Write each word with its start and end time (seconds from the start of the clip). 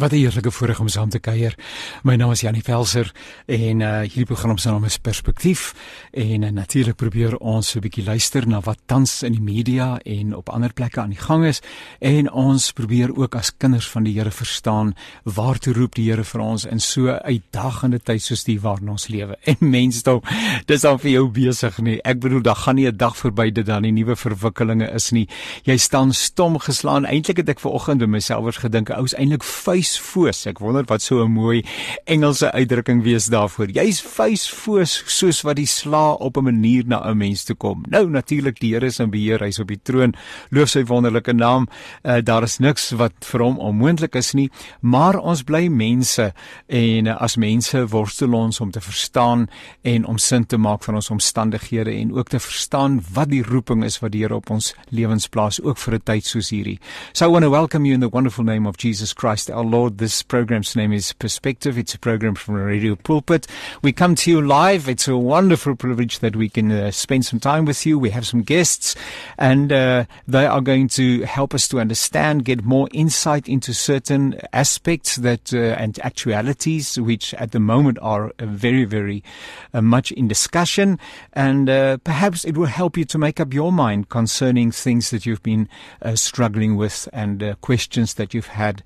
Wat 0.00 0.12
'n 0.12 0.16
heerlike 0.16 0.50
voorreg 0.50 0.80
om 0.80 0.88
saam 0.88 1.08
te 1.08 1.18
kuier. 1.18 1.54
My 2.02 2.16
naam 2.16 2.30
is 2.30 2.40
Janie 2.40 2.62
Velser 2.62 3.12
en 3.46 3.80
uh 3.80 4.00
hierdie 4.00 4.24
program 4.24 4.58
se 4.58 4.70
naam 4.70 4.84
is 4.84 4.96
Perspektief 4.96 5.74
en 6.10 6.42
uh, 6.42 6.50
natuurlik 6.50 6.96
probeer 6.96 7.36
ons 7.36 7.74
'n 7.74 7.80
bietjie 7.80 8.04
luister 8.04 8.48
na 8.48 8.60
wat 8.60 8.78
tans 8.86 9.22
in 9.22 9.32
die 9.32 9.40
media 9.40 9.98
en 10.04 10.36
op 10.36 10.48
ander 10.48 10.72
plekke 10.72 11.00
aan 11.00 11.10
die 11.10 11.18
gang 11.18 11.44
is 11.44 11.60
en 11.98 12.32
ons 12.32 12.72
probeer 12.72 13.16
ook 13.16 13.34
as 13.34 13.56
kinders 13.56 13.88
van 13.88 14.02
die 14.02 14.18
Here 14.18 14.30
verstaan 14.30 14.94
waartoe 15.24 15.74
roep 15.74 15.94
die 15.94 16.10
Here 16.10 16.24
vir 16.24 16.40
ons 16.40 16.64
in 16.64 16.80
so 16.80 17.00
'n 17.00 17.20
uitdagende 17.24 17.98
tyd 17.98 18.22
soos 18.22 18.44
die 18.44 18.60
waarin 18.60 18.88
ons 18.88 19.08
lewe. 19.08 19.36
En 19.44 19.56
mense, 19.60 20.20
dis 20.66 20.84
al 20.84 20.98
vir 20.98 21.10
jou 21.10 21.28
besig 21.28 21.78
nie. 21.78 22.00
Ek 22.04 22.20
bedoel, 22.20 22.42
daar 22.42 22.56
gaan 22.56 22.74
nie 22.74 22.86
'n 22.86 22.96
dag 22.96 23.16
verby 23.16 23.50
dit 23.50 23.66
dan 23.66 23.82
nie 23.82 23.92
nuwe 23.92 24.16
verwikkelinge 24.16 24.94
is 24.94 25.10
nie. 25.10 25.28
Jy 25.64 25.76
staan 25.76 26.12
stom 26.12 26.58
geslaan. 26.58 27.04
Eintlik 27.04 27.36
het 27.36 27.48
ek 27.48 27.60
vanoggend 27.60 27.98
by 27.98 28.06
myself 28.06 28.56
gedink, 28.56 28.90
ou's 28.90 29.14
eintlik 29.14 29.44
vuis 29.44 29.89
vuisfoos. 29.98 30.46
Ek 30.46 30.60
wonder 30.60 30.84
wat 30.88 31.02
so 31.02 31.24
'n 31.24 31.32
mooi 31.32 31.64
Engelse 32.06 32.52
uitdrukking 32.52 33.02
wees 33.02 33.26
daarvoor. 33.26 33.70
Jy's 33.70 34.00
vuisfoos 34.00 35.02
soos 35.06 35.42
wat 35.42 35.56
die 35.56 35.66
sla 35.66 36.12
op 36.12 36.36
'n 36.36 36.44
manier 36.44 36.84
na 36.86 37.02
'n 37.08 37.16
mens 37.16 37.44
toe 37.44 37.56
kom. 37.56 37.84
Nou 37.88 38.08
natuurlik 38.08 38.60
die 38.60 38.74
Here 38.74 38.86
is 38.86 39.00
in 39.00 39.10
beheer, 39.10 39.40
hy's 39.40 39.58
op 39.58 39.68
die 39.68 39.80
troon. 39.82 40.14
Loof 40.50 40.68
sy 40.68 40.84
wonderlike 40.84 41.32
naam. 41.32 41.66
Uh, 42.04 42.20
daar 42.22 42.42
is 42.42 42.58
niks 42.58 42.90
wat 42.90 43.12
vir 43.20 43.40
hom 43.40 43.58
onmoontlik 43.58 44.14
is 44.14 44.32
nie, 44.34 44.50
maar 44.80 45.18
ons 45.18 45.42
bly 45.42 45.68
mense 45.68 46.32
en 46.68 47.06
uh, 47.06 47.20
as 47.20 47.36
mense 47.36 47.86
worstel 47.86 48.34
ons 48.34 48.60
om 48.60 48.70
te 48.70 48.80
verstaan 48.80 49.48
en 49.82 50.06
om 50.06 50.18
sin 50.18 50.46
te 50.46 50.56
maak 50.56 50.84
van 50.84 50.94
ons 50.94 51.10
omstandighede 51.10 51.90
en 51.90 52.14
ook 52.14 52.28
te 52.28 52.38
verstaan 52.38 53.02
wat 53.12 53.28
die 53.28 53.42
roeping 53.42 53.84
is 53.84 53.98
wat 53.98 54.12
die 54.12 54.20
Here 54.20 54.34
op 54.34 54.50
ons 54.50 54.74
lewens 54.90 55.28
plaas 55.28 55.62
ook 55.62 55.78
vir 55.78 55.94
'n 55.94 56.02
tyd 56.04 56.24
soos 56.24 56.50
hierdie. 56.50 56.78
So 57.12 57.24
I 57.24 57.28
want 57.28 57.44
to 57.44 57.50
welcome 57.50 57.86
you 57.86 57.94
in 57.94 58.00
the 58.00 58.08
wonderful 58.08 58.44
name 58.44 58.68
of 58.68 58.76
Jesus 58.76 59.12
Christ 59.12 59.50
our 59.50 59.64
Lord 59.64 59.79
Lord. 59.80 59.96
This 59.96 60.22
program's 60.22 60.76
name 60.76 60.92
is 60.92 61.14
Perspective. 61.14 61.78
It's 61.78 61.94
a 61.94 61.98
program 61.98 62.34
from 62.34 62.56
Radio 62.56 62.96
Pulpit. 62.96 63.46
We 63.80 63.92
come 63.92 64.14
to 64.16 64.30
you 64.30 64.42
live. 64.42 64.90
It's 64.90 65.08
a 65.08 65.16
wonderful 65.16 65.74
privilege 65.74 66.18
that 66.18 66.36
we 66.36 66.50
can 66.50 66.70
uh, 66.70 66.90
spend 66.90 67.24
some 67.24 67.40
time 67.40 67.64
with 67.64 67.86
you. 67.86 67.98
We 67.98 68.10
have 68.10 68.26
some 68.26 68.42
guests, 68.42 68.94
and 69.38 69.72
uh, 69.72 70.04
they 70.28 70.44
are 70.44 70.60
going 70.60 70.88
to 70.88 71.22
help 71.22 71.54
us 71.54 71.66
to 71.68 71.80
understand, 71.80 72.44
get 72.44 72.62
more 72.62 72.90
insight 72.92 73.48
into 73.48 73.72
certain 73.72 74.38
aspects 74.52 75.16
that 75.16 75.54
uh, 75.54 75.80
and 75.80 75.98
actualities 76.00 77.00
which 77.00 77.32
at 77.34 77.52
the 77.52 77.60
moment 77.60 77.98
are 78.02 78.34
uh, 78.38 78.44
very, 78.44 78.84
very 78.84 79.24
uh, 79.72 79.80
much 79.80 80.12
in 80.12 80.28
discussion. 80.28 80.98
And 81.32 81.70
uh, 81.70 81.96
perhaps 82.04 82.44
it 82.44 82.58
will 82.58 82.66
help 82.66 82.98
you 82.98 83.06
to 83.06 83.16
make 83.16 83.40
up 83.40 83.54
your 83.54 83.72
mind 83.72 84.10
concerning 84.10 84.72
things 84.72 85.08
that 85.08 85.24
you've 85.24 85.42
been 85.42 85.70
struggling 86.16 86.76
with 86.76 87.08
and 87.14 87.56
questions 87.62 88.14
that 88.14 88.34
you've 88.34 88.48
had 88.48 88.82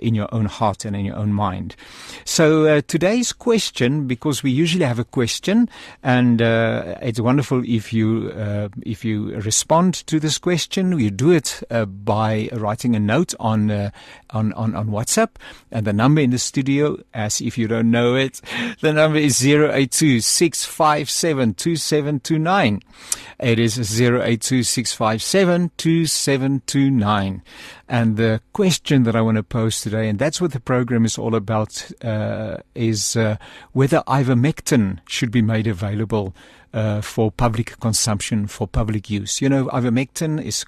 in 0.00 0.14
your 0.14 0.23
your 0.24 0.38
own 0.38 0.46
heart 0.46 0.84
and 0.84 0.96
in 0.96 1.04
your 1.04 1.16
own 1.16 1.32
mind. 1.32 1.76
So 2.24 2.66
uh, 2.66 2.80
today's 2.86 3.32
question, 3.32 4.06
because 4.06 4.42
we 4.42 4.50
usually 4.50 4.84
have 4.84 4.98
a 4.98 5.04
question, 5.04 5.68
and 6.02 6.40
uh, 6.40 6.96
it's 7.02 7.20
wonderful 7.20 7.62
if 7.64 7.92
you 7.92 8.32
uh, 8.36 8.68
if 8.82 9.04
you 9.04 9.36
respond 9.40 9.94
to 10.06 10.18
this 10.20 10.38
question. 10.38 10.98
You 10.98 11.10
do 11.10 11.30
it 11.30 11.62
uh, 11.70 11.84
by 11.84 12.48
writing 12.52 12.96
a 12.96 13.00
note 13.00 13.34
on, 13.38 13.70
uh, 13.70 13.90
on 14.30 14.52
on 14.54 14.74
on 14.74 14.88
WhatsApp, 14.88 15.30
and 15.70 15.86
the 15.86 15.92
number 15.92 16.20
in 16.20 16.30
the 16.30 16.38
studio, 16.38 16.98
as 17.12 17.40
if 17.40 17.58
you 17.58 17.68
don't 17.68 17.90
know 17.90 18.14
it, 18.14 18.40
the 18.80 18.92
number 18.92 19.18
is 19.18 19.36
zero 19.36 19.72
eight 19.72 19.92
two 19.92 20.20
six 20.20 20.64
five 20.64 21.10
seven 21.10 21.54
two 21.54 21.76
seven 21.76 22.20
two 22.20 22.38
nine. 22.38 22.80
It 23.38 23.58
is 23.58 23.74
zero 23.74 24.22
eight 24.22 24.40
two 24.40 24.62
six 24.62 24.92
five 24.92 25.22
seven 25.22 25.70
two 25.76 26.06
seven 26.06 26.62
two 26.66 26.90
nine. 26.90 27.42
And 27.88 28.16
the 28.16 28.40
question 28.52 29.02
that 29.02 29.14
I 29.14 29.20
want 29.20 29.36
to 29.36 29.42
pose 29.42 29.80
today, 29.80 30.08
and 30.08 30.18
that's 30.18 30.40
what 30.40 30.52
the 30.52 30.60
program 30.60 31.04
is 31.04 31.18
all 31.18 31.34
about, 31.34 31.90
uh, 32.02 32.58
is 32.74 33.14
uh, 33.14 33.36
whether 33.72 34.02
ivermectin 34.06 35.00
should 35.06 35.30
be 35.30 35.42
made 35.42 35.66
available 35.66 36.34
uh, 36.74 37.00
for 37.00 37.30
public 37.30 37.78
consumption, 37.80 38.46
for 38.46 38.66
public 38.66 39.08
use. 39.08 39.40
You 39.40 39.48
know, 39.48 39.66
ivermectin 39.66 40.44
is 40.44 40.66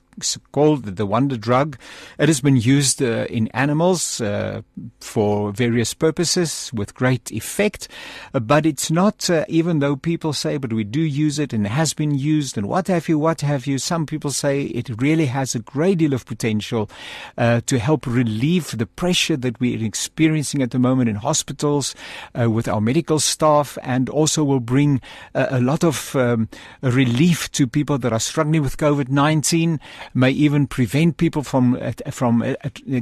called 0.52 0.84
the 0.84 1.04
wonder 1.04 1.36
drug. 1.36 1.76
It 2.18 2.28
has 2.28 2.40
been 2.40 2.56
used 2.56 3.02
uh, 3.02 3.26
in 3.28 3.48
animals 3.48 4.20
uh, 4.20 4.62
for 5.00 5.52
various 5.52 5.92
purposes 5.94 6.70
with 6.72 6.94
great 6.94 7.30
effect, 7.32 7.88
uh, 8.32 8.40
but 8.40 8.64
it's 8.64 8.90
not, 8.90 9.28
uh, 9.28 9.44
even 9.48 9.80
though 9.80 9.96
people 9.96 10.32
say, 10.32 10.56
but 10.56 10.72
we 10.72 10.84
do 10.84 11.00
use 11.00 11.38
it 11.38 11.52
and 11.52 11.66
it 11.66 11.70
has 11.70 11.92
been 11.92 12.14
used 12.14 12.56
and 12.56 12.66
what 12.68 12.86
have 12.86 13.08
you, 13.08 13.18
what 13.18 13.42
have 13.42 13.66
you. 13.66 13.78
Some 13.78 14.06
people 14.06 14.30
say 14.30 14.62
it 14.62 14.88
really 15.00 15.26
has 15.26 15.54
a 15.54 15.58
great 15.58 15.98
deal 15.98 16.14
of 16.14 16.24
potential 16.24 16.88
uh, 17.36 17.60
to 17.66 17.78
help 17.78 18.06
relieve 18.06 18.76
the 18.78 18.86
pressure 18.86 19.36
that 19.36 19.60
we're 19.60 19.84
experiencing 19.84 20.62
at 20.62 20.70
the 20.70 20.78
moment 20.78 21.10
in 21.10 21.16
hospitals 21.16 21.94
with 22.34 22.68
our 22.68 22.80
medical 22.80 23.18
staff 23.18 23.76
and 23.82 24.08
also 24.08 24.44
will 24.44 24.60
bring 24.60 25.00
a 25.34 25.60
lot 25.60 25.82
of 25.84 25.95
um, 26.14 26.48
relief 26.82 27.50
to 27.52 27.66
people 27.66 27.98
that 27.98 28.12
are 28.12 28.20
struggling 28.20 28.62
with 28.62 28.76
COVID-19 28.76 29.78
may 30.14 30.30
even 30.30 30.66
prevent 30.66 31.16
people 31.16 31.42
from 31.42 31.78
uh, 31.80 31.92
from 32.10 32.42
uh, 32.42 32.54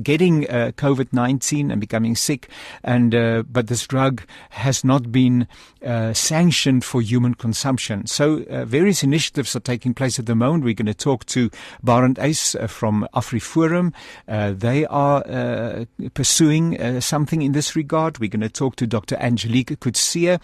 getting 0.03 0.49
uh, 0.49 0.72
COVID-19 0.77 1.71
and 1.71 1.81
becoming 1.81 2.16
sick. 2.16 2.49
And 2.83 3.15
uh, 3.15 3.43
but 3.50 3.69
this 3.69 3.87
drug 3.87 4.22
has 4.50 4.84
not 4.84 5.10
been 5.10 5.47
uh, 5.84 6.12
sanctioned 6.12 6.84
for 6.84 7.00
human 7.00 7.34
consumption. 7.34 8.06
So 8.06 8.44
uh, 8.50 8.65
various 8.65 9.03
initiatives 9.03 9.54
are 9.56 9.60
taking 9.60 9.94
place 9.94 10.19
at 10.19 10.27
the 10.27 10.34
moment. 10.34 10.65
We're 10.65 10.75
going 10.75 10.87
to 10.87 10.94
talk 10.94 11.27
to 11.27 11.50
Barend 11.84 12.22
Ace 12.22 12.56
from 12.69 13.06
AfriForum. 13.15 13.93
they 14.27 14.87
are 14.87 15.87
pursuing 16.15 17.00
something 17.00 17.43
in 17.43 17.53
this 17.53 17.77
regard. 17.77 18.19
We're 18.19 18.31
going 18.31 18.41
to 18.41 18.49
talk 18.49 18.77
to 18.77 18.87
Dr. 18.87 19.16
Angelique 19.16 19.78
Kutsia, 19.81 20.41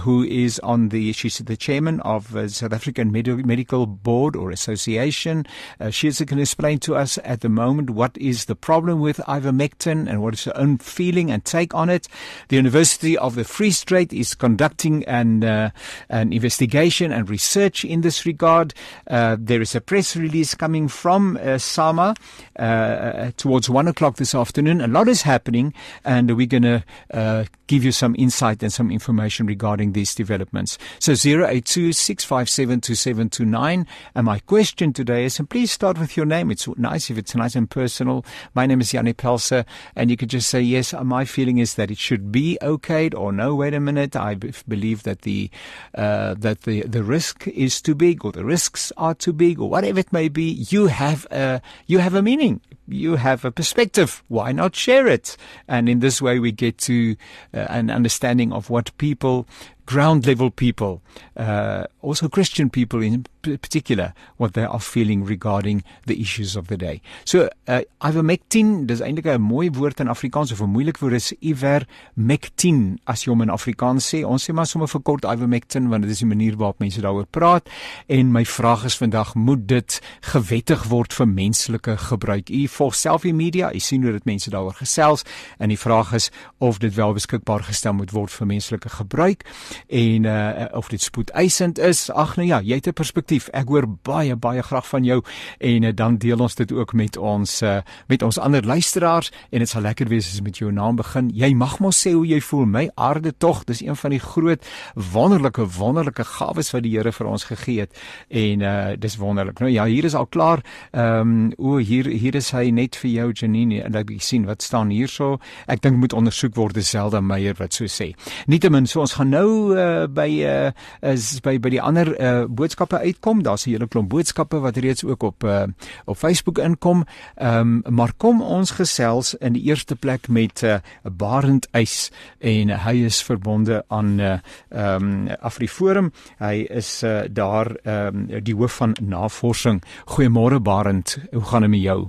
who 0.00 0.24
is 0.24 0.58
on 0.60 0.88
the 0.88 1.12
she's 1.12 1.38
the 1.38 1.56
chairman 1.68 2.00
of 2.00 2.32
the 2.32 2.48
South 2.48 2.72
African 2.72 3.12
Medi- 3.12 3.42
Medical 3.42 3.84
Board 3.84 4.34
or 4.34 4.50
Association. 4.50 5.44
Uh, 5.78 5.90
she 5.90 6.10
can 6.10 6.38
explain 6.38 6.78
to 6.78 6.96
us 6.96 7.18
at 7.24 7.42
the 7.42 7.50
moment 7.50 7.90
what 7.90 8.16
is 8.16 8.46
the 8.46 8.56
problem 8.56 9.00
with 9.00 9.18
ivermectin 9.28 10.08
and 10.08 10.22
what 10.22 10.32
is 10.32 10.44
her 10.44 10.56
own 10.56 10.78
feeling 10.78 11.30
and 11.30 11.44
take 11.44 11.74
on 11.74 11.90
it. 11.90 12.08
The 12.48 12.56
University 12.56 13.18
of 13.18 13.34
the 13.34 13.44
Free 13.44 13.70
State 13.70 14.14
is 14.14 14.34
conducting 14.34 15.04
an, 15.04 15.44
uh, 15.44 15.68
an 16.08 16.32
investigation 16.32 17.12
and 17.12 17.28
research 17.28 17.84
in 17.84 18.00
this 18.00 18.24
regard. 18.24 18.72
Uh, 19.06 19.36
there 19.38 19.60
is 19.60 19.74
a 19.74 19.82
press 19.82 20.16
release 20.16 20.54
coming 20.54 20.88
from 20.88 21.36
uh, 21.36 21.58
SAMA 21.58 22.14
uh, 22.56 23.30
towards 23.36 23.68
one 23.68 23.88
o'clock 23.88 24.16
this 24.16 24.34
afternoon. 24.34 24.80
A 24.80 24.88
lot 24.88 25.06
is 25.06 25.20
happening, 25.20 25.74
and 26.02 26.34
we're 26.34 26.46
going 26.46 26.62
to 26.62 26.82
uh, 27.12 27.44
give 27.66 27.84
you 27.84 27.92
some 27.92 28.16
insight 28.18 28.62
and 28.62 28.72
some 28.72 28.90
information 28.90 29.44
regarding 29.44 29.92
these 29.92 30.14
developments. 30.14 30.78
So 30.98 31.14
082 31.48 31.92
657 31.92 33.86
And 34.14 34.24
my 34.24 34.38
question 34.40 34.92
today 34.92 35.24
is, 35.24 35.38
and 35.38 35.48
please 35.48 35.72
start 35.72 35.98
with 35.98 36.16
your 36.16 36.26
name. 36.26 36.50
It's 36.50 36.68
nice 36.76 37.10
if 37.10 37.18
it's 37.18 37.34
nice 37.34 37.56
and 37.56 37.68
personal. 37.68 38.24
My 38.54 38.66
name 38.66 38.80
is 38.80 38.92
Yanni 38.92 39.14
Pelser, 39.14 39.64
and 39.96 40.10
you 40.10 40.16
could 40.16 40.30
just 40.30 40.50
say, 40.50 40.60
yes, 40.60 40.92
my 41.02 41.24
feeling 41.24 41.58
is 41.58 41.74
that 41.74 41.90
it 41.90 41.98
should 41.98 42.30
be 42.30 42.58
okayed, 42.60 43.14
or 43.14 43.32
no, 43.32 43.54
wait 43.54 43.74
a 43.74 43.80
minute, 43.80 44.14
I 44.14 44.34
believe 44.34 45.04
that 45.04 45.22
the, 45.22 45.50
uh, 45.94 46.34
that 46.34 46.62
the, 46.62 46.82
the 46.82 47.02
risk 47.02 47.48
is 47.48 47.80
too 47.80 47.94
big, 47.94 48.24
or 48.24 48.32
the 48.32 48.44
risks 48.44 48.92
are 48.96 49.14
too 49.14 49.32
big, 49.32 49.58
or 49.58 49.70
whatever 49.70 50.00
it 50.00 50.12
may 50.12 50.28
be. 50.28 50.66
You 50.68 50.86
have 50.86 51.26
a, 51.30 51.62
you 51.86 51.98
have 51.98 52.14
a 52.14 52.22
meaning 52.22 52.60
you 52.88 53.16
have 53.16 53.44
a 53.44 53.50
perspective. 53.50 54.22
Why 54.28 54.52
not 54.52 54.74
share 54.74 55.06
it? 55.06 55.36
And 55.66 55.88
in 55.88 56.00
this 56.00 56.22
way, 56.22 56.38
we 56.38 56.52
get 56.52 56.78
to 56.78 57.16
uh, 57.52 57.58
an 57.68 57.90
understanding 57.90 58.52
of 58.52 58.70
what 58.70 58.96
people 58.98 59.46
ground 59.88 60.26
level 60.26 60.50
people, 60.50 61.00
uh, 61.36 61.84
also 62.02 62.28
Christian 62.28 62.68
people 62.68 63.02
in 63.02 63.24
particular, 63.40 64.12
what 64.36 64.52
they 64.52 64.64
are 64.64 64.80
feeling 64.80 65.24
regarding 65.24 65.82
the 66.04 66.20
issues 66.20 66.56
of 66.56 66.68
the 66.68 66.76
day. 66.76 67.00
So, 67.24 67.48
uh, 67.66 67.80
ivermectin, 68.04 68.84
dis 68.86 69.00
eintlik 69.00 69.26
'n 69.26 69.40
mooi 69.40 69.70
woord 69.70 70.00
in 70.00 70.08
Afrikaans 70.08 70.52
of 70.52 70.60
'n 70.60 70.74
moeilike 70.76 71.00
woord 71.00 71.14
is 71.14 71.32
ivermectin 71.40 72.98
as 73.06 73.24
jy 73.24 73.30
hom 73.30 73.42
in 73.42 73.48
Afrikaans 73.48 74.04
sê. 74.12 74.24
Ons 74.24 74.44
sê 74.44 74.52
maar 74.52 74.66
sommer 74.66 74.88
vir 74.88 75.00
kort 75.00 75.24
ivermectin 75.24 75.88
want 75.88 76.02
dit 76.02 76.10
is 76.10 76.18
die 76.18 76.26
manier 76.26 76.56
waarop 76.56 76.78
mense 76.78 77.00
daaroor 77.00 77.26
praat. 77.30 77.68
En 78.08 78.32
my 78.32 78.44
vraag 78.44 78.84
is 78.84 78.96
vandag, 78.96 79.34
moet 79.34 79.68
dit 79.68 80.00
gewettig 80.20 80.84
word 80.84 81.12
vir 81.12 81.28
menslike 81.28 81.96
gebruik? 81.96 82.50
U 82.50 82.66
volg 82.68 82.94
self 82.94 83.22
die 83.22 83.34
media, 83.34 83.72
u 83.72 83.78
sien 83.78 84.02
hoe 84.02 84.12
dit 84.12 84.24
mense 84.24 84.50
daaroor 84.50 84.74
gesels 84.74 85.24
en 85.58 85.68
die 85.68 85.78
vraag 85.78 86.12
is 86.12 86.30
of 86.58 86.78
dit 86.78 86.94
wel 86.94 87.12
beskikbaar 87.12 87.62
gestel 87.62 87.92
moet 87.92 88.10
word 88.10 88.30
vir 88.30 88.46
menslike 88.46 88.88
gebruik. 88.88 89.44
En 89.86 90.24
uh 90.24 90.64
of 90.72 90.88
dit 90.88 91.02
spoedeisend 91.02 91.78
is. 91.78 92.10
Ag 92.10 92.36
nou 92.36 92.48
ja, 92.48 92.60
jy 92.60 92.74
het 92.74 92.86
'n 92.86 92.92
perspektief. 92.92 93.48
Ek 93.48 93.68
hoor 93.68 93.86
baie 94.02 94.36
baie 94.36 94.62
graag 94.62 94.86
van 94.86 95.04
jou 95.04 95.22
en 95.58 95.82
uh, 95.82 95.92
dan 95.94 96.16
deel 96.16 96.38
ons 96.38 96.54
dit 96.54 96.72
ook 96.72 96.92
met 96.92 97.16
ons 97.16 97.62
uh 97.62 97.78
met 98.06 98.22
ons 98.22 98.38
ander 98.38 98.64
luisteraars 98.64 99.30
en 99.50 99.58
dit 99.58 99.68
sal 99.68 99.82
lekker 99.82 100.08
wees 100.08 100.32
as 100.32 100.40
met 100.40 100.58
jou 100.58 100.72
naam 100.72 100.96
begin. 100.96 101.30
Jy 101.34 101.54
mag 101.54 101.78
mos 101.78 102.06
sê 102.06 102.12
hoe 102.12 102.26
jy 102.26 102.40
voel. 102.40 102.66
My 102.66 102.90
aarde 102.94 103.34
tog, 103.38 103.64
dis 103.64 103.80
een 103.80 103.96
van 103.96 104.10
die 104.10 104.20
groot 104.20 104.66
wonderlike 104.94 105.66
wonderlike 105.66 106.24
gawes 106.24 106.70
wat 106.70 106.82
die 106.82 106.96
Here 106.98 107.12
vir 107.12 107.26
ons 107.26 107.44
gegee 107.44 107.80
het 107.80 107.92
en 108.28 108.60
uh 108.60 108.96
dis 108.98 109.16
wonderlik. 109.16 109.58
Nou 109.58 109.70
ja, 109.70 109.84
hier 109.84 110.04
is 110.04 110.14
al 110.14 110.26
klaar. 110.26 110.64
Ehm 110.90 111.20
um, 111.20 111.52
o 111.58 111.76
hier 111.76 112.06
hier 112.06 112.34
is 112.34 112.50
hy 112.50 112.70
net 112.70 112.96
vir 112.96 113.10
jou 113.10 113.32
Janine 113.32 113.82
en 113.82 113.94
ek 113.94 114.10
sien 114.22 114.46
wat 114.46 114.62
staan 114.62 114.90
hierso. 114.90 115.38
Ek 115.66 115.82
dink 115.82 115.98
moet 116.00 116.12
ondersoek 116.12 116.56
word 116.56 116.74
dieselfde 116.78 117.20
Meyer 117.20 117.54
wat 117.58 117.74
so 117.76 117.88
sê. 117.90 118.12
Nietemin, 118.46 118.86
so 118.86 119.00
ons 119.00 119.16
gaan 119.18 119.32
nou 119.32 119.67
uh 119.76 120.06
by 120.06 120.28
uh 120.44 120.70
is 121.12 121.40
by 121.40 121.58
by 121.58 121.70
die 121.70 121.82
ander 121.82 122.08
uh 122.20 122.44
boodskappe 122.48 122.98
uitkom. 122.98 123.42
Daar's 123.42 123.66
'n 123.66 123.70
hele 123.70 123.88
klomp 123.88 124.08
boodskappe 124.08 124.60
wat 124.60 124.76
reeds 124.76 125.04
ook 125.04 125.22
op 125.22 125.44
uh 125.44 125.62
op 126.04 126.16
Facebook 126.16 126.58
inkom. 126.58 127.04
Ehm 127.34 127.82
um, 127.84 127.94
maar 127.94 128.12
kom 128.16 128.42
ons 128.42 128.70
gesels 128.70 129.34
in 129.34 129.52
die 129.52 129.62
eerste 129.62 129.96
plek 129.96 130.28
met 130.28 130.62
uh 130.62 130.76
Barend 131.02 131.68
Eis 131.70 132.10
en 132.38 132.68
hy 132.68 133.04
is 133.04 133.22
verbonde 133.22 133.84
aan 133.88 134.18
uh 134.20 134.38
ehm 134.68 135.28
um, 135.28 135.28
Afriforum. 135.40 136.12
Hy 136.38 136.66
is 136.68 137.02
uh 137.02 137.20
daar 137.30 137.76
ehm 137.82 138.30
um, 138.30 138.44
die 138.44 138.54
hoof 138.54 138.76
van 138.76 138.96
navorsing. 139.00 139.82
Goeiemôre 140.04 140.60
Barend, 140.60 141.18
hoe 141.32 141.44
gaan 141.44 141.60
dit 141.60 141.70
met 141.70 141.80
jou? 141.80 142.08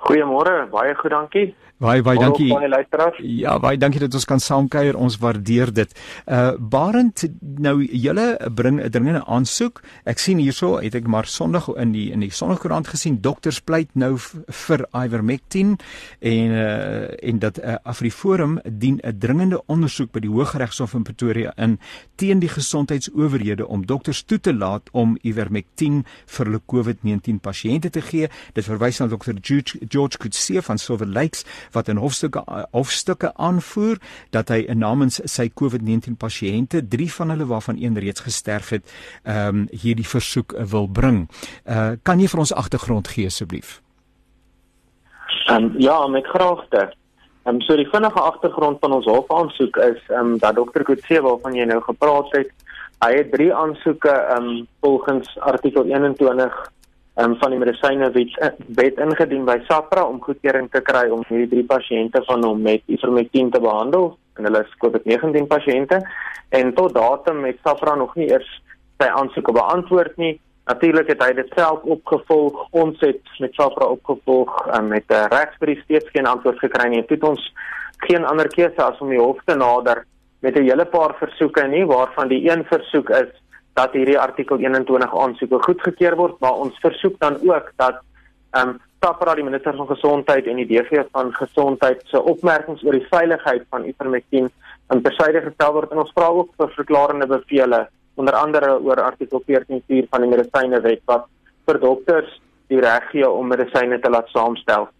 Goeiemôre, 0.00 0.68
baie 0.70 0.94
goed, 0.94 1.10
dankie. 1.10 1.54
Baie 1.80 2.02
baie 2.04 2.18
dankie. 2.20 2.50
Ja, 3.24 3.54
baie 3.58 3.78
dankie 3.80 4.02
dat 4.02 4.12
ons 4.12 4.26
kan 4.28 4.40
saamkuier. 4.40 4.98
Ons 5.00 5.16
waardeer 5.22 5.70
dit. 5.72 5.92
Uh 6.28 6.50
Barend, 6.60 7.22
nou 7.40 7.80
julle 7.84 8.36
bring 8.54 8.82
'n 8.84 8.90
dringende 8.90 9.24
aansoek. 9.24 9.80
Ek 10.04 10.18
sien 10.18 10.38
hierso, 10.38 10.76
het 10.76 10.94
ek 10.94 11.06
maar 11.06 11.24
Sondag 11.24 11.68
in 11.76 11.92
die 11.92 12.12
in 12.12 12.20
die 12.20 12.30
Sondagkoerant 12.30 12.88
gesien 12.88 13.20
dokters 13.20 13.60
pleit 13.60 13.88
nou 13.94 14.18
vir 14.18 14.86
Ivermectin 14.92 15.78
en 16.20 16.50
uh 16.50 17.28
en 17.28 17.38
dat 17.38 17.58
uh, 17.58 17.74
Afriforum 17.82 18.60
dien 18.64 19.00
'n 19.02 19.18
dringende 19.18 19.62
ondersoek 19.66 20.12
by 20.12 20.20
die 20.20 20.30
Hooggeregshof 20.30 20.94
in 20.94 21.02
Pretoria 21.02 21.52
in 21.56 21.78
teen 22.16 22.38
die 22.38 22.48
gesondheidsowerhede 22.48 23.66
om 23.66 23.86
dokters 23.86 24.22
toe 24.22 24.40
te 24.40 24.54
laat 24.54 24.90
om 24.92 25.16
Ivermectin 25.22 26.04
vir 26.26 26.46
hulle 26.46 26.60
COVID-19 26.66 27.40
pasiënte 27.40 27.90
te 27.90 28.00
gee. 28.00 28.28
Dit 28.52 28.64
verwys 28.64 28.98
na 28.98 29.06
dokter 29.06 29.34
George, 29.40 29.78
George 29.88 30.18
Kutse 30.18 30.62
van 30.62 30.78
Silver 30.78 31.06
Lakes 31.06 31.44
wat 31.72 31.88
in 31.88 32.00
hofstukke 32.00 32.42
hofstukke 32.72 33.32
aanvoer 33.36 33.98
dat 34.30 34.48
hy 34.48 34.64
namens 34.74 35.20
sy 35.24 35.48
COVID-19 35.48 36.16
pasiënte, 36.18 36.82
3 36.88 37.10
van 37.18 37.34
hulle 37.34 37.46
waarvan 37.46 37.76
een 37.80 37.98
reeds 37.98 38.20
gesterf 38.20 38.70
het, 38.76 38.86
ehm 39.24 39.48
um, 39.48 39.66
hierdie 39.70 40.06
versoek 40.06 40.54
wil 40.70 40.88
bring. 40.88 41.28
Uh 41.66 41.92
kan 42.02 42.20
jy 42.20 42.28
vir 42.28 42.40
ons 42.40 42.54
agtergrond 42.54 43.08
gee 43.08 43.26
asseblief? 43.26 43.80
Ehm 45.46 45.64
um, 45.64 45.74
ja, 45.78 46.06
met 46.06 46.26
graagte. 46.26 46.92
Ehm 47.44 47.54
um, 47.54 47.60
so 47.60 47.76
die 47.76 47.88
vinnige 47.88 48.20
agtergrond 48.20 48.78
van 48.80 48.92
ons 48.92 49.06
hofaansoek 49.06 49.76
is 49.76 50.02
ehm 50.08 50.18
um, 50.18 50.38
dat 50.38 50.54
dokter 50.54 50.84
Kutse 50.84 51.20
waarvan 51.20 51.54
jy 51.54 51.64
nou 51.64 51.80
gepraat 51.82 52.28
het, 52.36 52.50
hy 53.04 53.14
het 53.16 53.32
drie 53.32 53.54
aansoeke 53.54 54.10
ehm 54.10 54.48
um, 54.48 54.66
volgens 54.80 55.38
artikel 55.38 55.84
21 55.84 56.60
um, 57.20 57.36
van 57.40 57.52
die 57.52 57.60
medisyne 57.60 58.10
wet, 58.14 58.36
eh, 58.38 58.52
wet 58.78 58.98
ingedien 58.98 59.44
by 59.44 59.58
SAPRA 59.68 60.04
om 60.08 60.20
goedkeuring 60.22 60.70
te 60.72 60.80
kry 60.80 61.08
om 61.12 61.24
hierdie 61.28 61.48
drie 61.52 61.66
pasiënte 61.68 62.22
van 62.26 62.44
hom 62.44 62.62
met 62.62 62.82
ivermectin 62.86 63.50
te 63.50 63.60
behandel 63.60 64.14
en 64.38 64.48
hulle 64.48 64.62
is 64.64 64.76
COVID-19 64.84 65.48
pasiënte 65.50 66.00
en 66.60 66.74
tot 66.74 66.94
datum 66.94 67.44
het 67.44 67.58
SAPRA 67.64 67.96
nog 68.00 68.14
nie 68.16 68.30
eers 68.30 68.48
sy 69.00 69.08
aansoeke 69.08 69.52
beantwoord 69.56 70.16
nie. 70.20 70.34
Natuurlik 70.68 71.08
het 71.08 71.22
hy 71.24 71.32
dit 71.38 71.52
self 71.56 71.82
opgevolg. 71.88 72.66
Ons 72.76 73.00
het 73.00 73.38
met 73.40 73.54
SAPRA 73.56 73.88
opgevolg 73.96 74.52
um, 74.76 74.88
met 74.92 75.04
'n 75.08 75.28
regsbrief 75.32 75.82
steeds 75.84 76.10
geen 76.12 76.26
antwoord 76.26 76.58
gekry 76.58 76.88
nie. 76.88 77.04
Dit 77.08 77.24
ons 77.24 77.52
geen 78.06 78.24
ander 78.24 78.48
keuse 78.48 78.82
as 78.82 79.00
om 79.00 79.08
die 79.08 79.20
hof 79.20 79.40
te 79.44 79.56
nader 79.56 80.04
met 80.40 80.56
'n 80.56 80.68
hele 80.68 80.84
paar 80.84 81.14
versoeke 81.18 81.66
nie 81.66 81.86
waarvan 81.86 82.28
die 82.28 82.50
een 82.50 82.64
versoek 82.64 83.10
is 83.10 83.32
dat 83.80 83.96
hierdie 83.96 84.18
artikel 84.18 84.60
21 84.60 85.16
aansoeke 85.24 85.58
goedgekeur 85.64 86.16
word, 86.20 86.38
maar 86.44 86.62
ons 86.64 86.78
versoek 86.84 87.18
dan 87.24 87.40
ook 87.40 87.72
dat 87.80 88.00
ehm 88.52 88.76
um, 88.76 88.78
Tapra 89.00 89.32
die 89.32 89.44
minister 89.46 89.72
van 89.72 89.86
gesondheid 89.88 90.48
en 90.50 90.58
die 90.60 90.66
DG 90.68 91.06
van 91.14 91.30
gesondheid 91.32 92.02
se 92.10 92.20
opmerkings 92.32 92.82
oor 92.84 92.98
die 92.98 93.06
veiligheid 93.08 93.62
van 93.72 93.86
ivermectin 93.88 94.50
in 94.92 95.00
tersyde 95.06 95.40
gestel 95.46 95.72
word 95.72 95.94
en 95.94 96.02
ons 96.02 96.12
vra 96.12 96.26
ook 96.36 96.50
vir 96.60 96.74
verklarende 96.74 97.28
bevele 97.30 97.78
onder 98.20 98.36
andere 98.36 98.74
oor 98.84 99.00
artikel 99.00 99.40
14.4 99.46 100.10
van 100.12 100.26
die 100.26 100.30
medisynewet 100.34 101.00
wat 101.08 101.24
vir 101.64 101.80
dokters 101.80 102.34
die 102.68 102.82
reg 102.84 103.08
gee 103.14 103.30
om 103.30 103.48
medisyne 103.48 103.98
te 104.04 104.12
laat 104.12 104.28
saamstel. 104.34 104.90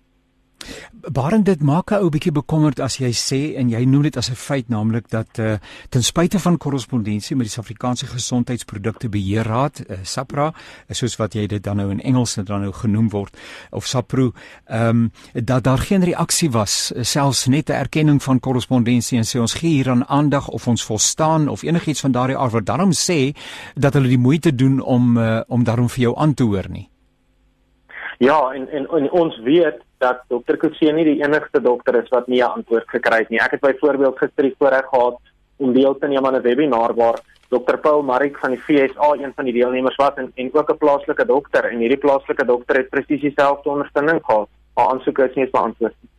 Baaren 1.13 1.45
dit 1.45 1.63
maak 1.63 1.91
'n 1.91 2.03
ou 2.03 2.11
bietjie 2.11 2.33
bekommerd 2.33 2.81
as 2.81 2.99
jy 2.99 3.13
sê 3.13 3.57
en 3.57 3.69
jy 3.71 3.85
noem 3.85 4.03
dit 4.03 4.17
as 4.17 4.31
'n 4.31 4.35
feit 4.35 4.69
naamlik 4.69 5.09
dat 5.09 5.39
uh, 5.39 5.55
ten 5.89 6.03
spyte 6.05 6.39
van 6.39 6.59
korrespondensie 6.59 7.37
met 7.37 7.47
die 7.47 7.53
Suid-Afrikaanse 7.53 8.07
Gesondheidsprodukte 8.07 9.09
Beheerraad 9.09 9.81
uh, 9.81 9.97
SAPRA 10.03 10.53
soos 10.91 11.17
wat 11.17 11.35
jy 11.35 11.47
dit 11.47 11.63
dan 11.63 11.77
nou 11.77 11.91
in 11.91 12.01
Engels 12.01 12.35
dan 12.35 12.61
nou 12.61 12.73
genoem 12.73 13.09
word 13.09 13.37
of 13.71 13.87
SAPRO 13.87 14.33
ehm 14.67 14.89
um, 14.89 15.13
dat 15.33 15.65
daar 15.65 15.79
geen 15.79 16.05
reaksie 16.05 16.51
was 16.51 16.93
selfs 17.01 17.47
net 17.47 17.71
'n 17.71 17.73
erkenning 17.73 18.23
van 18.23 18.41
korrespondensie 18.41 19.19
en 19.19 19.25
sê 19.25 19.41
ons 19.41 19.55
gee 19.55 19.71
hier 19.71 19.91
aan 19.91 20.07
aandag 20.09 20.49
of 20.49 20.69
ons 20.69 20.85
volstaan 20.85 21.49
of 21.49 21.63
enigiets 21.63 22.01
van 22.01 22.13
daardie 22.13 22.37
aard 22.37 22.53
wat 22.53 22.67
daarom 22.67 22.93
sê 22.93 23.33
dat 23.75 23.95
hulle 23.95 24.09
die 24.09 24.19
moeite 24.19 24.55
doen 24.55 24.81
om 24.81 25.17
uh, 25.17 25.41
om 25.49 25.65
daarom 25.65 25.89
vir 25.89 26.01
jou 26.01 26.17
aan 26.17 26.35
te 26.35 26.45
hoor 26.45 26.69
nie 26.69 26.90
Ja 28.21 28.53
en 28.53 28.69
en, 28.69 28.87
en 28.97 29.11
ons 29.11 29.39
weet 29.45 29.79
dat 29.99 30.19
dokter 30.29 30.59
Kutse 30.61 30.93
nie 30.93 31.07
die 31.09 31.23
enigste 31.23 31.61
dokter 31.65 31.97
is 32.03 32.09
wat 32.13 32.27
nie 32.29 32.43
'n 32.43 32.53
antwoord 32.61 32.89
gekry 32.89 33.19
het 33.23 33.31
nie. 33.31 33.41
Ek 33.41 33.51
het 33.51 33.61
byvoorbeeld 33.61 34.19
gister 34.19 34.45
die 34.45 34.55
voorreg 34.59 34.89
gehad 34.93 35.17
om 35.57 35.73
deel 35.73 35.97
te 35.99 36.07
neem 36.07 36.27
aan 36.27 36.37
'n 36.37 36.43
webinar 36.43 36.95
waar 36.95 37.21
dokter 37.49 37.79
Paul 37.79 38.03
Marik 38.03 38.37
van 38.39 38.51
die 38.51 38.61
FSA 38.61 39.13
een 39.13 39.33
van 39.37 39.45
die 39.45 39.53
deelnemers 39.53 39.97
was 39.97 40.15
en 40.17 40.33
en 40.35 40.51
ook 40.53 40.71
'n 40.71 40.77
plaaslike 40.77 41.27
dokter 41.27 41.65
en 41.65 41.79
hierdie 41.79 42.05
plaaslike 42.05 42.45
dokter 42.45 42.77
het 42.77 42.91
presies 42.91 43.21
dieselfde 43.21 43.71
ondersteuning 43.71 44.21
gehad. 44.25 44.49
Haar 44.75 44.89
aansoeke 44.89 45.25
is 45.29 45.35
nie 45.35 45.45
eens 45.45 45.59
beantwoord 45.59 45.95
nie. 46.01 46.11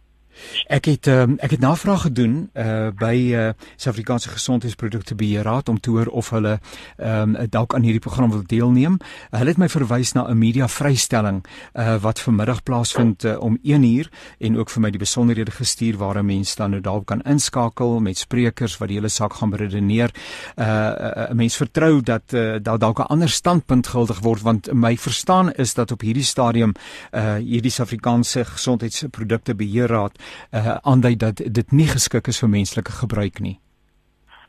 Ek 0.68 0.86
het 0.86 1.08
um, 1.08 1.36
ek 1.40 1.52
het 1.52 1.60
navraag 1.60 2.02
gedoen 2.02 2.50
uh 2.54 2.90
by 2.98 3.16
uh 3.34 3.50
Suid-Afrikaanse 3.76 4.30
Gesondheidsprodukte 4.30 5.16
Beheerraad 5.16 5.70
om 5.70 5.80
te 5.80 5.90
hoor 5.90 6.08
of 6.08 6.30
hulle 6.30 6.60
ehm 6.98 7.36
um, 7.36 7.50
dalk 7.50 7.76
aan 7.76 7.84
hierdie 7.84 8.02
program 8.02 8.32
wil 8.32 8.44
deelneem. 8.46 8.98
Hulle 9.30 9.50
het 9.50 9.58
my 9.58 9.70
verwys 9.70 10.14
na 10.14 10.28
'n 10.28 10.38
media 10.38 10.68
vrystelling 10.68 11.44
uh 11.74 11.98
wat 12.02 12.20
vanmiddag 12.20 12.64
plaasvind 12.64 13.24
uh, 13.24 13.40
om 13.40 13.58
1uur 13.64 14.10
en 14.40 14.58
ook 14.58 14.70
vir 14.70 14.82
my 14.82 14.90
die 14.90 15.00
besonderhede 15.00 15.52
gestuur 15.52 15.98
waar 15.98 16.18
'n 16.18 16.26
mens 16.26 16.56
dan 16.56 16.70
nou 16.70 16.82
dalk 16.82 17.06
kan 17.06 17.22
inskakel 17.22 18.00
met 18.00 18.18
sprekers 18.18 18.78
wat 18.78 18.88
die 18.88 18.98
hele 18.98 19.10
saak 19.10 19.34
gaan 19.34 19.50
beredeneer. 19.50 20.12
Uh 20.56 20.66
'n 20.66 21.32
uh, 21.32 21.32
mens 21.32 21.56
vertrou 21.56 22.02
dat 22.02 22.34
uh, 22.34 22.56
daar 22.62 22.80
dalk 22.80 23.00
'n 23.00 23.12
ander 23.14 23.30
standpunt 23.30 23.88
guldig 23.88 24.20
word 24.20 24.42
want 24.42 24.74
my 24.74 24.98
verstaan 24.98 25.52
is 25.52 25.74
dat 25.74 25.92
op 25.92 26.02
hierdie 26.02 26.24
stadium 26.24 26.74
uh 27.12 27.36
hierdie 27.36 27.72
Suid-Afrikaanse 27.72 28.46
Gesondheidsprodukte 28.46 29.56
Beheerraad 29.56 30.21
uh 30.54 30.78
aandui 30.84 31.16
dat 31.16 31.42
dit 31.46 31.72
nie 31.72 31.88
geskik 31.88 32.28
is 32.28 32.40
vir 32.40 32.50
menslike 32.50 32.92
gebruik 32.92 33.40
nie. 33.40 33.60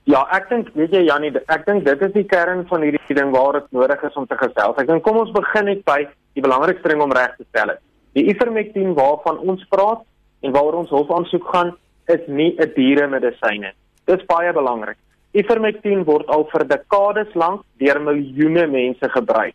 Ja, 0.04 0.25
ek 0.35 0.49
dink 0.50 0.73
weet 0.75 0.90
jy 0.97 1.04
Janie, 1.06 1.30
ek 1.47 1.66
dink 1.66 1.85
dit 1.87 2.00
is 2.02 2.12
die 2.12 2.26
kern 2.26 2.64
van 2.66 2.82
hierdie 2.82 3.14
ding 3.14 3.30
waar 3.30 3.61
dit 3.61 3.68
nodig 3.70 4.02
is 4.02 4.16
om 4.18 4.26
te 4.26 4.38
gesels. 4.40 4.78
Ek 4.78 4.88
dink 4.88 5.04
kom 5.06 5.20
ons 5.20 5.30
begin 5.30 5.68
net 5.70 5.85
by 5.87 6.00
die 6.35 6.42
belangrikste 6.42 6.90
ding 6.90 7.02
om 7.04 7.14
reg 7.14 7.37
te 7.37 7.47
stel. 7.50 7.70
Die 8.18 8.26
ivermectin 8.32 8.97
waarvan 8.99 9.38
ons 9.38 9.62
praat 9.70 10.02
en 10.42 10.52
waaroor 10.52 10.80
ons 10.82 10.90
hof 10.90 11.11
aansoek 11.14 11.47
gaan, 11.54 11.76
is 12.11 12.26
nie 12.26 12.56
'n 12.58 12.73
dieremedisyne. 12.75 13.73
Dit 14.06 14.20
is 14.20 14.26
baie 14.26 14.52
belangrik. 14.52 14.99
Ivermectin 15.32 16.04
word 16.04 16.26
al 16.28 16.44
vir 16.50 16.66
dekades 16.68 17.35
lank 17.35 17.62
deur 17.78 18.00
miljoene 18.00 18.66
mense 18.66 19.08
gebruik. 19.08 19.54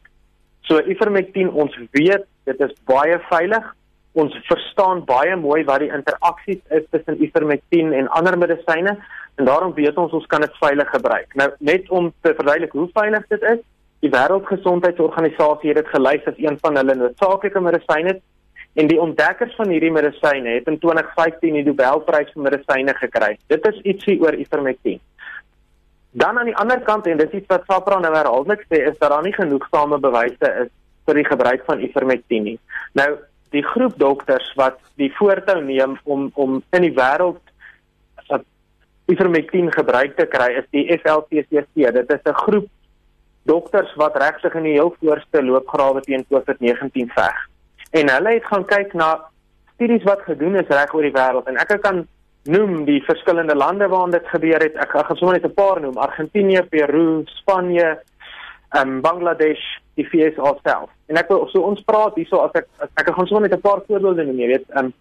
So 0.64 0.80
ivermectin, 0.80 1.50
ons 1.50 1.76
weet 1.92 2.26
dit 2.46 2.62
is 2.62 2.74
baie 2.86 3.20
veilig, 3.30 3.76
ons 4.18 4.36
verstaan 4.48 5.04
baie 5.06 5.36
mooi 5.38 5.64
wat 5.68 5.84
die 5.84 5.92
interaksies 5.94 6.62
is 6.74 6.86
tussen 6.92 7.20
ivermectin 7.24 7.94
en 7.94 8.10
ander 8.20 8.38
medisyne 8.38 8.98
en 9.38 9.46
daarom 9.46 9.74
weet 9.78 9.98
ons 10.02 10.14
ons 10.18 10.26
kan 10.32 10.42
dit 10.42 10.62
veilig 10.62 10.90
gebruik. 10.90 11.36
Nou 11.38 11.50
net 11.60 11.90
om 11.90 12.10
te 12.26 12.34
verduidelik 12.34 12.74
hoe 12.74 12.88
veilig 12.94 13.28
dit 13.34 13.44
is, 13.52 13.62
die 14.06 14.14
Wêreldgesondheidsorganisasie 14.14 15.72
het 15.72 15.80
dit 15.82 15.94
gelys 15.94 16.26
as 16.30 16.42
een 16.42 16.58
van 16.62 16.80
hulle 16.82 16.96
noodsaaklike 16.98 17.62
medisyne 17.62 18.18
en 18.78 18.90
die 18.90 19.00
ontdekkers 19.02 19.56
van 19.58 19.70
hierdie 19.74 19.94
medisyne 19.94 20.58
het 20.58 20.68
in 20.70 20.80
2015 20.82 21.60
die 21.60 21.66
Nobelprys 21.66 22.34
vir 22.34 22.46
medisyne 22.50 22.94
gekry. 22.98 23.32
Dit 23.54 23.66
is 23.70 23.80
ietsie 23.94 24.20
oor 24.22 24.38
ivermectin. 24.38 25.00
Dan 26.18 26.38
aan 26.38 26.50
die 26.50 26.58
ander 26.58 26.82
kant 26.86 27.08
en 27.08 27.18
dit 27.22 27.34
is 27.34 27.42
iets 27.42 27.50
wat 27.54 27.66
Sapra 27.70 27.98
nou 28.02 28.14
herhaaldelik 28.14 28.66
sê 28.70 28.84
is 28.90 28.98
dat 28.98 29.10
daar 29.14 29.26
nie 29.26 29.34
genoegsame 29.38 30.02
bewyse 30.02 30.54
is 30.66 30.70
vir 31.08 31.22
die 31.22 31.26
gebruik 31.26 31.66
van 31.66 31.82
ivermectin 31.82 32.48
nie. 32.52 32.60
Nou 32.98 33.10
die 33.50 33.64
groep 33.64 33.98
dokters 33.98 34.54
wat 34.56 34.80
die 34.96 35.12
voortou 35.18 35.62
neem 35.64 35.98
om 36.04 36.32
om 36.36 36.64
in 36.72 36.82
die 36.82 36.96
wêreld 36.96 37.42
ivermectin 39.08 39.72
gebruik 39.72 40.18
te 40.18 40.26
kry 40.28 40.50
is 40.60 40.66
die 40.76 40.86
FLCCC. 40.98 41.92
Dit 41.96 42.12
is 42.12 42.24
'n 42.26 42.34
groep 42.44 42.68
dokters 43.44 43.94
wat 43.96 44.18
regtig 44.18 44.54
in 44.56 44.64
die 44.64 44.78
heel 44.80 44.96
voorste 45.00 45.44
loopgrawe 45.44 46.02
teen 46.02 46.26
COVID-19 46.30 47.08
veg. 47.16 47.38
En 47.92 48.10
hulle 48.10 48.34
het 48.34 48.46
gaan 48.46 48.66
kyk 48.66 48.94
na 48.94 49.22
studies 49.74 50.04
wat 50.04 50.22
gedoen 50.22 50.56
is 50.56 50.68
reg 50.68 50.94
oor 50.94 51.02
die 51.02 51.16
wêreld 51.16 51.48
en 51.48 51.58
ek 51.58 51.82
kan 51.82 52.08
noem 52.44 52.86
die 52.86 53.04
verskillende 53.04 53.56
lande 53.56 53.88
waar 53.88 54.10
dit 54.10 54.28
gebeur 54.28 54.60
het. 54.64 54.76
Ek 54.76 54.92
gaan 54.92 55.16
sommer 55.16 55.40
net 55.40 55.46
'n 55.46 55.54
paar 55.54 55.82
noem: 55.82 55.98
Argentinië, 55.98 56.62
Peru, 56.70 57.24
Spanje, 57.26 58.00
um, 58.72 59.02
Bangladesh, 59.02 59.80
die 59.96 60.06
FSA 60.06 60.56
self. 60.64 60.90
En 61.08 61.18
ek 61.18 61.28
wil 61.32 61.48
so 61.48 61.62
ons 61.62 61.84
praat 61.88 62.16
hierso 62.16 62.44
as 62.44 62.52
ek 62.54 62.68
as 62.84 62.90
ek 62.96 63.12
gaan 63.16 63.28
sommer 63.28 63.50
net 63.50 63.58
'n 63.58 63.62
paar 63.62 63.82
voorbeelde 63.88 64.26
noem, 64.26 64.40
jy 64.40 64.48
weet, 64.48 64.70
ehm 64.70 64.86
um, 64.86 64.94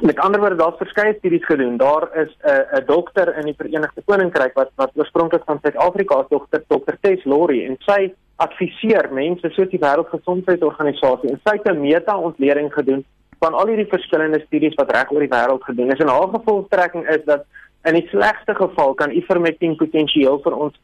Met 0.00 0.18
ander 0.18 0.40
woorde, 0.40 0.56
daar's 0.56 0.76
verskeie 0.76 1.14
studies 1.18 1.44
gedoen. 1.44 1.76
Daar 1.76 2.08
is 2.16 2.36
'n 2.42 2.48
uh, 2.48 2.78
'n 2.78 2.84
dokter 2.86 3.36
in 3.36 3.44
die 3.44 3.54
Verenigde 3.56 4.02
Koninkryk 4.04 4.52
wat 4.54 4.70
wat 4.74 4.90
oorspronklik 4.94 5.42
van 5.44 5.58
Suid-Afrika 5.62 6.20
is, 6.20 6.28
dokter 6.28 6.62
Dr. 6.66 6.94
Tess 7.00 7.24
Lori 7.24 7.64
en 7.64 7.76
sy 7.78 8.14
adviseer 8.36 9.08
mense 9.12 9.50
soos 9.50 9.68
die 9.68 9.80
Wêreldgesondheidsorganisasie 9.80 11.30
en 11.30 11.40
sy 11.44 11.56
het 11.56 11.68
'n 11.68 11.80
meta-ontleding 11.80 12.72
gedoen 12.72 13.04
van 13.38 13.54
al 13.54 13.66
hierdie 13.66 13.88
verskillende 13.88 14.40
studies 14.46 14.74
wat 14.74 14.90
reg 14.90 15.10
oor 15.12 15.20
die 15.20 15.34
wêreld 15.36 15.64
gedoen 15.64 15.92
is. 15.92 15.98
En 15.98 16.08
haar 16.08 16.28
gevolgtrekking 16.28 17.08
is 17.08 17.24
dat 17.24 17.44
in 17.84 17.94
die 17.94 18.08
slegste 18.08 18.54
geval 18.54 18.94
kan 18.94 19.10
ivermectin 19.10 19.76
potensieel 19.76 20.40
vir 20.44 20.56
ons 20.56 20.74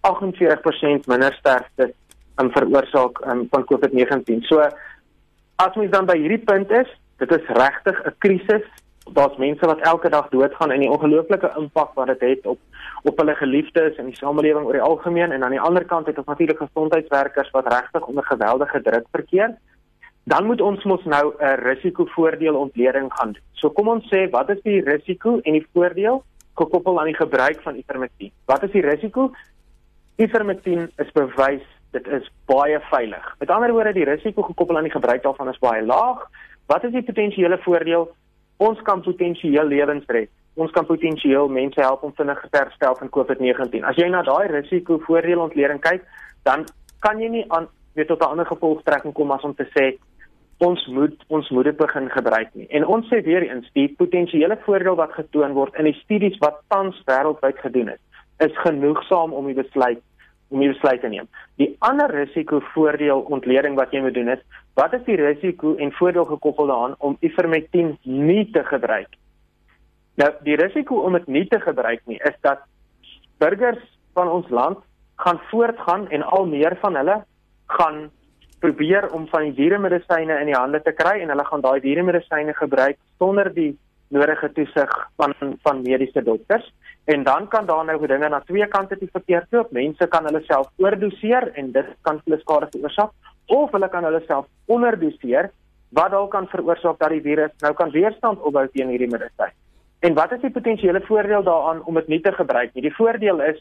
48% 0.00 1.06
minder 1.06 1.32
sterftes 1.32 1.90
um, 2.40 2.50
veroorsaak 2.50 3.20
um, 3.26 3.46
van 3.50 3.64
COVID-19. 3.64 4.42
So 4.48 4.60
as 5.56 5.76
mens 5.76 5.90
dan 5.90 6.06
by 6.06 6.16
hierdie 6.18 6.44
punt 6.44 6.70
is, 6.70 6.88
dit 7.22 7.30
is 7.30 7.52
regtig 7.58 8.00
'n 8.04 8.14
krisis. 8.18 8.64
Daar's 9.12 9.36
mense 9.36 9.66
wat 9.66 9.80
elke 9.80 10.08
dag 10.08 10.28
doodgaan 10.28 10.70
en 10.70 10.80
die 10.80 10.90
ongelooflike 10.90 11.52
impak 11.56 11.94
wat 11.94 12.06
dit 12.06 12.20
het, 12.20 12.36
het 12.36 12.46
op 12.46 12.58
op 13.04 13.18
hulle 13.18 13.34
geliefdes 13.34 13.96
en 13.96 14.06
die 14.06 14.16
samelewing 14.16 14.64
oor 14.64 14.72
die 14.72 14.82
algemeen 14.82 15.32
en 15.32 15.44
aan 15.44 15.52
die 15.52 15.60
ander 15.60 15.84
kant 15.84 16.06
het 16.06 16.18
ons 16.18 16.26
natuurlik 16.26 16.58
gesondheidswerkers 16.58 17.50
wat 17.50 17.68
regtig 17.72 18.06
onder 18.06 18.24
geweldige 18.24 18.80
druk 18.82 19.06
verkeer. 19.10 19.56
Dan 20.24 20.46
moet 20.46 20.60
ons 20.60 20.84
mos 20.84 21.04
nou 21.04 21.34
'n 21.38 21.60
risikovoordeel 21.68 22.54
ontleding 22.54 23.12
gaan 23.12 23.32
doen. 23.32 23.42
So 23.52 23.70
kom 23.70 23.88
ons 23.88 24.08
sê, 24.14 24.30
wat 24.30 24.48
is 24.50 24.62
die 24.62 24.80
risiko 24.80 25.38
en 25.42 25.52
die 25.52 25.66
voordeel 25.72 26.24
gekoppel 26.54 26.98
aan 27.00 27.12
die 27.12 27.20
gebruik 27.20 27.60
van 27.62 27.76
ivermectin? 27.76 28.30
Wat 28.46 28.62
is 28.62 28.70
die 28.70 28.86
risiko? 28.86 29.32
Ivermectin 30.16 30.90
is 30.96 31.12
bewys 31.12 31.66
dit 31.94 32.06
is 32.18 32.26
baie 32.50 32.78
veilig. 32.90 33.26
Met 33.38 33.50
ander 33.54 33.72
woorde, 33.72 33.92
die 33.96 34.06
risiko 34.08 34.42
gekoppel 34.42 34.76
aan 34.76 34.88
die 34.88 34.94
gebruik 34.94 35.22
daarvan 35.22 35.50
is 35.52 35.60
baie 35.62 35.82
laag. 35.86 36.24
Wat 36.66 36.84
is 36.84 36.92
die 36.92 37.04
potensiële 37.06 37.58
voordeel? 37.62 38.08
Ons 38.56 38.82
kan 38.82 39.02
potensieel 39.02 39.70
lewens 39.70 40.04
red. 40.06 40.30
Ons 40.54 40.70
kan 40.70 40.86
potensieel 40.86 41.48
mense 41.50 41.80
help 41.80 42.02
om 42.06 42.14
vinniger 42.14 42.50
te 42.50 42.60
herstel 42.62 42.96
van 42.98 43.10
COVID-19. 43.16 43.82
As 43.86 43.98
jy 43.98 44.08
na 44.10 44.22
daai 44.26 44.46
risiko 44.52 45.00
voordeel 45.06 45.42
ontleding 45.42 45.80
kyk, 45.82 46.04
dan 46.46 46.66
kan 47.02 47.20
jy 47.22 47.30
nie 47.30 47.44
aan 47.50 47.68
weet 47.94 48.08
tot 48.10 48.22
'n 48.22 48.30
ander 48.34 48.46
gevolgtrekking 48.46 49.14
kom 49.14 49.30
as 49.30 49.42
om 49.42 49.54
te 49.54 49.66
sê 49.74 49.94
ons 50.58 50.86
moet 50.86 51.24
ons 51.28 51.50
moet 51.50 51.64
dit 51.64 51.76
begin 51.76 52.10
gebruik 52.10 52.54
nie. 52.54 52.66
En 52.70 52.86
ons 52.86 53.06
sê 53.10 53.22
weer 53.22 53.42
eens, 53.42 53.70
die 53.72 53.94
potensiële 53.98 54.58
voordeel 54.64 54.94
wat 54.94 55.12
getoon 55.12 55.52
word 55.52 55.74
in 55.74 55.84
die 55.84 55.98
studies 56.04 56.38
wat 56.38 56.60
tans 56.68 57.02
wêreldwyd 57.06 57.58
gedoen 57.58 57.88
is, 57.88 58.00
is 58.38 58.62
genoegsaam 58.62 59.32
om 59.32 59.46
die 59.46 59.62
besluit 59.62 60.02
om 60.48 60.60
die 60.60 60.70
besluit 60.72 61.00
te 61.00 61.08
neem. 61.08 61.28
Die 61.60 61.74
ander 61.78 62.10
risiko 62.12 62.60
voordeel 62.74 63.24
ontleding 63.32 63.76
wat 63.78 63.92
jy 63.92 64.02
moet 64.04 64.14
doen 64.14 64.32
is, 64.36 64.42
wat 64.78 64.94
is 64.94 65.04
die 65.06 65.18
risiko 65.20 65.74
en 65.76 65.92
voordeel 65.98 66.26
gekoppel 66.28 66.70
daaraan 66.70 66.96
om 66.98 67.16
ivermectin 67.20 67.96
nie 68.02 68.50
te 68.52 68.64
gebruik? 68.64 69.16
Nou, 70.20 70.30
die 70.46 70.56
risiko 70.56 71.02
om 71.06 71.16
dit 71.18 71.26
nie 71.26 71.46
te 71.50 71.60
gebruik 71.60 72.04
nie 72.06 72.20
is 72.22 72.36
dat 72.46 72.62
burgers 73.42 73.82
van 74.14 74.28
ons 74.30 74.50
land 74.50 74.78
gaan 75.22 75.40
voortgaan 75.50 76.08
en 76.10 76.22
al 76.22 76.46
meer 76.46 76.76
van 76.82 76.96
hulle 76.96 77.16
gaan 77.66 78.10
probeer 78.60 79.10
om 79.12 79.26
van 79.28 79.48
die 79.48 79.56
dieremedisyne 79.58 80.38
in 80.40 80.50
die 80.50 80.58
hande 80.58 80.80
te 80.82 80.94
kry 80.96 81.18
en 81.20 81.32
hulle 81.32 81.44
gaan 81.44 81.64
daai 81.64 81.80
dieremedisyne 81.84 82.54
gebruik 82.54 82.98
sonder 83.18 83.50
die 83.54 83.72
nodige 84.14 84.52
toesig 84.56 84.94
van 85.16 85.34
van 85.66 85.82
mediese 85.82 86.22
dokters 86.22 86.70
en 87.04 87.24
dan 87.24 87.48
kan 87.48 87.66
daar 87.66 87.84
nou 87.84 88.06
dinge 88.06 88.28
na 88.28 88.40
twee 88.40 88.66
kante 88.66 88.98
toe 88.98 89.08
verkeerd 89.12 89.46
loop. 89.50 89.72
Mense 89.72 90.06
kan 90.08 90.24
hulle 90.24 90.40
self 90.46 90.70
oordoseer 90.76 91.50
en 91.54 91.72
dit 91.72 91.86
kan 92.02 92.20
hulle 92.24 92.40
skade 92.40 92.68
veroorsaak 92.72 93.10
of 93.46 93.70
hulle 93.76 93.88
kan 93.88 94.04
hulle 94.04 94.22
self 94.26 94.46
onderdoseer 94.66 95.50
wat 95.94 96.10
dalk 96.10 96.30
kan 96.30 96.48
veroorsaak 96.48 96.98
dat 96.98 97.12
die 97.14 97.22
virus 97.22 97.52
nou 97.60 97.74
kan 97.74 97.90
weerstand 97.90 98.40
opbou 98.40 98.66
teen 98.72 98.88
hierdie 98.88 99.10
medisyn. 99.10 99.52
En 100.00 100.14
wat 100.14 100.32
is 100.32 100.40
die 100.40 100.52
potensiële 100.52 101.00
voordeel 101.06 101.42
daaraan 101.42 101.84
om 101.84 101.94
dit 101.94 102.08
nie 102.08 102.20
te 102.20 102.32
gebruik 102.32 102.74
nie? 102.74 102.82
Die 102.88 102.96
voordeel 102.96 103.40
is 103.40 103.60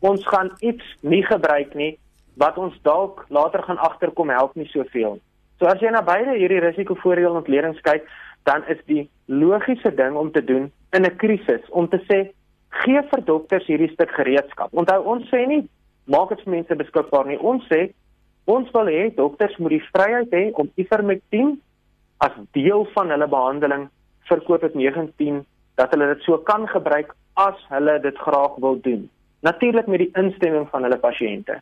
ons 0.00 0.26
gaan 0.26 0.50
iets 0.60 0.84
nie 1.00 1.22
gebruik 1.26 1.74
nie 1.74 1.96
wat 2.36 2.58
ons 2.58 2.74
dalk 2.82 3.24
later 3.28 3.62
gaan 3.62 3.78
agterkom 3.78 4.30
help 4.30 4.54
nie 4.54 4.68
soveel. 4.70 5.18
So 5.58 5.66
as 5.66 5.80
jy 5.80 5.90
na 5.90 6.02
beide 6.04 6.36
hierdie 6.36 6.60
risikovoordeel 6.60 7.38
ontledings 7.38 7.80
kyk, 7.84 8.04
dan 8.44 8.64
is 8.70 8.80
die 8.86 9.06
logiese 9.26 9.90
ding 9.96 10.16
om 10.16 10.30
te 10.32 10.44
doen 10.44 10.70
in 10.92 11.04
'n 11.04 11.16
krisis 11.16 11.64
om 11.70 11.88
te 11.88 12.00
sê 12.08 12.32
gee 12.82 13.02
vir 13.10 13.22
dokters 13.24 13.66
hierdie 13.70 13.92
stuk 13.92 14.12
gereedskap. 14.16 14.72
Onthou 14.72 15.02
ons 15.14 15.26
sê 15.32 15.44
nie 15.46 15.62
maak 16.06 16.30
dit 16.32 16.42
vir 16.44 16.54
mense 16.56 16.78
beskikbaar 16.82 17.28
nie. 17.30 17.38
Ons 17.38 17.66
sê 17.70 17.90
ons 18.46 18.68
wil 18.74 18.90
hê 18.92 19.08
dokters 19.16 19.56
moet 19.58 19.76
die 19.76 19.84
vryheid 19.90 20.34
hê 20.34 20.44
om 20.54 20.70
ivermectin 20.78 21.56
as 22.24 22.34
deel 22.56 22.86
van 22.94 23.10
hulle 23.12 23.28
behandeling 23.28 23.88
vir 24.28 24.42
COVID-19 24.48 25.42
dat 25.76 25.92
hulle 25.92 26.12
dit 26.14 26.24
so 26.24 26.38
kan 26.48 26.66
gebruik 26.70 27.12
as 27.36 27.58
hulle 27.70 27.98
dit 28.02 28.18
graag 28.18 28.56
wil 28.64 28.78
doen. 28.82 29.08
Natuurlik 29.44 29.86
met 29.86 30.04
die 30.04 30.12
instemming 30.16 30.68
van 30.72 30.86
hulle 30.86 30.98
pasiënte. 31.02 31.58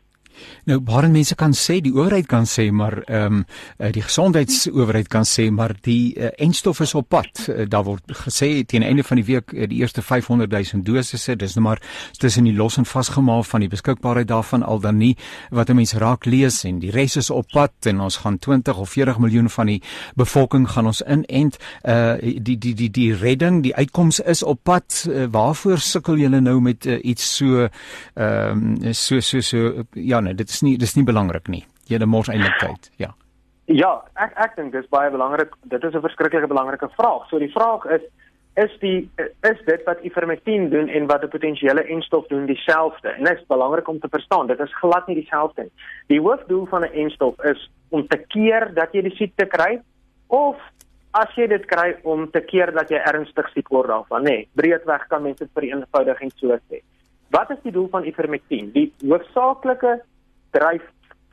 Nou 0.65 0.79
baie 0.79 1.09
mense 1.09 1.35
kan 1.35 1.53
sê 1.53 1.79
die 1.83 1.93
owerheid 1.93 2.27
kan 2.27 2.45
sê 2.49 2.71
maar 2.71 3.01
ehm 3.05 3.41
um, 3.41 3.45
die 3.93 4.01
gesondheidsowerheid 4.01 5.07
kan 5.07 5.25
sê 5.27 5.49
maar 5.51 5.75
die 5.81 6.15
uh, 6.17 6.29
enstof 6.41 6.79
is 6.79 6.95
op 6.95 7.09
pad. 7.09 7.47
Uh, 7.49 7.65
daar 7.69 7.83
word 7.83 8.03
gesê 8.25 8.63
teen 8.65 8.83
einde 8.83 9.03
van 9.03 9.19
die 9.19 9.25
week 9.25 9.53
uh, 9.53 9.67
die 9.69 9.81
eerste 9.81 10.01
500 10.01 10.51
000 10.51 10.83
dosisse, 10.83 11.35
dis 11.35 11.55
nou 11.55 11.63
maar 11.63 11.81
tussen 12.17 12.43
die 12.43 12.53
los 12.55 12.77
en 12.77 12.85
vasgemaal 12.85 13.43
van 13.43 13.65
die 13.65 13.69
beskikbaarheid 13.69 14.27
daarvan 14.27 14.63
al 14.63 14.79
dan 14.79 14.97
nie 14.97 15.15
wat 15.49 15.69
'n 15.69 15.75
mens 15.75 15.93
raak 15.93 16.25
lees 16.25 16.63
en 16.63 16.79
die 16.79 16.91
res 16.91 17.15
is 17.15 17.29
op 17.29 17.47
pad 17.53 17.73
en 17.85 17.99
ons 17.99 18.17
gaan 18.17 18.39
20 18.39 18.77
of 18.77 18.89
40 18.89 19.19
miljoen 19.19 19.49
van 19.49 19.65
die 19.65 19.81
bevolking 20.15 20.69
gaan 20.69 20.85
ons 20.85 21.01
inent. 21.01 21.57
Uh 21.83 22.15
die 22.21 22.57
die 22.57 22.73
die 22.73 22.89
die 22.89 23.13
redding, 23.15 23.63
die 23.63 23.75
uitkoms 23.75 24.19
is 24.19 24.43
op 24.43 24.59
pad. 24.63 25.05
Uh, 25.09 25.25
waarvoor 25.31 25.79
sukkel 25.79 26.17
julle 26.17 26.41
nou 26.41 26.61
met 26.61 26.85
uh, 26.85 26.99
iets 27.03 27.35
so 27.35 27.67
ehm 28.13 28.77
um, 28.83 28.93
so 28.93 29.19
so 29.19 29.39
so 29.41 29.83
ja 29.93 30.19
nee, 30.25 30.35
dit 30.35 30.49
is 30.49 30.61
nie 30.65 30.75
dis 30.81 30.95
nie 30.97 31.05
belangrik 31.07 31.47
nie. 31.51 31.63
Jy 31.89 31.99
het 31.99 32.09
mos 32.09 32.29
eintlik 32.33 32.59
tyd, 32.59 32.91
ja. 33.01 33.13
Ja, 33.65 33.95
ek 34.21 34.35
ek 34.37 34.59
dink 34.59 34.75
dis 34.75 34.89
baie 34.93 35.09
belangrik. 35.09 35.55
Dit 35.63 35.83
is 35.83 35.93
'n 35.93 36.01
verskriklike 36.01 36.47
belangrike 36.47 36.89
vraag. 36.97 37.29
So 37.29 37.39
die 37.39 37.51
vraag 37.51 37.85
is 37.85 38.01
is 38.55 38.71
die 38.79 39.09
is 39.41 39.59
dit 39.65 39.81
wat 39.83 40.03
ivermectin 40.03 40.69
doen 40.69 40.87
en 40.87 41.07
wat 41.07 41.23
'n 41.23 41.29
potensiële 41.29 41.83
enstof 41.83 42.27
doen 42.27 42.45
dieselfde? 42.45 43.09
En 43.09 43.23
dit 43.23 43.37
is 43.37 43.47
belangrik 43.47 43.87
om 43.87 43.99
te 43.99 44.07
verstaan, 44.09 44.47
dit 44.47 44.59
is 44.59 44.77
glad 44.77 45.07
nie 45.07 45.15
dieselfde 45.15 45.61
nie. 45.61 45.71
Die 46.07 46.21
hoofdoel 46.21 46.65
van 46.65 46.81
'n 46.81 46.93
enstof 46.93 47.43
is 47.43 47.69
om 47.89 48.07
te 48.07 48.17
keer 48.17 48.73
dat 48.73 48.93
jy 48.93 49.01
die 49.01 49.15
siekte 49.15 49.45
kry 49.45 49.81
of 50.27 50.57
as 51.11 51.35
jy 51.35 51.47
dit 51.47 51.65
kry 51.65 51.95
om 52.03 52.31
te 52.31 52.41
keer 52.41 52.71
dat 52.71 52.89
jy 52.89 52.97
ernstig 52.97 53.49
siek 53.53 53.67
word 53.67 53.87
daarvan, 53.87 54.23
nê. 54.23 54.29
Nee, 54.29 54.47
breedweg 54.53 55.07
kan 55.07 55.23
mense 55.23 55.43
dit 55.43 55.53
vir 55.53 55.63
eenvoudiging 55.63 56.31
so 56.35 56.57
sê. 56.69 56.81
Wat 57.29 57.51
is 57.51 57.61
die 57.63 57.71
doel 57.71 57.87
van 57.91 58.03
ivermectin? 58.03 58.71
Die 58.71 58.93
hoofsaaklike 59.01 60.01
dryf 60.55 60.83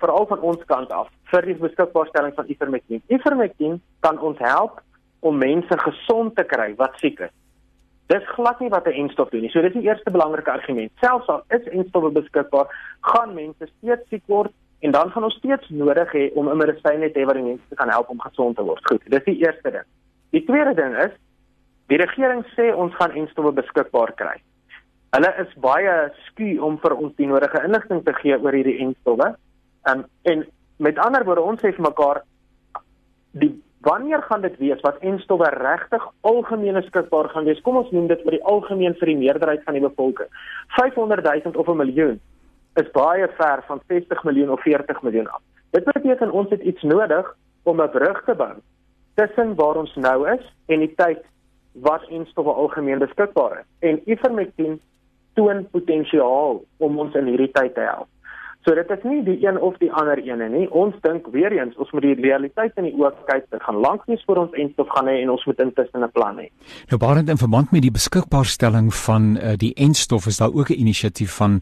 veral 0.02 0.26
van 0.30 0.40
ons 0.52 0.64
kant 0.70 0.90
af 0.92 1.10
vir 1.32 1.46
die 1.48 1.58
beskikbaarstelling 1.60 2.34
van 2.38 2.50
ivermectin. 2.54 3.02
Ivermectin 3.08 3.78
kan 4.06 4.18
ons 4.18 4.40
help 4.42 4.82
om 5.22 5.38
mense 5.38 5.78
gesond 5.84 6.34
te 6.36 6.44
kry 6.54 6.72
wat 6.80 6.98
siek 7.02 7.22
is. 7.28 7.34
Dis 8.12 8.24
glad 8.36 8.58
nie 8.60 8.68
wat 8.68 8.86
'n 8.86 8.98
enstof 9.02 9.30
doen 9.30 9.40
nie. 9.40 9.50
So 9.50 9.62
dis 9.62 9.72
die 9.72 9.86
eerste 9.88 10.10
belangrike 10.10 10.50
argument. 10.50 10.92
Selfs 11.00 11.28
al 11.28 11.42
is 11.48 11.68
enstowwe 11.78 12.10
beskikbaar, 12.10 12.66
gaan 13.00 13.34
mense 13.34 13.66
steeds 13.78 14.08
siek 14.08 14.22
word 14.26 14.52
en 14.80 14.90
dan 14.90 15.10
gaan 15.10 15.24
ons 15.24 15.34
steeds 15.34 15.68
nodig 15.68 16.12
hê 16.12 16.30
om 16.34 16.48
'n 16.48 16.56
medisyne 16.56 17.12
te 17.12 17.20
hê 17.20 17.24
wat 17.24 17.34
die 17.34 17.50
mense 17.50 17.74
kan 17.74 17.88
help 17.88 18.08
om 18.08 18.20
gesond 18.20 18.56
te 18.56 18.62
word. 18.62 18.86
Goed, 18.88 19.02
dis 19.10 19.24
die 19.24 19.38
eerste 19.46 19.70
ding. 19.70 19.88
Die 20.30 20.44
tweede 20.44 20.74
ding 20.74 20.96
is 20.96 21.12
die 21.86 21.96
regering 21.96 22.44
sê 22.56 22.74
ons 22.74 22.94
gaan 22.94 23.10
enstowwe 23.10 23.52
beskikbaar 23.52 24.12
kry. 24.14 24.36
Hulle 25.12 25.28
is 25.42 25.50
baie 25.60 25.94
skie 26.30 26.54
om 26.64 26.78
vir 26.80 26.94
ons 26.96 27.12
die 27.20 27.26
nodige 27.28 27.60
inligting 27.66 27.98
te 28.04 28.14
gee 28.16 28.36
oor 28.38 28.54
hierdie 28.56 28.78
enstowwe. 28.80 29.34
Um, 29.90 30.06
en 30.30 30.44
met 30.80 31.00
ander 31.04 31.24
woorde, 31.28 31.42
ons 31.44 31.60
sê 31.60 31.72
vir 31.76 31.84
mekaar 31.84 32.22
die 33.36 33.50
wanneer 33.84 34.22
gaan 34.22 34.44
dit 34.44 34.54
wees 34.60 34.80
wat 34.86 35.02
enstowwe 35.04 35.50
regtig 35.58 36.04
algemeen 36.30 36.78
beskikbaar 36.78 37.28
gaan 37.32 37.44
wees? 37.44 37.60
Kom 37.66 37.76
ons 37.80 37.90
noem 37.92 38.06
dit 38.08 38.22
vir 38.24 38.38
die 38.38 38.44
algemeen 38.48 38.94
vir 39.00 39.10
die 39.10 39.18
meerderheid 39.18 39.64
van 39.66 39.76
die 39.76 39.82
bevolking. 39.84 40.30
500 40.78 41.26
000 41.26 41.60
of 41.60 41.68
'n 41.68 41.80
miljoen 41.82 42.20
is 42.80 42.88
baie 42.94 43.28
ver 43.36 43.62
van 43.66 43.82
60 43.88 44.22
miljoen 44.24 44.50
of 44.50 44.62
40 44.62 45.02
miljoen 45.02 45.28
af. 45.28 45.42
Dit 45.72 45.84
beteken 45.84 46.30
ons 46.30 46.50
het 46.50 46.62
iets 46.62 46.82
nodig 46.82 47.34
om 47.62 47.82
'n 47.82 47.90
brug 47.90 48.22
te 48.24 48.34
bou 48.34 48.54
tussen 49.14 49.54
waar 49.54 49.76
ons 49.76 49.94
nou 49.94 50.28
is 50.30 50.44
en 50.66 50.78
die 50.78 50.94
tyd 50.94 51.20
wat 51.72 52.08
enstowwe 52.08 52.52
algemeen 52.52 52.98
beskikbaar 52.98 53.58
is. 53.58 53.66
En 53.78 54.00
ivermectin 54.04 54.80
toon 55.38 55.64
potensiaal 55.72 56.60
om 56.78 56.98
ons 56.98 57.14
in 57.18 57.30
hierdie 57.30 57.50
tyd 57.54 57.74
te 57.74 57.86
help. 57.86 58.08
So 58.62 58.74
dit 58.78 58.90
is 58.94 59.02
nie 59.02 59.24
die 59.26 59.40
een 59.42 59.56
of 59.58 59.74
die 59.82 59.90
ander 59.90 60.20
ene 60.22 60.46
nie. 60.48 60.68
Ons 60.70 60.94
dink 61.02 61.26
weer 61.34 61.50
eens 61.56 61.74
ons 61.82 61.90
moet 61.90 62.04
die 62.04 62.14
realiteit 62.14 62.76
in 62.78 62.86
die 62.86 62.94
oë 62.94 63.10
kyk. 63.26 63.48
Dit 63.50 63.62
gaan 63.66 63.80
lank 63.82 64.04
wees 64.06 64.22
vir 64.28 64.38
ons 64.44 64.54
enstof 64.64 64.92
gaan 64.94 65.08
hê 65.10 65.16
en 65.24 65.32
ons 65.34 65.46
moet 65.48 65.62
intussen 65.64 66.04
'n 66.04 66.10
plan 66.14 66.38
hê. 66.38 66.46
Nou 66.90 66.98
barend 67.02 67.28
in 67.28 67.40
verband 67.40 67.72
met 67.72 67.82
die 67.82 67.90
beskikbaarstelling 67.90 68.94
van 68.94 69.36
uh, 69.36 69.56
die 69.58 69.74
enstof 69.74 70.26
is 70.26 70.38
daar 70.38 70.54
ook 70.54 70.70
'n 70.70 70.78
inisiatief 70.78 71.34
van 71.34 71.60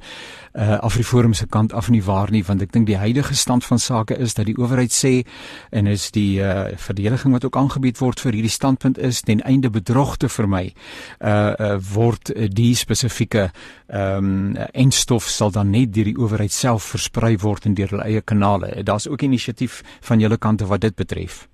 uh, 0.53 0.79
Afriforum 0.79 1.33
se 1.33 1.47
kant 1.47 1.73
af 1.73 1.89
nie 1.91 2.03
waar 2.05 2.31
nie 2.31 2.45
want 2.45 2.63
ek 2.63 2.73
dink 2.73 2.87
die 2.87 2.97
huidige 2.97 3.35
stand 3.35 3.65
van 3.65 3.79
sake 3.79 4.17
is 4.17 4.35
dat 4.35 4.47
die 4.47 4.59
owerheid 4.59 4.93
sê 4.93 5.25
en 5.71 5.87
is 5.87 6.11
die 6.11 6.41
uh, 6.41 6.77
verdediging 6.77 7.33
wat 7.33 7.45
ook 7.45 7.57
aangebied 7.57 7.99
word 7.99 8.21
vir 8.21 8.33
hierdie 8.33 8.51
standpunt 8.51 8.99
is 8.99 9.21
ten 9.21 9.41
einde 9.41 9.71
bedrog 9.71 10.17
te 10.17 10.29
vermy. 10.29 10.73
Uh, 11.19 11.55
uh 11.59 11.79
word 11.95 12.33
die 12.53 12.75
spesifieke 12.75 13.51
ehm 13.89 14.25
um, 14.25 14.57
enstof 14.73 15.25
sal 15.25 15.51
dan 15.51 15.71
net 15.71 15.95
deur 15.95 16.05
die 16.05 16.19
owerheid 16.19 16.53
self 16.53 16.90
versprei 16.91 17.37
word 17.43 17.67
in 17.71 17.77
deur 17.79 17.95
hulle 17.95 18.09
eie 18.09 18.23
kanale. 18.33 18.73
Daar's 18.85 19.09
ook 19.09 19.23
inisiatief 19.27 19.81
van 20.09 20.21
julle 20.21 20.39
kante 20.39 20.69
wat 20.71 20.85
dit 20.87 20.97
betref. 20.97 21.47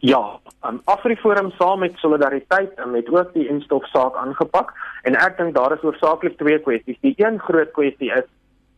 Ja, 0.00 0.38
um, 0.66 0.80
Afriforum 0.84 1.50
saam 1.58 1.80
met 1.82 1.96
Solidariteit 1.98 2.74
en 2.78 2.90
met 2.90 3.08
ook 3.10 3.32
die 3.34 3.48
instofsaak 3.48 4.16
aangepak 4.16 4.72
en 5.02 5.18
ek 5.18 5.38
dink 5.38 5.56
daar 5.56 5.74
is 5.74 5.82
oorsaaklik 5.82 6.38
twee 6.38 6.58
kwessies. 6.62 7.00
Die 7.02 7.14
een 7.18 7.40
groot 7.42 7.72
kwessie 7.74 8.12
is 8.14 8.28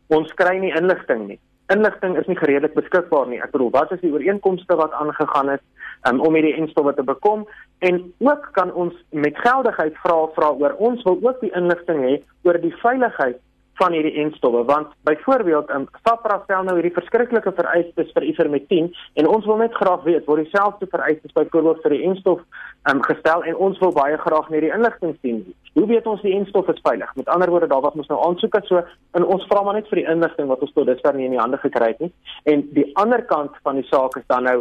ons 0.09 0.33
kry 0.40 0.57
nie 0.59 0.73
inligting 0.73 1.26
nie. 1.26 1.38
Inligting 1.71 2.17
is 2.19 2.26
nie 2.26 2.38
gereedelik 2.38 2.75
beskikbaar 2.75 3.29
nie. 3.29 3.38
Ek 3.38 3.52
bedoel, 3.52 3.71
wat 3.76 3.93
is 3.95 4.00
die 4.00 4.11
ooreenkomste 4.11 4.75
wat 4.81 4.97
aangegaan 4.97 5.52
is 5.55 5.62
um, 6.09 6.21
om 6.25 6.35
hierdie 6.35 6.57
instowwe 6.57 6.95
te 6.97 7.05
bekom 7.07 7.45
en 7.87 8.00
ook 8.19 8.49
kan 8.57 8.73
ons 8.73 8.97
met 9.11 9.37
geldigheid 9.45 9.97
vra 10.05 10.19
vra 10.37 10.50
oor 10.62 10.76
ons 10.79 11.05
wil 11.09 11.21
ook 11.23 11.40
die 11.45 11.52
inligting 11.57 12.02
hê 12.07 12.17
oor 12.49 12.59
die 12.62 12.75
veiligheid 12.83 13.38
van 13.81 13.95
hierdie 13.97 14.19
enstowwe 14.23 14.63
want 14.69 14.93
byvoorbeeld 15.09 15.71
in 15.73 15.85
um, 15.85 15.89
SAPRA 16.05 16.41
stel 16.45 16.67
nou 16.67 16.75
hierdie 16.77 16.95
verskriklike 16.97 17.53
vereistes 17.57 18.11
vir 18.17 18.27
ivermectin 18.29 18.91
en 19.21 19.29
ons 19.35 19.47
wil 19.49 19.61
net 19.63 19.77
graag 19.79 20.05
weet 20.09 20.27
word 20.29 20.45
dieselfde 20.45 20.89
vereistes 20.93 21.33
byvoorbeeld 21.39 21.81
vir 21.85 21.95
die 21.97 22.03
enstof 22.11 22.43
um, 22.93 23.01
gestel 23.09 23.45
en 23.49 23.57
ons 23.69 23.81
wil 23.85 23.95
baie 23.97 24.19
graag 24.21 24.51
net 24.53 24.67
die 24.67 24.73
inligting 24.75 25.15
sien. 25.21 25.41
Hoe 25.79 25.87
weet 25.89 26.09
ons 26.11 26.21
die 26.27 26.35
enstof 26.37 26.69
is 26.73 26.83
veilig? 26.85 27.15
Met 27.17 27.31
ander 27.33 27.53
woorde 27.53 27.71
daar 27.71 27.85
wat 27.87 27.97
ons 27.97 28.11
nou 28.13 28.19
aansoek 28.27 28.59
het 28.59 28.69
so 28.69 28.83
en 29.17 29.29
ons 29.37 29.47
vra 29.49 29.63
maar 29.65 29.79
net 29.79 29.89
vir 29.93 30.03
die 30.03 30.09
inligting 30.13 30.51
wat 30.51 30.67
ons 30.67 30.75
tot 30.77 30.91
dusver 30.91 31.17
nie 31.17 31.31
in 31.31 31.37
die 31.37 31.43
hande 31.43 31.61
gekry 31.63 31.93
het 31.95 32.05
nie. 32.05 32.13
En 32.53 32.67
die 32.77 32.89
ander 33.01 33.25
kant 33.33 33.57
van 33.65 33.81
die 33.81 33.87
saak 33.89 34.19
is 34.21 34.29
dan 34.29 34.49
nou 34.49 34.59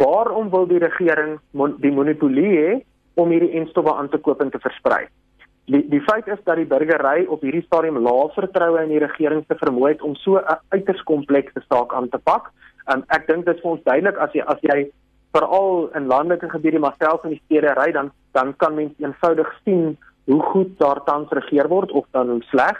waarom 0.00 0.48
wil 0.50 0.66
die 0.70 0.80
regering 0.82 1.36
mon 1.52 1.76
die 1.82 1.92
monopolie 1.92 2.54
hê 2.54 2.72
om 3.20 3.30
hierdie 3.30 3.52
enstowwe 3.60 3.94
aan 3.94 4.08
te 4.10 4.18
koop 4.18 4.40
en 4.42 4.50
te 4.50 4.62
versprei? 4.62 5.04
Die 5.72 5.80
die 5.88 6.00
feit 6.04 6.26
is 6.28 6.40
dat 6.44 6.58
die 6.60 6.68
burgery 6.68 7.24
op 7.32 7.40
hierdie 7.42 7.64
stadium 7.64 8.02
lae 8.04 8.28
vertroue 8.34 8.82
in 8.82 8.92
die 8.92 9.00
regering 9.00 9.44
se 9.46 9.56
vermoë 9.56 9.94
het 9.94 10.02
om 10.02 10.14
so 10.14 10.36
'n 10.36 10.58
uiters 10.68 11.02
komplekse 11.02 11.62
saak 11.68 11.94
aan 11.94 12.08
te 12.08 12.18
pak. 12.18 12.50
Um, 12.92 13.04
ek 13.08 13.26
dink 13.26 13.46
dit 13.46 13.54
is 13.54 13.62
vir 13.62 13.70
ons 13.70 13.84
duidelik 13.84 14.18
as 14.18 14.32
jy 14.32 14.42
as 14.46 14.60
jy 14.60 14.90
veral 15.32 15.88
in 15.94 16.06
landelike 16.06 16.50
gebiede 16.50 16.78
maar 16.78 16.94
selfs 16.98 17.24
in 17.24 17.30
die 17.30 17.42
stede 17.44 17.72
ry 17.74 17.92
dan 17.92 18.12
dan 18.32 18.56
kan 18.56 18.74
mens 18.74 18.92
eenvoudig 18.98 19.48
sien 19.64 19.96
hoe 20.24 20.42
goed 20.42 20.78
daar 20.78 21.00
tans 21.04 21.30
regeer 21.30 21.68
word 21.68 21.90
of 21.92 22.04
dan 22.10 22.28
hoe 22.28 22.42
sleg. 22.42 22.76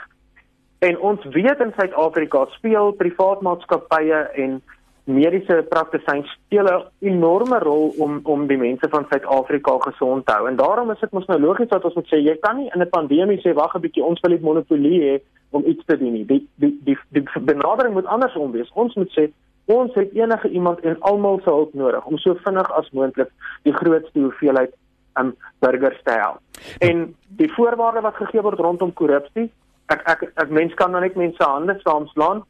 En 0.79 0.99
ons 0.99 1.25
weet 1.33 1.59
in 1.59 1.73
Suid-Afrika 1.77 2.45
speel 2.45 2.91
privaat 2.91 3.41
maatskappye 3.41 4.19
en 4.43 4.61
mediese 5.05 5.65
praktisyns 5.69 6.29
speel 6.31 6.67
'n 6.67 6.85
enorme 6.99 7.59
rol 7.59 7.93
om 7.97 8.19
om 8.23 8.47
die 8.47 8.57
mense 8.57 8.89
van 8.89 9.05
Suid-Afrika 9.09 9.77
gesond 9.79 10.25
te 10.25 10.33
hou. 10.33 10.47
En 10.47 10.55
daarom 10.55 10.91
is 10.91 10.99
dit 10.99 11.11
mos 11.11 11.25
nou 11.25 11.39
logies 11.39 11.69
dat 11.69 11.83
ons 11.83 11.93
moet 11.93 12.07
sê 12.07 12.17
jy 12.17 12.37
kan 12.39 12.57
nie 12.57 12.69
in 12.73 12.81
'n 12.81 12.89
pandemie 12.89 13.41
sê 13.41 13.53
wag 13.53 13.75
'n 13.75 13.81
bietjie 13.81 14.03
ons 14.03 14.21
wil 14.21 14.31
net 14.31 14.41
monopolie 14.41 15.01
hê 15.01 15.21
om 15.51 15.63
iets 15.65 15.85
te 15.85 15.97
doen 15.97 16.13
nie. 16.13 16.25
Die 16.25 16.47
die 16.55 16.79
die 16.83 16.97
die 17.09 17.23
benadering 17.39 17.93
moet 17.93 18.05
andersom 18.05 18.51
wees. 18.51 18.71
Ons 18.73 18.95
moet 18.95 19.11
sê 19.17 19.31
ons 19.65 19.93
het 19.93 20.13
enige 20.13 20.49
iemand 20.49 20.79
en 20.79 20.99
almal 20.99 21.39
se 21.43 21.49
hulp 21.49 21.73
nodig 21.73 22.05
om 22.05 22.17
so 22.17 22.33
vinnig 22.33 22.71
as 22.71 22.89
moontlik 22.91 23.29
die 23.63 23.73
grootste 23.73 24.19
hoeveelheid 24.19 24.73
um, 25.19 25.35
burgers 25.59 26.01
te 26.03 26.11
help. 26.11 26.39
En 26.79 27.15
die 27.27 27.53
voorwaarde 27.53 28.01
wat 28.01 28.15
gegee 28.15 28.41
word 28.41 28.59
rondom 28.59 28.93
korrupsie, 28.93 29.51
ek 29.87 30.01
ek 30.09 30.31
ek 30.35 30.49
mens 30.49 30.73
kan 30.73 30.91
nou 30.91 31.01
net 31.01 31.15
mense 31.15 31.43
hande 31.43 31.79
saamslaan. 31.83 32.43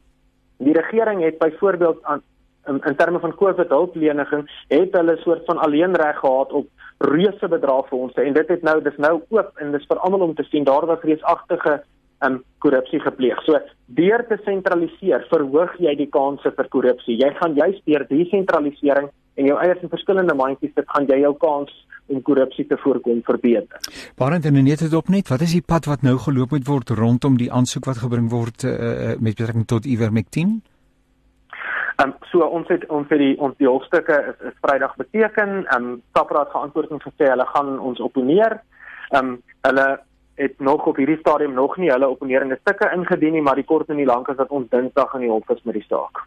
Die 0.58 0.72
regering 0.72 1.22
het 1.22 1.38
byvoorbeeld 1.38 2.04
aan 2.04 2.22
in, 2.68 2.80
in 2.84 2.96
terme 2.96 3.20
van 3.22 3.34
COVID 3.34 3.68
hulpleniging 3.68 4.46
het 4.72 4.96
hulle 4.98 5.16
soort 5.22 5.44
van 5.46 5.58
alleenreg 5.58 6.18
gehad 6.18 6.52
op 6.52 6.66
reuse 6.98 7.48
bedrae 7.48 7.84
vir 7.90 7.98
ons 7.98 8.22
en 8.22 8.38
dit 8.38 8.54
het 8.54 8.62
nou 8.62 8.78
dis 8.84 8.96
nou 9.02 9.20
oop 9.28 9.60
en 9.60 9.72
dis 9.72 9.88
vir 9.90 10.02
almal 10.06 10.28
om 10.28 10.34
te 10.34 10.46
sien 10.50 10.64
daar 10.64 10.86
was 10.88 11.04
reusagtige 11.04 11.80
um, 12.24 12.42
korrupsie 12.64 13.00
gepleeg. 13.00 13.42
So 13.44 13.60
deur 13.98 14.24
te 14.28 14.38
sentraliseer 14.44 15.26
verhoog 15.30 15.76
jy 15.82 15.94
die 15.98 16.10
kanse 16.12 16.52
vir 16.56 16.70
korrupsie. 16.72 17.18
Jy 17.20 17.32
gaan 17.40 17.56
juist 17.58 17.84
deur 17.88 18.06
desentralisering 18.08 19.10
en 19.36 19.50
jou 19.50 19.58
eiers 19.60 19.82
in 19.84 19.92
verskillende 19.92 20.34
mandjies 20.34 20.74
dit 20.74 20.88
gaan 20.94 21.08
jy 21.10 21.20
jou 21.24 21.34
kans 21.42 21.72
om 22.06 22.22
korrupsie 22.22 22.64
te 22.70 22.78
voorkom 22.78 23.20
verbeter. 23.26 23.82
Waarend 24.16 24.46
en 24.46 24.56
net 24.62 24.84
dit 24.84 24.94
op 24.94 25.10
net, 25.10 25.28
wat 25.28 25.42
is 25.42 25.56
die 25.56 25.64
pad 25.66 25.88
wat 25.90 26.06
nou 26.06 26.14
geloop 26.22 26.54
moet 26.54 26.66
word 26.68 26.94
rondom 26.94 27.36
die 27.40 27.50
aansoek 27.52 27.88
wat 27.90 27.98
gebring 28.04 28.30
word 28.30 28.64
uh, 28.64 29.16
met 29.18 29.34
betrekking 29.34 29.66
tot 29.66 29.88
Ivermectin? 29.90 30.60
Ehm 31.96 32.08
um, 32.08 32.14
so 32.30 32.44
ons 32.44 32.68
het 32.68 32.82
ons 32.92 33.08
het 33.08 33.18
die 33.18 33.34
ons 33.40 33.56
die 33.56 33.68
hoofstukke 33.68 34.16
is, 34.30 34.40
is 34.50 34.56
Vrydag 34.60 34.96
beteken. 34.96 35.62
Ehm 35.64 35.84
um, 35.84 36.02
Sapra 36.12 36.42
het 36.44 36.52
geantwoord 36.52 36.90
en 36.90 37.00
gesê 37.00 37.30
hulle 37.30 37.46
gaan 37.54 37.78
ons 37.78 38.00
opponeer. 38.00 38.60
Ehm 39.10 39.30
um, 39.30 39.38
hulle 39.68 39.86
het 40.36 40.58
nog 40.60 40.86
op 40.86 40.96
hierdie 40.96 41.18
stadium 41.18 41.54
nog 41.56 41.76
nie 41.76 41.90
hulle 41.90 42.08
opponerende 42.08 42.58
stukke 42.60 42.90
ingedien 42.92 43.32
nie, 43.32 43.42
maar 43.42 43.56
die 43.56 43.64
kort 43.64 43.88
en 43.88 43.96
die 43.96 44.08
lank 44.08 44.28
is 44.28 44.36
dat 44.36 44.52
ons 44.52 44.68
Dinsdag 44.70 45.14
in 45.14 45.24
die 45.24 45.30
hof 45.30 45.48
is 45.54 45.62
met 45.64 45.78
die 45.78 45.86
saak. 45.88 46.26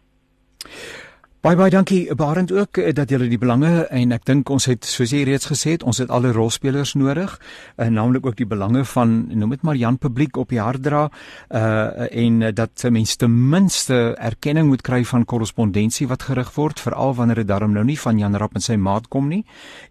Baie 1.40 1.56
baie 1.56 1.72
dankie 1.72 2.14
Barend 2.20 2.50
ook 2.52 2.76
eh, 2.76 2.90
dat 2.92 3.08
julle 3.08 3.24
die 3.24 3.38
belange 3.40 3.86
en 3.96 4.10
ek 4.12 4.26
dink 4.28 4.50
ons 4.52 4.66
het 4.68 4.84
soos 4.84 5.14
jy 5.14 5.22
reeds 5.24 5.48
gesê 5.48 5.70
het, 5.72 5.84
ons 5.88 5.96
het 6.02 6.10
alle 6.12 6.34
rolspelers 6.36 6.90
nodig, 7.00 7.32
en 7.78 7.86
eh, 7.86 7.92
naamlik 7.96 8.26
ook 8.28 8.36
die 8.36 8.44
belange 8.44 8.82
van 8.90 9.14
noem 9.32 9.54
dit 9.54 9.64
maar 9.64 9.78
Jan 9.80 9.96
publiek 9.96 10.36
op 10.36 10.52
die 10.52 10.60
harddra 10.60 11.06
uh 11.48 12.08
en 12.10 12.42
dat 12.54 12.84
mense 12.92 13.16
ten 13.16 13.32
minste 13.32 13.96
erkenning 14.20 14.68
moet 14.68 14.82
kry 14.84 15.00
van 15.04 15.24
korrespondensie 15.24 16.08
wat 16.10 16.26
gerig 16.28 16.50
word 16.56 16.80
veral 16.80 17.14
wanneer 17.16 17.40
dit 17.40 17.48
daarom 17.48 17.72
nou 17.72 17.86
nie 17.88 17.96
van 17.98 18.18
Jan 18.18 18.36
Rapp 18.36 18.60
en 18.60 18.64
sy 18.64 18.76
maat 18.76 19.08
kom 19.08 19.28
nie 19.32 19.40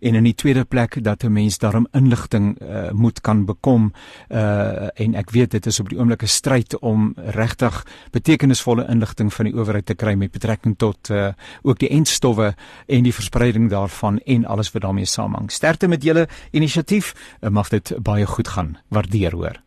en 0.02 0.20
in 0.22 0.30
die 0.30 0.36
tweede 0.36 0.66
plek 0.66 1.00
dat 1.04 1.24
'n 1.24 1.34
mens 1.34 1.58
daarom 1.58 1.88
inligting 1.94 2.62
uh 2.62 2.92
moet 2.92 3.22
kan 3.22 3.46
bekom 3.46 3.92
uh 4.30 4.90
en 4.94 5.16
ek 5.16 5.32
weet 5.32 5.52
dit 5.52 5.66
is 5.66 5.80
op 5.80 5.90
die 5.90 5.98
oomblik 5.98 6.24
'n 6.24 6.28
stryd 6.28 6.80
om 6.80 7.14
regtig 7.18 7.86
betekenisvolle 8.12 8.86
inligting 8.90 9.34
van 9.34 9.46
die 9.46 9.56
owerheid 9.56 9.86
te 9.86 9.96
kry 9.96 10.14
met 10.14 10.32
betrekking 10.32 10.78
tot 10.78 11.10
uh 11.10 11.34
ook 11.62 11.80
die 11.80 11.90
entstowwe 11.90 12.54
en 12.88 13.04
die 13.04 13.14
verspreiding 13.14 13.70
daarvan 13.70 14.20
en 14.26 14.46
alles 14.46 14.72
wat 14.72 14.82
daarmee 14.82 15.06
saamhang. 15.06 15.52
Sterkte 15.52 15.88
met 15.88 16.04
julle 16.04 16.28
inisiatief. 16.52 17.14
Mag 17.42 17.70
dit 17.70 17.94
baie 18.02 18.26
goed 18.26 18.48
gaan. 18.48 18.78
Waardeer 18.88 19.32
hoor. 19.32 19.60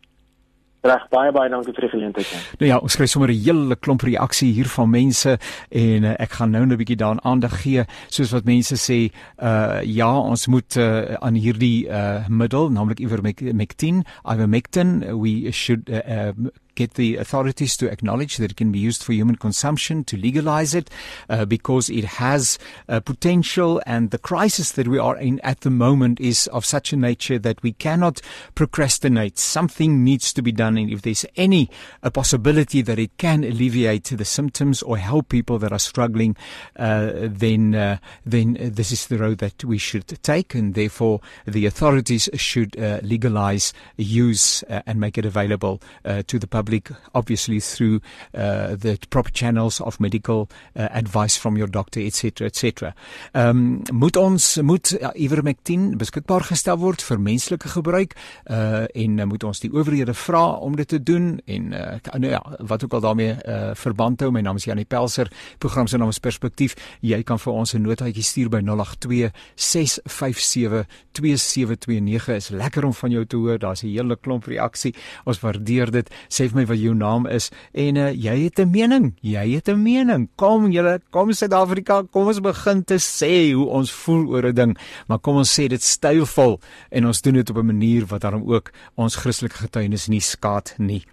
Reg 0.82 1.04
baie 1.14 1.30
baie 1.30 1.50
dankie 1.50 1.70
vir 1.76 1.84
die 1.84 1.90
geleentheid. 1.92 2.30
Nou 2.58 2.66
ja, 2.66 2.76
ons 2.82 2.96
kry 2.98 3.06
sommer 3.06 3.30
'n 3.30 3.38
hele 3.38 3.76
klomp 3.76 4.02
reaksie 4.02 4.50
hier 4.52 4.66
van 4.66 4.90
mense 4.90 5.38
en 5.70 6.04
uh, 6.04 6.14
ek 6.18 6.32
gaan 6.38 6.50
nou 6.50 6.64
'n 6.66 6.76
bietjie 6.76 6.96
daaraan 6.96 7.22
aandag 7.22 7.62
gee 7.62 7.84
soos 8.08 8.32
wat 8.32 8.44
mense 8.44 8.74
sê, 8.74 9.14
uh 9.38 9.78
ja, 9.84 10.10
ons 10.10 10.46
moet 10.46 10.76
uh, 10.76 11.14
aan 11.22 11.34
hierdie 11.34 11.86
uh 11.86 12.26
middel, 12.28 12.70
naamlik 12.70 12.98
ivermectin, 12.98 14.02
ivermectin, 14.26 15.20
we 15.20 15.52
should 15.52 15.88
uh, 15.88 16.02
uh, 16.02 16.50
get 16.74 16.94
the 16.94 17.16
authorities 17.16 17.76
to 17.76 17.90
acknowledge 17.90 18.36
that 18.36 18.50
it 18.50 18.56
can 18.56 18.72
be 18.72 18.78
used 18.78 19.02
for 19.02 19.12
human 19.12 19.36
consumption, 19.36 20.04
to 20.04 20.16
legalize 20.16 20.74
it, 20.74 20.90
uh, 21.28 21.44
because 21.44 21.90
it 21.90 22.04
has 22.04 22.58
uh, 22.88 23.00
potential. 23.00 23.82
And 23.86 24.10
the 24.10 24.18
crisis 24.18 24.72
that 24.72 24.88
we 24.88 24.98
are 24.98 25.16
in 25.16 25.40
at 25.40 25.60
the 25.60 25.70
moment 25.70 26.20
is 26.20 26.46
of 26.48 26.64
such 26.64 26.92
a 26.92 26.96
nature 26.96 27.38
that 27.38 27.62
we 27.62 27.72
cannot 27.72 28.20
procrastinate. 28.54 29.38
Something 29.38 30.02
needs 30.02 30.32
to 30.32 30.42
be 30.42 30.52
done. 30.52 30.76
And 30.78 30.90
if 30.90 31.02
there's 31.02 31.26
any 31.36 31.70
a 32.02 32.10
possibility 32.10 32.82
that 32.82 32.98
it 32.98 33.16
can 33.18 33.44
alleviate 33.44 34.04
the 34.04 34.24
symptoms 34.24 34.82
or 34.82 34.96
help 34.96 35.28
people 35.28 35.58
that 35.58 35.72
are 35.72 35.78
struggling, 35.78 36.36
uh, 36.76 37.12
then 37.14 37.74
uh, 37.74 37.98
then 38.24 38.56
this 38.60 38.92
is 38.92 39.06
the 39.06 39.18
road 39.18 39.38
that 39.38 39.64
we 39.64 39.78
should 39.78 40.06
take. 40.22 40.54
And 40.54 40.74
therefore, 40.74 41.20
the 41.46 41.66
authorities 41.66 42.28
should 42.34 42.78
uh, 42.78 43.00
legalize 43.02 43.72
use 43.96 44.62
uh, 44.64 44.82
and 44.86 44.98
make 44.98 45.18
it 45.18 45.24
available 45.24 45.80
to 46.04 46.38
the 46.38 46.46
public 46.46 46.61
public 46.62 46.90
obviously 47.12 47.60
through 47.60 48.00
uh, 48.34 48.76
the 48.76 48.98
proper 49.10 49.30
channels 49.30 49.80
of 49.80 49.98
medical 50.00 50.48
uh, 50.76 50.88
advice 50.92 51.36
from 51.36 51.56
your 51.56 51.70
doctor 51.70 52.00
etc 52.00 52.46
etc. 52.46 52.94
Ehm 53.34 53.48
um, 53.48 53.82
moet 53.92 54.16
ons 54.16 54.58
moet 54.62 54.92
uh, 55.00 55.10
ivermectin 55.14 55.96
beskikbaar 55.98 56.46
gestel 56.50 56.78
word 56.78 57.02
vir 57.02 57.20
menslike 57.20 57.68
gebruik? 57.68 58.14
Uh 58.46 58.84
en 58.94 59.18
uh, 59.18 59.26
moet 59.26 59.44
ons 59.44 59.60
die 59.60 59.70
owerhede 59.72 60.14
vra 60.14 60.44
om 60.62 60.76
dit 60.76 60.88
te 60.88 61.02
doen? 61.02 61.40
En 61.44 61.72
uh, 61.72 62.18
nou 62.18 62.30
ja 62.32 62.42
wat 62.58 62.84
ook 62.84 62.92
al 62.98 63.00
daarmee 63.00 63.34
uh, 63.34 63.70
verband 63.74 64.20
hou 64.20 64.30
my 64.32 64.40
naam 64.40 64.60
is 64.60 64.66
Janie 64.68 64.84
Pelser 64.84 65.30
program 65.58 65.86
se 65.86 65.98
naam 65.98 66.12
is 66.12 66.18
perspektief. 66.18 66.76
Jy 67.00 67.22
kan 67.22 67.38
vir 67.38 67.52
ons 67.52 67.74
'n 67.74 67.82
notaatjie 67.82 68.22
stuur 68.22 68.48
by 68.48 68.60
082 68.60 69.30
657 69.54 70.86
2729 71.12 72.28
is 72.28 72.48
lekker 72.48 72.84
om 72.84 72.94
van 72.94 73.10
jou 73.10 73.24
te 73.26 73.36
hoor 73.36 73.58
daar's 73.58 73.82
'n 73.82 73.88
hele 73.88 74.16
klomp 74.16 74.44
reaksie. 74.44 74.94
Ons 75.24 75.40
waardeer 75.40 75.90
dit. 75.90 76.10
Sê 76.28 76.51
vir 76.52 76.60
my 76.60 76.66
wat 76.70 76.80
jou 76.80 76.94
naam 76.94 77.26
is. 77.26 77.50
En 77.72 77.96
uh, 77.96 78.10
jy 78.12 78.36
het 78.44 78.60
'n 78.60 78.70
mening. 78.70 79.14
Jy 79.20 79.54
het 79.54 79.68
'n 79.68 79.82
mening. 79.82 80.28
Kom 80.36 80.70
julle 80.70 81.00
kom 81.10 81.32
Suid-Afrika. 81.32 82.02
Kom 82.10 82.26
ons 82.26 82.40
begin 82.40 82.84
te 82.84 82.98
sê 82.98 83.52
hoe 83.52 83.66
ons 83.66 83.90
voel 83.90 84.28
oor 84.28 84.46
'n 84.46 84.54
ding. 84.54 84.78
Maar 85.08 85.18
kom 85.18 85.36
ons 85.36 85.60
sê 85.60 85.68
dit 85.68 85.82
stylvol 85.82 86.60
en 86.90 87.06
ons 87.06 87.22
doen 87.22 87.34
dit 87.34 87.50
op 87.50 87.56
'n 87.56 87.66
manier 87.66 88.06
wat 88.06 88.20
daarom 88.20 88.44
ook 88.46 88.70
ons 88.94 89.16
Christelike 89.16 89.56
getuienis 89.56 90.08
nie 90.08 90.20
skaad 90.20 90.74
nie. 90.78 91.04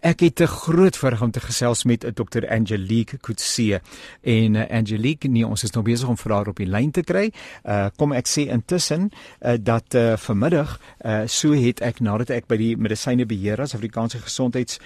Ek 0.00 0.20
het 0.20 0.40
'n 0.40 0.46
groot 0.46 0.96
voorreg 0.96 1.22
om 1.22 1.30
te 1.30 1.40
gesels 1.40 1.84
met 1.84 2.04
eh, 2.04 2.12
Dr 2.12 2.48
Angelique 2.48 3.18
Kutse 3.18 3.80
en 4.22 4.54
uh, 4.54 4.70
Angelique 4.70 5.28
nee 5.28 5.46
ons 5.46 5.62
is 5.62 5.70
nog 5.70 5.84
besig 5.84 6.08
om 6.08 6.16
vir 6.16 6.32
haar 6.32 6.48
op 6.48 6.56
die 6.56 6.66
lyn 6.66 6.90
te 6.90 7.02
kry. 7.02 7.32
Uh 7.64 7.88
kom 7.96 8.12
ek 8.12 8.28
sê 8.28 8.48
intussen 8.48 9.10
uh, 9.40 9.54
dat 9.60 9.94
uh 9.94 10.16
vanmiddag 10.16 10.80
uh 11.04 11.22
so 11.26 11.52
het 11.52 11.80
ek 11.80 12.00
nadat 12.00 12.30
ek 12.30 12.46
by 12.46 12.56
die 12.56 12.76
Medisyne 12.76 13.26
Beheer 13.26 13.60
as 13.60 13.74
Afrikaanse 13.74 14.18
Gesondheidsprodukte 14.18 14.77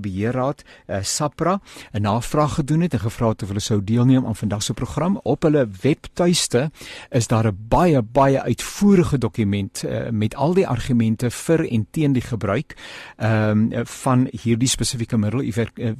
Beheerraad 0.00 0.62
uh 0.88 1.02
SAPRA 1.02 1.60
'n 1.92 2.02
navraag 2.02 2.54
gedoen 2.54 2.80
het 2.80 2.92
en 2.92 3.00
gevra 3.00 3.28
het 3.28 3.42
of 3.42 3.48
hulle 3.48 3.60
sou 3.60 3.84
deelneem 3.84 4.26
aan 4.26 4.36
vandag 4.36 4.62
se 4.62 4.74
program 4.74 5.20
op 5.22 5.42
hulle 5.42 5.68
webtuiste 5.82 6.70
is 7.10 7.26
daar 7.26 7.46
'n 7.46 7.58
baie 7.68 8.02
baie 8.02 8.42
uitvoerige 8.42 9.18
dokument 9.18 9.84
uh, 9.86 10.10
met 10.10 10.34
al 10.34 10.54
die 10.54 10.66
argumente 10.66 11.30
vir 11.30 11.68
en 11.70 11.86
teen 11.90 12.12
die 12.12 12.22
gebruik 12.22 12.76
ehm 13.16 13.72
um, 13.72 13.86
van 13.86 14.28
hierdie 14.30 14.68
spesifieke 14.68 15.16
middel 15.16 15.42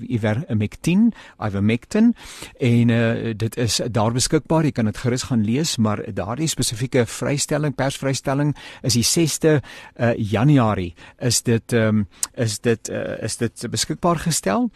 ivermectin, 0.09 1.13
ivermectin 1.39 2.15
en 2.59 2.89
uh, 2.89 3.33
dit 3.37 3.57
is 3.57 3.81
daar 3.91 4.13
beskikbaar. 4.13 4.65
Jy 4.65 4.73
kan 4.73 4.89
dit 4.91 4.99
gerus 4.99 5.27
gaan 5.29 5.45
lees, 5.45 5.77
maar 5.77 6.03
daardie 6.15 6.49
spesifieke 6.51 7.07
vrystelling, 7.07 7.75
persvrystelling 7.75 8.55
is 8.83 8.97
die 8.99 9.05
6de 9.05 9.55
uh, 9.55 9.61
eh, 9.95 10.15
Januarie. 10.19 10.95
Is 11.19 11.43
dit 11.43 11.73
um, 11.73 12.07
is 12.35 12.59
dit 12.65 12.91
uh, 12.91 13.24
is 13.25 13.37
dit 13.41 13.67
beskikbaar 13.71 14.21
gestel? 14.27 14.71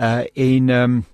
Uh, 0.00 0.24
en 0.34 0.68
um, 0.68 1.04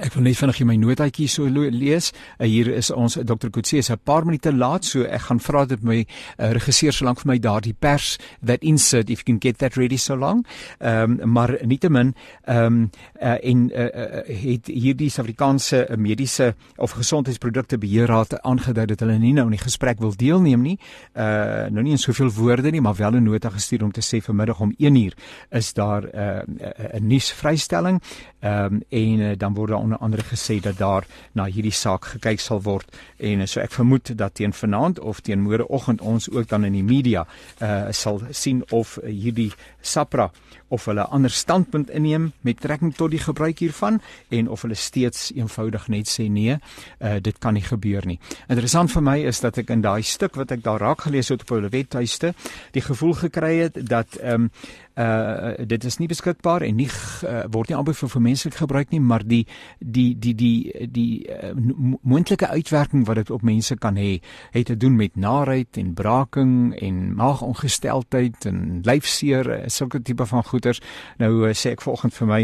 Ek 0.00 0.14
wil 0.16 0.24
net 0.24 0.38
vinnig 0.40 0.58
my 0.64 0.74
notaatjie 0.80 1.26
so 1.28 1.44
lees. 1.44 2.14
Uh, 2.38 2.46
hier 2.48 2.70
is 2.72 2.88
ons 2.90 3.18
Dr. 3.28 3.50
Kutse 3.52 3.76
is 3.76 3.90
'n 3.90 3.98
paar 4.02 4.24
minute 4.24 4.50
laat, 4.50 4.84
so 4.84 5.02
ek 5.04 5.20
gaan 5.20 5.38
vra 5.38 5.66
dat 5.66 5.82
my 5.82 6.06
uh, 6.38 6.52
regisseur 6.52 6.92
so 6.92 7.04
lank 7.04 7.20
vir 7.20 7.28
my 7.28 7.38
daardie 7.38 7.74
pers 7.78 8.16
that 8.42 8.62
insert 8.62 9.10
if 9.10 9.18
you 9.20 9.24
can 9.24 9.38
get 9.38 9.58
that 9.58 9.76
ready 9.76 9.98
so 9.98 10.16
long. 10.16 10.46
Ehm 10.80 11.20
um, 11.20 11.32
maar 11.32 11.58
nietemin 11.66 12.14
ehm 12.46 12.64
um, 12.64 12.90
uh, 13.20 13.36
en 13.44 13.70
uh, 13.70 14.24
het 14.24 14.66
hierdie 14.66 15.10
Suid-Afrikaanse 15.10 15.88
mediese 15.98 16.54
of 16.76 16.92
gesondheidsprodukte 16.92 17.78
beheerraad 17.78 18.40
aangedui 18.40 18.86
dat 18.86 19.00
hulle 19.00 19.18
nie 19.18 19.32
nou 19.32 19.44
in 19.44 19.56
die 19.58 19.64
gesprek 19.64 20.00
wil 20.00 20.16
deelneem 20.16 20.62
nie. 20.62 20.78
Uh 21.12 21.68
nou 21.68 21.82
nie 21.82 21.92
in 21.92 21.98
soveel 21.98 22.32
woorde 22.32 22.70
nie, 22.70 22.80
maar 22.80 22.96
wel 22.96 23.20
'n 23.20 23.24
nota 23.24 23.50
gestuur 23.50 23.84
om 23.84 23.92
te 23.92 24.00
sê 24.00 24.24
vanmiddag 24.24 24.60
om 24.60 24.74
1uur 24.78 25.12
is 25.50 25.72
daar 25.72 26.02
'n 26.02 26.56
uh, 26.60 26.96
'n 26.96 27.06
nuusvrystelling. 27.06 28.00
Ehm 28.40 28.64
um, 28.64 28.82
en 28.88 29.20
uh, 29.20 29.36
dan 29.36 29.54
word 29.54 29.81
onder 29.82 29.98
andere 29.98 30.22
gesê 30.22 30.60
dat 30.62 30.78
daar 30.78 31.06
na 31.32 31.48
hierdie 31.50 31.74
saak 31.74 32.04
gekyk 32.14 32.40
sal 32.40 32.62
word 32.62 32.88
en 33.18 33.46
so 33.48 33.60
ek 33.60 33.74
vermoed 33.74 34.14
dat 34.18 34.34
teen 34.38 34.54
vanaand 34.56 35.00
of 35.00 35.20
teen 35.20 35.42
môreoggend 35.42 36.00
ons 36.00 36.30
ook 36.30 36.48
dan 36.48 36.64
in 36.64 36.78
die 36.78 36.86
media 36.86 37.26
uh 37.60 37.90
sal 37.92 38.22
sien 38.30 38.62
of 38.70 38.98
hierdie 39.02 39.52
SAPRA 39.82 40.30
of 40.72 40.84
hulle 40.84 41.02
'n 41.04 41.10
ander 41.10 41.30
standpunt 41.30 41.90
inneem 41.90 42.32
met 42.40 42.60
trekking 42.60 42.94
tot 42.96 43.10
die 43.10 43.20
gebruik 43.20 43.58
hiervan 43.58 44.00
en 44.28 44.48
of 44.48 44.62
hulle 44.62 44.74
steeds 44.74 45.32
eenvoudig 45.34 45.88
net 45.88 46.08
sê 46.08 46.30
nee, 46.30 46.56
uh, 47.00 47.16
dit 47.20 47.38
kan 47.38 47.54
nie 47.54 47.62
gebeur 47.62 48.06
nie. 48.06 48.18
Interessant 48.48 48.92
vir 48.92 49.02
my 49.02 49.18
is 49.28 49.40
dat 49.40 49.58
ek 49.58 49.70
in 49.70 49.82
daai 49.84 50.02
stuk 50.02 50.34
wat 50.40 50.50
ek 50.50 50.62
daar 50.64 50.80
raak 50.80 51.04
gelees 51.04 51.28
het 51.28 51.42
op 51.42 51.48
hulle 51.48 51.68
webtuiste, 51.68 52.34
die 52.72 52.80
gevoel 52.80 53.12
gekry 53.12 53.56
het 53.58 53.76
dat 53.88 54.16
ehm 54.16 54.34
um, 54.34 54.50
uh 54.96 55.52
dit 55.66 55.84
is 55.84 55.98
nie 55.98 56.08
beskikbaar 56.08 56.62
en 56.62 56.76
nie 56.76 56.88
uh, 56.88 57.44
word 57.52 57.68
nie 57.68 57.76
aanbeveel 57.76 58.08
vir 58.08 58.22
menslik 58.22 58.54
gebruik 58.54 58.90
nie 58.90 59.00
maar 59.00 59.24
die 59.24 59.46
die 59.78 60.12
die 60.18 60.34
die 60.34 60.86
die 60.90 61.28
uh, 61.28 61.52
moontlike 62.02 62.48
uitwerking 62.48 63.06
wat 63.06 63.16
dit 63.16 63.30
op 63.30 63.42
mense 63.42 63.76
kan 63.76 63.96
hê 63.96 64.20
het 64.52 64.66
te 64.66 64.76
doen 64.76 64.96
met 64.96 65.16
naarheid 65.16 65.76
en 65.76 65.94
braaking 65.94 66.74
en 66.80 67.14
maagongesteldheid 67.14 68.46
en 68.46 68.80
lyfseer 68.84 69.64
sulke 69.66 70.02
tipe 70.02 70.26
van 70.26 70.44
goeters. 70.44 70.80
Nou 71.18 71.30
uh, 71.46 71.52
sê 71.56 71.74
ek 71.76 71.84
vanoggend 71.84 72.16
vir 72.16 72.28
my 72.30 72.40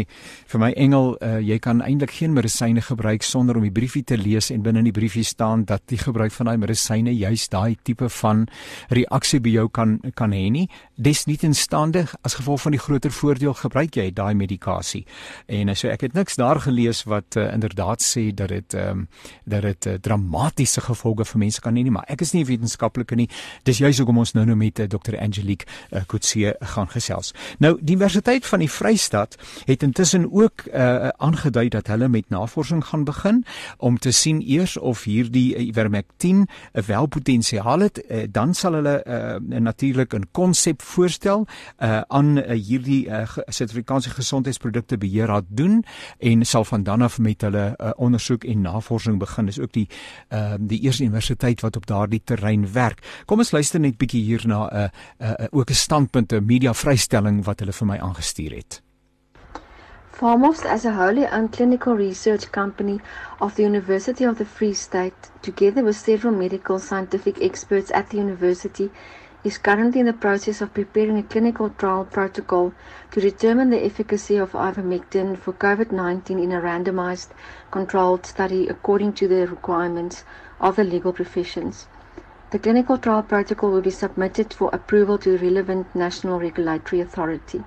vir 0.49 0.61
my 0.61 0.71
engel, 0.77 1.13
uh, 1.25 1.37
jy 1.43 1.59
kan 1.63 1.83
eintlik 1.85 2.13
geen 2.19 2.35
medisyne 2.35 2.81
gebruik 2.85 3.25
sonder 3.25 3.57
om 3.59 3.65
die 3.65 3.73
briefie 3.73 4.03
te 4.03 4.17
lees 4.17 4.49
en 4.53 4.63
binne 4.65 4.83
in 4.83 4.89
die 4.89 4.95
briefie 4.95 5.25
staan 5.27 5.65
dat 5.69 5.85
die 5.91 5.99
gebruik 6.01 6.33
van 6.35 6.51
daai 6.51 6.57
medisyne 6.61 7.13
juis 7.15 7.47
daai 7.49 7.77
tipe 7.83 8.09
van 8.19 8.45
reaksie 8.93 9.41
by 9.43 9.55
jou 9.57 9.67
kan 9.69 9.97
kan 10.15 10.33
hê 10.35 10.47
nie. 10.53 10.67
Desnietenstaande 10.99 12.05
as 12.21 12.35
gevolg 12.39 12.61
van 12.61 12.75
die 12.75 12.81
groter 12.81 13.11
voordeel 13.11 13.53
gebruik 13.53 13.95
jy 13.95 14.09
daai 14.11 14.33
medikasie. 14.35 15.05
En 15.47 15.71
uh, 15.71 15.75
so 15.75 15.87
ek 15.87 16.01
het 16.01 16.17
niks 16.17 16.35
daar 16.35 16.59
gelees 16.59 17.03
wat 17.07 17.37
uh, 17.39 17.53
inderdaad 17.53 18.03
sê 18.03 18.29
dat 18.33 18.49
dit 18.49 18.73
ehm 18.73 18.89
um, 18.89 19.07
dat 19.45 19.61
dit 19.61 19.85
uh, 19.85 19.93
dramatiese 19.93 20.81
gevolge 20.81 21.25
vir 21.25 21.39
mense 21.39 21.61
kan 21.61 21.75
hê 21.75 21.83
nie, 21.83 21.93
maar 21.93 22.05
ek 22.07 22.21
is 22.21 22.33
nie 22.33 22.43
wetenskaplike 22.45 23.15
nie. 23.15 23.29
Dis 23.63 23.79
juis 23.79 23.97
hoekom 23.97 24.17
ons 24.17 24.33
nou 24.33 24.45
nou 24.45 24.57
met 24.59 24.79
uh, 24.79 24.87
Dr. 24.89 25.17
Angelique 25.17 25.65
uh, 25.91 26.03
Kutse 26.07 26.55
gaan 26.73 26.89
gesels. 26.89 27.33
Nou 27.59 27.77
die 27.81 27.95
Universiteit 27.99 28.45
van 28.45 28.59
die 28.59 28.69
Vrystaat 28.71 29.37
het 29.65 29.83
intussen 29.83 30.27
ook 30.31 30.63
uh, 30.73 31.09
aangedui 31.17 31.67
dat 31.69 31.87
hulle 31.87 32.07
met 32.07 32.29
navorsing 32.29 32.85
gaan 32.85 33.03
begin 33.03 33.45
om 33.77 33.97
te 33.97 34.11
sien 34.11 34.41
eers 34.41 34.77
of 34.77 35.03
hierdie 35.03 35.55
ivermectin 35.57 36.47
wel 36.71 37.05
potensiaal 37.05 37.79
het. 37.79 37.99
Uh, 38.07 38.23
dan 38.31 38.53
sal 38.53 38.73
hulle 38.79 39.03
uh, 39.03 39.59
natuurlik 39.59 40.13
'n 40.13 40.27
konsep 40.31 40.81
voorstel 40.93 41.45
uh, 41.45 42.01
aan 42.07 42.37
uh, 42.37 42.57
hierdie 42.57 43.01
Suid-Afrikaanse 43.47 44.09
uh, 44.09 44.15
gesondheidsprodukte 44.15 44.97
beheerraad 44.97 45.45
doen 45.47 45.83
en 46.17 46.45
sal 46.45 46.65
van 46.65 46.83
dan 46.83 47.01
af 47.05 47.19
met 47.19 47.41
hulle 47.41 47.65
uh, 47.77 47.91
ondersoek 47.95 48.43
en 48.43 48.61
navorsing 48.61 49.19
begin. 49.19 49.45
Dis 49.45 49.59
ook 49.59 49.73
die 49.73 49.87
uh, 50.33 50.53
die 50.59 50.81
eerste 50.81 51.03
universiteit 51.03 51.61
wat 51.61 51.75
op 51.75 51.87
daardie 51.87 52.21
terrein 52.23 52.67
werk. 52.73 53.03
Kom 53.25 53.39
ons 53.43 53.51
luister 53.51 53.79
net 53.79 53.97
bietjie 53.97 54.23
hier 54.23 54.47
na 54.47 54.65
'n 54.67 54.75
uh, 54.75 54.87
uh, 55.21 55.33
uh, 55.39 55.47
ook 55.51 55.69
'n 55.69 55.73
standpunt 55.73 56.33
'n 56.33 56.45
media 56.45 56.73
vrystelling 56.73 57.45
wat 57.45 57.59
hulle 57.59 57.73
vir 57.73 57.87
my 57.87 57.97
aangestuur 57.97 58.51
het. 58.51 58.81
Pharmos 60.19 60.65
as 60.65 60.85
a 60.85 60.91
wholly 60.91 61.25
owned 61.31 61.53
clinical 61.53 61.95
research 61.95 62.51
company 62.51 62.99
of 63.39 63.55
the 63.55 63.63
University 63.63 64.25
of 64.25 64.37
the 64.37 64.45
Free 64.45 64.73
State, 64.73 65.31
together 65.41 65.83
with 65.83 65.95
several 65.95 66.33
medical 66.33 66.79
scientific 66.79 67.41
experts 67.41 67.91
at 67.91 68.09
the 68.09 68.17
university, 68.17 68.89
is 69.43 69.57
currently 69.57 70.01
in 70.01 70.05
the 70.05 70.13
process 70.13 70.59
of 70.59 70.73
preparing 70.73 71.17
a 71.17 71.23
clinical 71.23 71.69
trial 71.69 72.03
protocol 72.03 72.73
to 73.11 73.21
determine 73.21 73.69
the 73.69 73.85
efficacy 73.85 74.35
of 74.35 74.51
ivermectin 74.51 75.37
for 75.37 75.53
COVID-19 75.53 76.43
in 76.43 76.51
a 76.51 76.59
randomized 76.59 77.29
controlled 77.71 78.25
study 78.25 78.67
according 78.67 79.13
to 79.13 79.27
the 79.27 79.47
requirements 79.47 80.25
of 80.59 80.75
the 80.75 80.83
legal 80.83 81.13
professions. 81.13 81.87
The 82.51 82.59
clinical 82.59 82.97
trial 82.97 83.23
protocol 83.23 83.71
will 83.71 83.81
be 83.81 83.91
submitted 83.91 84.53
for 84.53 84.69
approval 84.73 85.17
to 85.19 85.37
the 85.37 85.45
relevant 85.45 85.95
national 85.95 86.39
regulatory 86.39 86.99
authority. 86.99 87.63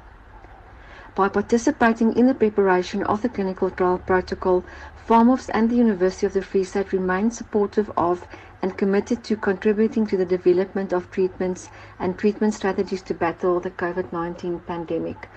By 1.14 1.28
participating 1.28 2.16
in 2.16 2.26
the 2.26 2.34
preparation 2.34 3.02
of 3.04 3.22
the 3.22 3.28
clinical 3.28 3.70
trial 3.70 3.98
protocol, 3.98 4.64
FARMOFS 5.06 5.50
and 5.54 5.70
the 5.70 5.76
University 5.76 6.26
of 6.26 6.32
the 6.32 6.42
Free 6.42 6.64
State 6.64 6.92
remain 6.92 7.30
supportive 7.30 7.90
of 7.96 8.26
and 8.62 8.78
committed 8.78 9.24
to 9.24 9.36
contributing 9.36 10.06
to 10.06 10.16
the 10.16 10.24
development 10.24 10.92
of 10.92 11.10
treatments 11.10 11.68
and 11.98 12.16
treatment 12.16 12.54
strategies 12.54 13.02
to 13.02 13.12
battle 13.12 13.58
the 13.58 13.70
COVID-19 13.72 14.64
pandemic. 14.64 15.28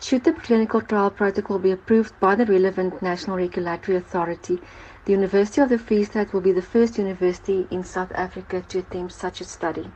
Should 0.00 0.24
the 0.24 0.32
clinical 0.32 0.80
trial 0.80 1.10
protocol 1.10 1.58
be 1.58 1.70
approved 1.70 2.18
by 2.18 2.34
the 2.34 2.46
relevant 2.46 3.02
national 3.02 3.36
regulatory 3.36 3.96
authority, 3.96 4.60
the 5.04 5.12
University 5.12 5.60
of 5.60 5.68
the 5.68 5.78
Free 5.78 6.02
State 6.04 6.32
will 6.32 6.40
be 6.40 6.52
the 6.52 6.62
first 6.62 6.98
university 6.98 7.68
in 7.70 7.84
South 7.84 8.10
Africa 8.12 8.64
to 8.68 8.78
attempt 8.80 9.12
such 9.12 9.40
a 9.40 9.44
study. 9.44 9.90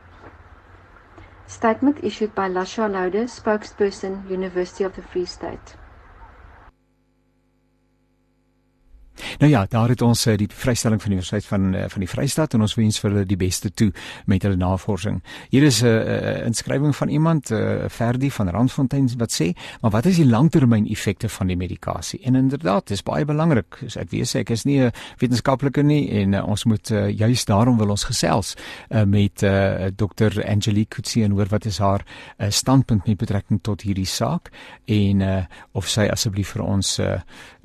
Statement 1.47 2.03
issued 2.03 2.35
by 2.35 2.47
Lasha 2.47 2.89
Laude, 2.91 3.27
spokesperson, 3.27 4.29
University 4.29 4.83
of 4.83 4.95
the 4.95 5.01
Free 5.01 5.25
State. 5.25 5.75
Nou 9.39 9.51
ja, 9.51 9.65
daar 9.69 9.89
het 9.89 10.01
ons 10.01 10.25
uh, 10.27 10.35
die 10.37 10.47
vrystelling 10.51 11.01
van 11.01 11.09
die 11.11 11.17
Universiteit 11.17 11.45
van 11.45 11.73
uh, 11.75 11.85
van 11.87 12.03
die 12.03 12.09
Vrystaat 12.09 12.53
en 12.53 12.61
ons 12.61 12.75
wens 12.75 12.99
vir 12.99 13.11
hulle 13.11 13.25
die 13.25 13.37
beste 13.37 13.71
toe 13.73 13.91
met 14.25 14.43
hulle 14.43 14.55
navorsing. 14.55 15.21
Hier 15.49 15.63
is 15.63 15.81
'n 15.81 15.87
uh, 15.87 16.45
inskrywing 16.45 16.95
van 16.95 17.09
iemand, 17.09 17.51
uh, 17.51 17.87
Ferdi 17.89 18.31
van 18.31 18.49
Randfontein 18.49 19.09
wat 19.17 19.31
sê, 19.41 19.53
"Maar 19.81 19.91
wat 19.91 20.05
is 20.05 20.15
die 20.15 20.25
langtermyn 20.25 20.87
effekte 20.87 21.29
van 21.29 21.47
die 21.47 21.57
medikasie?" 21.57 22.19
En 22.23 22.35
inderdaad, 22.35 22.87
dis 22.87 23.03
baie 23.03 23.25
belangrik. 23.25 23.79
So 23.87 23.99
ek 23.99 24.09
weet 24.09 24.27
sê 24.27 24.39
ek 24.39 24.49
is 24.49 24.63
nie 24.63 24.81
'n 24.81 24.91
wetenskaplike 25.17 25.81
nie 25.81 26.09
en 26.09 26.33
uh, 26.33 26.47
ons 26.47 26.63
moet 26.63 26.89
uh, 26.91 27.09
juist 27.09 27.47
daarom 27.47 27.77
wil 27.77 27.89
ons 27.89 28.03
gesels 28.03 28.55
uh, 28.89 29.03
met 29.03 29.43
uh, 29.43 29.87
Dr. 29.95 30.43
Angelique 30.45 30.95
Kutsie 30.95 31.23
en 31.23 31.31
hoor 31.31 31.47
wat 31.49 31.65
is 31.65 31.77
haar 31.77 32.03
uh, 32.37 32.49
standpunt 32.49 33.07
met 33.07 33.17
betrekking 33.17 33.61
tot 33.61 33.81
hierdie 33.81 34.05
saak 34.05 34.49
en 34.85 35.21
uh, 35.21 35.43
of 35.71 35.89
sy 35.89 36.07
asseblief 36.11 36.55
vir 36.55 36.63
ons 36.63 36.99
uh, 36.99 37.17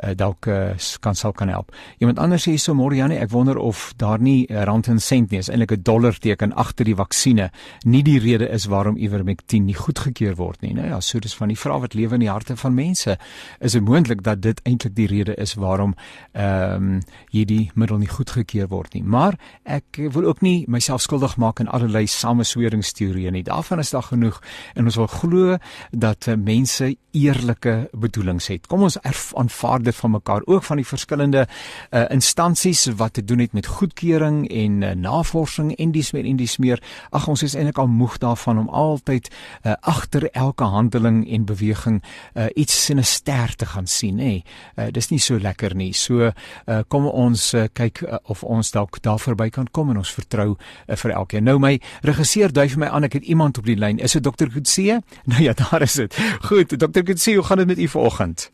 uh, 0.03 0.13
dalk 0.19 0.47
uh, 0.47 0.73
kan 1.01 1.15
sal 1.19 1.33
kan 1.43 1.51
help. 1.51 1.75
Iemand 1.99 2.19
anders 2.19 2.47
sê 2.47 2.55
so 2.61 2.75
Moriane, 2.75 3.19
ek 3.23 3.31
wonder 3.33 3.59
of 3.59 3.93
daar 4.01 4.21
nie 4.23 4.47
rand 4.49 4.89
en 4.91 5.01
sent 5.03 5.33
nie, 5.33 5.41
is 5.43 5.51
eintlik 5.51 5.73
'n 5.73 5.83
dollar 5.83 6.15
teken 6.15 6.55
agter 6.55 6.85
die 6.85 6.95
vaksinne 6.95 7.51
nie 7.85 8.03
die 8.03 8.19
rede 8.19 8.49
is 8.49 8.67
waarom 8.67 8.97
ivermectin 8.97 9.67
nie 9.67 9.75
goedgekeur 9.75 10.37
word 10.37 10.63
nie. 10.63 10.75
Nou 10.75 10.87
ja, 10.87 11.01
so 11.01 11.19
dis 11.19 11.35
van 11.35 11.49
die 11.49 11.57
vrae 11.57 11.81
wat 11.81 11.95
lewe 11.95 12.15
in 12.15 12.21
die 12.21 12.31
harte 12.31 12.57
van 12.57 12.75
mense. 12.75 13.19
Is 13.61 13.73
dit 13.73 13.83
moontlik 13.83 14.23
dat 14.23 14.43
dit 14.43 14.61
eintlik 14.65 14.95
die 14.95 15.07
rede 15.07 15.35
is 15.35 15.55
waarom 15.55 15.95
ehm 16.33 16.83
um, 16.83 17.01
hierdie 17.31 17.71
middel 17.75 17.99
nie 17.99 18.09
goedgekeur 18.09 18.69
word 18.69 18.95
nie? 18.95 19.03
Maar 19.03 19.39
ek 19.65 19.99
wil 20.13 20.25
ook 20.25 20.41
nie 20.41 20.65
myself 20.69 21.03
skuldig 21.03 21.37
maak 21.37 21.61
aan 21.61 21.69
allerlei 21.69 22.07
samesweringsteorieë 22.07 23.31
nie. 23.31 23.43
Daarvan 23.43 23.79
is 23.79 23.91
daar 23.91 24.03
genoeg 24.03 24.41
en 24.75 24.85
ons 24.85 24.97
wil 24.97 25.07
glo 25.07 25.57
dat 25.91 26.29
uh, 26.29 26.37
mense 26.37 26.97
eerlike 27.13 27.89
bedoelings 27.93 28.49
het. 28.49 28.67
Kom 28.67 28.83
ons 28.83 28.99
aanvaar 29.33 29.83
dit 29.83 29.97
van 29.97 30.11
mekaar 30.11 30.43
ook 30.47 30.63
van 30.65 30.81
die 30.81 30.87
verskillende 30.87 31.32
uh, 31.35 32.05
instansies 32.11 32.87
wat 32.97 33.13
te 33.13 33.25
doen 33.25 33.39
het 33.39 33.53
met 33.53 33.67
goedkeuring 33.67 34.49
en 34.49 34.83
uh, 34.83 34.91
navorsing 34.95 35.73
en 35.77 35.93
dis 35.93 36.13
meer 36.13 36.25
en 36.25 36.37
dis 36.37 36.57
meer. 36.59 36.83
Ag 37.11 37.29
ons 37.29 37.43
is 37.43 37.55
eintlik 37.55 37.79
al 37.79 37.91
moeg 37.91 38.19
daarvan 38.23 38.59
om 38.59 38.69
altyd 38.69 39.31
uh, 39.63 39.73
agter 39.81 40.29
elke 40.31 40.65
handeling 40.65 41.23
en 41.31 41.45
beweging 41.45 42.03
uh, 42.35 42.47
iets 42.55 42.85
sinister 42.85 43.57
te 43.57 43.67
gaan 43.67 43.87
sien, 43.87 44.17
nê. 44.17 44.43
Uh, 44.77 44.89
dis 44.93 45.11
nie 45.11 45.21
so 45.21 45.39
lekker 45.39 45.77
nie. 45.79 45.93
So 45.97 46.31
uh, 46.31 46.81
kom 46.89 47.09
ons 47.09 47.53
uh, 47.55 47.67
kyk 47.73 48.03
uh, 48.07 48.21
of 48.33 48.45
ons 48.45 48.73
dalk 48.75 49.01
daar 49.03 49.21
verby 49.23 49.49
kan 49.51 49.69
kom 49.71 49.91
en 49.91 50.01
ons 50.03 50.15
vertrou 50.15 50.53
uh, 50.55 50.97
vir 50.97 51.15
elkeen. 51.17 51.47
Nou 51.49 51.59
my 51.63 51.77
regisseur 52.07 52.53
dui 52.53 52.69
vir 52.73 52.85
my 52.87 52.93
aan 52.93 53.09
ek 53.09 53.21
het 53.21 53.29
iemand 53.29 53.59
op 53.59 53.69
die 53.69 53.79
lyn. 53.79 54.01
Is 54.03 54.17
dit 54.19 54.25
dokter 54.25 54.51
Kutse? 54.53 54.81
Nou 55.31 55.43
ja, 55.43 55.53
daar 55.55 55.83
is 55.83 55.95
dit. 55.95 56.17
Goed, 56.49 56.79
dokter 56.79 57.03
Kutse, 57.03 57.35
hoe 57.35 57.45
gaan 57.45 57.63
dit 57.63 57.67
met 57.67 57.79
u 57.79 57.89
vanoggend? 57.89 58.51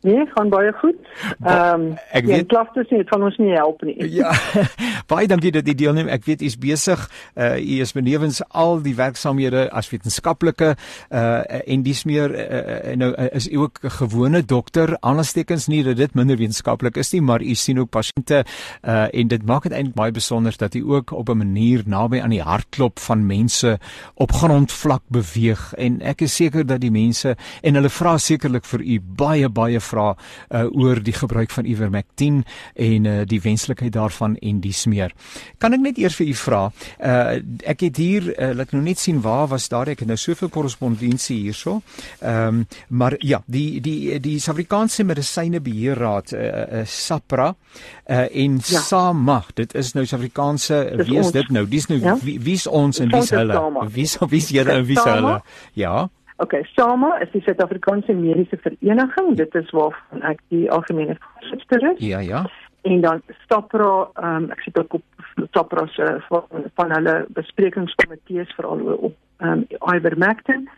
Nee, 0.00 0.26
gaan 0.34 0.48
baie 0.48 0.72
goed. 0.72 0.94
Ehm 1.42 1.80
um, 1.80 1.86
ek 2.14 2.26
weet 2.28 2.46
klagtes 2.46 2.86
nie, 2.90 3.00
dit 3.02 3.08
gaan 3.10 3.24
ons 3.26 3.36
nie 3.42 3.50
help 3.50 3.80
nie. 3.82 3.96
Ja. 4.14 4.30
baie 5.12 5.26
dankie 5.26 5.50
dat 5.50 5.66
jy 5.66 5.74
deelneem. 5.74 6.06
Ek 6.06 6.22
weet 6.28 6.42
u 6.42 6.46
is 6.46 6.54
besig. 6.58 7.02
Uh 7.34 7.56
u 7.58 7.80
is 7.82 7.92
benewens 7.96 8.38
al 8.48 8.78
die 8.84 8.94
werksamehede 8.94 9.64
as 9.74 9.90
wetenskaplike 9.90 10.76
uh 11.10 11.42
en 11.58 11.82
dis 11.82 12.04
meer 12.06 12.30
uh, 12.30 12.94
nou 13.00 13.10
is 13.34 13.48
u 13.50 13.64
ook 13.64 13.80
'n 13.82 13.90
gewone 13.96 14.42
dokter. 14.44 14.94
Anderstekens 15.00 15.66
nie 15.66 15.82
dat 15.82 15.96
dit 15.96 16.14
minder 16.14 16.38
wetenskaplik 16.38 16.96
is 16.96 17.12
nie, 17.12 17.22
maar 17.22 17.42
u 17.42 17.54
sien 17.54 17.80
ook 17.80 17.90
pasiënte 17.90 18.44
uh 18.86 19.06
en 19.10 19.28
dit 19.28 19.42
maak 19.42 19.66
dit 19.66 19.72
eintlik 19.72 19.98
baie 19.98 20.12
besonder 20.12 20.54
dat 20.56 20.74
u 20.74 20.82
ook 20.94 21.10
op 21.10 21.28
'n 21.28 21.36
manier 21.42 21.82
naby 21.86 22.20
aan 22.20 22.30
die 22.30 22.42
hartklop 22.42 22.98
van 22.98 23.26
mense 23.26 23.78
op 24.14 24.32
grondvlak 24.32 25.02
beweeg 25.08 25.74
en 25.74 26.00
ek 26.00 26.20
is 26.20 26.36
seker 26.36 26.66
dat 26.66 26.80
die 26.80 26.90
mense 26.90 27.36
en 27.62 27.74
hulle 27.74 27.90
vra 27.90 28.18
sekerlik 28.18 28.64
vir 28.64 28.80
u 28.80 29.00
baie 29.02 29.48
baie 29.48 29.80
vra 29.88 30.08
uh, 30.14 30.64
oor 30.72 31.02
die 31.04 31.16
gebruik 31.16 31.52
van 31.54 31.68
Ivermectin 31.68 32.42
en 32.74 33.08
uh, 33.08 33.16
die 33.28 33.40
wenslikheid 33.44 33.94
daarvan 33.96 34.36
en 34.42 34.60
die 34.64 34.74
smeer. 34.76 35.14
Kan 35.58 35.76
ek 35.76 35.84
net 35.84 35.98
eers 35.98 36.18
vir 36.18 36.30
u 36.32 36.36
vra? 36.38 36.62
Uh, 36.98 37.38
ek 37.68 37.86
het 37.88 38.00
hier 38.00 38.30
uh, 38.34 38.52
laat 38.58 38.74
nou 38.76 38.82
net 38.84 39.00
sien 39.00 39.22
waar 39.24 39.48
was 39.52 39.68
daar 39.72 39.90
ek 39.92 40.04
het 40.04 40.10
nou 40.10 40.18
soveel 40.20 40.52
korrespondensie 40.52 41.40
hierso. 41.48 41.80
Ehm 42.20 42.46
um, 42.48 42.66
maar 42.88 43.14
ja, 43.18 43.42
die 43.46 43.80
die 43.80 44.18
die 44.20 44.38
Suid-Afrikaanse 44.40 45.04
Medisyne 45.04 45.60
Beheerraad 45.60 46.32
uh, 46.32 46.40
uh, 46.40 46.84
SAPRA 46.86 47.48
uh, 47.52 48.16
en 48.16 48.60
ja. 48.64 48.80
SAMA, 48.80 49.42
dit 49.54 49.74
is 49.74 49.92
nou 49.94 50.04
Suid-Afrikaanse 50.06 50.80
wie 51.04 51.18
is 51.18 51.32
dit 51.32 51.50
nou? 51.54 51.64
Dis 51.68 51.86
nou 51.86 52.00
ja? 52.00 52.16
wie 52.22 52.38
wie's 52.40 52.66
ons 52.66 53.00
en 53.02 53.12
wie's 53.12 53.32
hulle? 53.34 53.60
Wie's 53.94 54.16
wie's 54.28 54.50
julle 54.54 54.78
en 54.80 54.86
wie's 54.88 55.04
hulle? 55.04 55.40
Ja. 55.78 56.08
Okay, 56.40 56.62
SAMA 56.74 57.18
is 57.18 57.30
die 57.32 57.40
Suid-Afrikaanse 57.42 58.14
Mediese 58.14 58.56
Vereniging. 58.62 59.36
Dit 59.36 59.54
is 59.58 59.70
waarvan 59.74 60.22
ek 60.22 60.38
die 60.54 60.68
algemene 60.70 61.16
voorsitter 61.18 61.82
is. 61.92 62.02
Ja, 62.06 62.20
ja. 62.22 62.44
En 62.86 63.00
dan 63.02 63.22
STAPRA, 63.44 63.94
um, 64.22 64.46
ek 64.54 64.62
sit 64.62 64.78
ook 64.78 65.00
op 65.00 65.02
STAPRA 65.48 65.86
se 65.96 66.06
van, 66.28 66.68
van 66.78 66.94
hulle 66.94 67.16
besprekingskomitees 67.34 68.54
veral 68.54 68.84
op 69.10 69.16
um, 69.42 69.66
ivermectin 69.94 70.68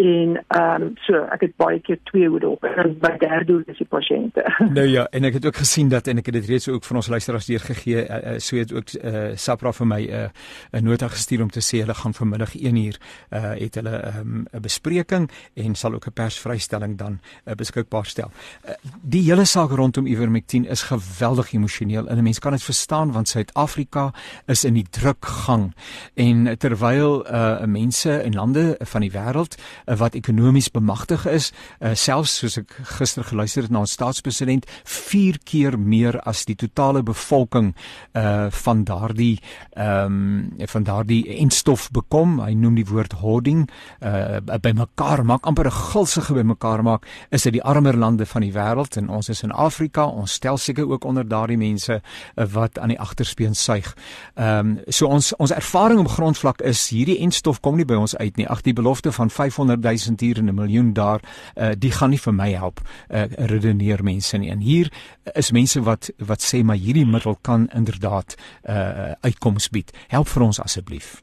en 0.00 0.44
ehm 0.48 0.82
um, 0.82 0.92
so 1.04 1.18
ek 1.34 1.42
het 1.44 1.56
baie 1.60 1.80
keer 1.84 1.98
twee 2.08 2.28
hoede 2.28 2.48
op 2.48 2.64
en 2.64 2.94
by 3.02 3.12
derde 3.20 3.60
is 3.66 3.78
die 3.78 3.88
pasiënte. 3.88 4.44
Nou 4.80 4.86
ja, 4.88 5.04
en 5.12 5.26
ek 5.28 5.36
het 5.40 5.46
ook 5.46 5.58
gesien 5.60 5.88
dat 5.92 6.06
en 6.08 6.20
ek 6.22 6.30
het 6.30 6.38
dit 6.38 6.48
reeds 6.48 6.68
ook 6.68 6.84
van 6.88 7.00
ons 7.00 7.10
luisteraars 7.12 7.46
deur 7.46 7.60
gegee, 7.60 8.04
uh, 8.04 8.20
uh, 8.32 8.38
so 8.38 8.56
het 8.56 8.72
ook 8.72 8.92
uh, 8.96 9.24
Sapra 9.36 9.72
vir 9.76 9.86
my 9.86 10.00
'n 10.06 10.30
uh, 10.72 10.80
nota 10.80 11.08
gestuur 11.08 11.42
om 11.42 11.50
te 11.50 11.60
sê 11.60 11.82
hulle 11.84 11.94
gaan 11.94 12.14
vanmiddag 12.14 12.54
1 12.56 12.76
uur 12.76 12.96
uh, 13.30 13.52
het 13.60 13.74
hulle 13.74 13.96
'n 13.98 14.46
um, 14.52 14.62
bespreking 14.62 15.30
en 15.54 15.74
sal 15.74 15.94
ook 15.94 16.06
'n 16.06 16.12
persvrystelling 16.12 16.96
dan 16.98 17.20
uh, 17.44 17.54
beskikbaar 17.54 18.06
stel. 18.06 18.30
Uh, 18.64 18.74
die 19.02 19.22
hele 19.22 19.44
saak 19.44 19.70
rondom 19.70 20.06
Ivermectin 20.06 20.64
is 20.64 20.82
geweldig 20.82 21.52
emosioneel 21.52 22.08
en 22.08 22.16
'n 22.16 22.22
mens 22.22 22.38
kan 22.38 22.52
dit 22.52 22.62
verstaan 22.62 23.12
want 23.12 23.28
Suid-Afrika 23.28 24.12
is 24.46 24.64
in 24.64 24.74
die 24.74 24.86
drukgang 24.90 25.74
en 26.14 26.58
terwyl 26.58 27.26
uh, 27.26 27.64
mense 27.64 28.22
in 28.22 28.34
lande 28.34 28.76
van 28.78 29.00
die 29.00 29.12
wêreld 29.12 29.56
uh, 29.90 29.96
wat 29.98 30.14
ekonomies 30.14 30.70
bemagtig 30.70 31.26
is, 31.26 31.50
uh, 31.80 31.94
selfs 31.94 32.36
soos 32.40 32.58
ek 32.60 32.74
gister 32.96 33.26
geluister 33.26 33.66
het 33.66 33.74
na 33.74 33.82
ons 33.82 33.92
staatspresident, 33.98 34.66
4 34.84 35.40
keer 35.44 35.78
meer 35.78 36.20
as 36.28 36.44
die 36.48 36.56
totale 36.58 37.02
bevolking 37.02 37.74
uh 38.14 38.48
van 38.50 38.84
daardie 38.84 39.38
ehm 39.76 40.06
um, 40.06 40.66
van 40.70 40.84
daardie 40.84 41.22
enstof 41.40 41.88
bekom. 41.94 42.38
Hy 42.40 42.52
noem 42.54 42.76
die 42.78 42.86
woord 42.86 43.12
hoarding 43.20 43.66
uh 44.04 44.40
bymekaar 44.62 45.24
maak 45.24 45.46
amper 45.46 45.66
'n 45.66 45.80
gulsige 45.92 46.34
bymekaar 46.34 46.82
maak 46.82 47.06
is 47.30 47.42
dit 47.42 47.52
die 47.52 47.62
armer 47.62 47.96
lande 47.96 48.26
van 48.26 48.42
die 48.42 48.52
wêreld 48.52 48.96
en 48.96 49.08
ons 49.08 49.28
is 49.28 49.42
in 49.42 49.52
Afrika. 49.52 50.04
Ons 50.04 50.32
stel 50.32 50.58
seker 50.58 50.88
ook 50.88 51.04
onder 51.04 51.28
daardie 51.28 51.58
mense 51.58 52.00
uh, 52.00 52.44
wat 52.52 52.78
aan 52.78 52.88
die 52.88 53.00
agterspeen 53.00 53.54
suig. 53.54 53.96
Ehm 54.34 54.58
um, 54.58 54.78
so 54.88 55.06
ons 55.06 55.32
ons 55.36 55.50
ervaring 55.50 56.00
op 56.00 56.08
grondvlak 56.08 56.60
is 56.60 56.88
hierdie 56.88 57.18
enstof 57.18 57.60
kom 57.60 57.76
nie 57.76 57.84
by 57.84 57.94
ons 57.94 58.16
uit 58.16 58.36
nie. 58.36 58.48
Ag 58.48 58.62
die 58.62 58.72
belofte 58.72 59.12
van 59.12 59.30
500 59.30 59.69
000 59.76 60.18
hier 60.18 60.38
en 60.38 60.48
'n 60.48 60.54
miljoen 60.54 60.92
daar, 60.92 61.20
uh, 61.56 61.70
die 61.78 61.90
gaan 61.90 62.10
nie 62.10 62.20
vir 62.20 62.34
my 62.34 62.50
help 62.50 62.80
uh, 63.08 63.22
redeneer 63.36 64.02
mense 64.02 64.38
nie. 64.38 64.50
En 64.50 64.58
hier 64.58 64.92
is 65.34 65.50
mense 65.52 65.82
wat 65.82 66.12
wat 66.18 66.42
sê 66.42 66.62
maar 66.64 66.76
hierdie 66.76 67.06
middel 67.06 67.36
kan 67.40 67.68
inderdaad 67.74 68.36
'n 68.36 68.70
uh, 68.70 69.12
uitkoms 69.20 69.68
bied. 69.68 69.92
Help 70.08 70.28
vir 70.28 70.42
ons 70.42 70.60
asseblief. 70.60 71.22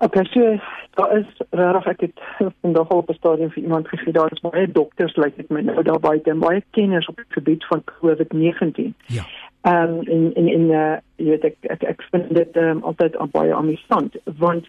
Okay, 0.00 0.24
so 0.24 0.60
daar 0.94 1.18
is 1.18 1.26
regtig 1.50 1.86
ek 1.86 2.00
het 2.00 2.20
vandag 2.60 2.88
op 2.88 3.08
'n 3.08 3.14
stadium 3.14 3.50
vir 3.50 3.62
iemand 3.62 3.88
gesê 3.88 4.10
daar 4.10 4.32
is 4.32 4.40
baie 4.40 4.72
dokters 4.72 5.16
lyk 5.16 5.24
like 5.24 5.36
dit 5.36 5.50
my 5.50 5.60
nou 5.60 5.82
daar 5.82 6.00
buite 6.00 6.30
en 6.30 6.38
baie 6.38 6.62
kenners 6.70 7.08
op 7.08 7.16
die 7.16 7.24
gebied 7.28 7.64
van 7.66 7.82
COVID-19. 7.84 8.94
Ja. 9.06 9.24
Ehm 9.60 9.98
um, 9.98 10.00
in 10.02 10.34
in 10.34 10.48
in 10.48 10.70
uh 10.70 10.96
jy 11.16 11.24
weet 11.24 11.44
ek 11.44 11.56
ek, 11.60 11.82
ek 11.82 12.02
vind 12.10 12.34
dit 12.34 12.56
um, 12.56 12.82
altyd 12.82 13.16
baie 13.30 13.54
amusant 13.54 14.16
want 14.24 14.68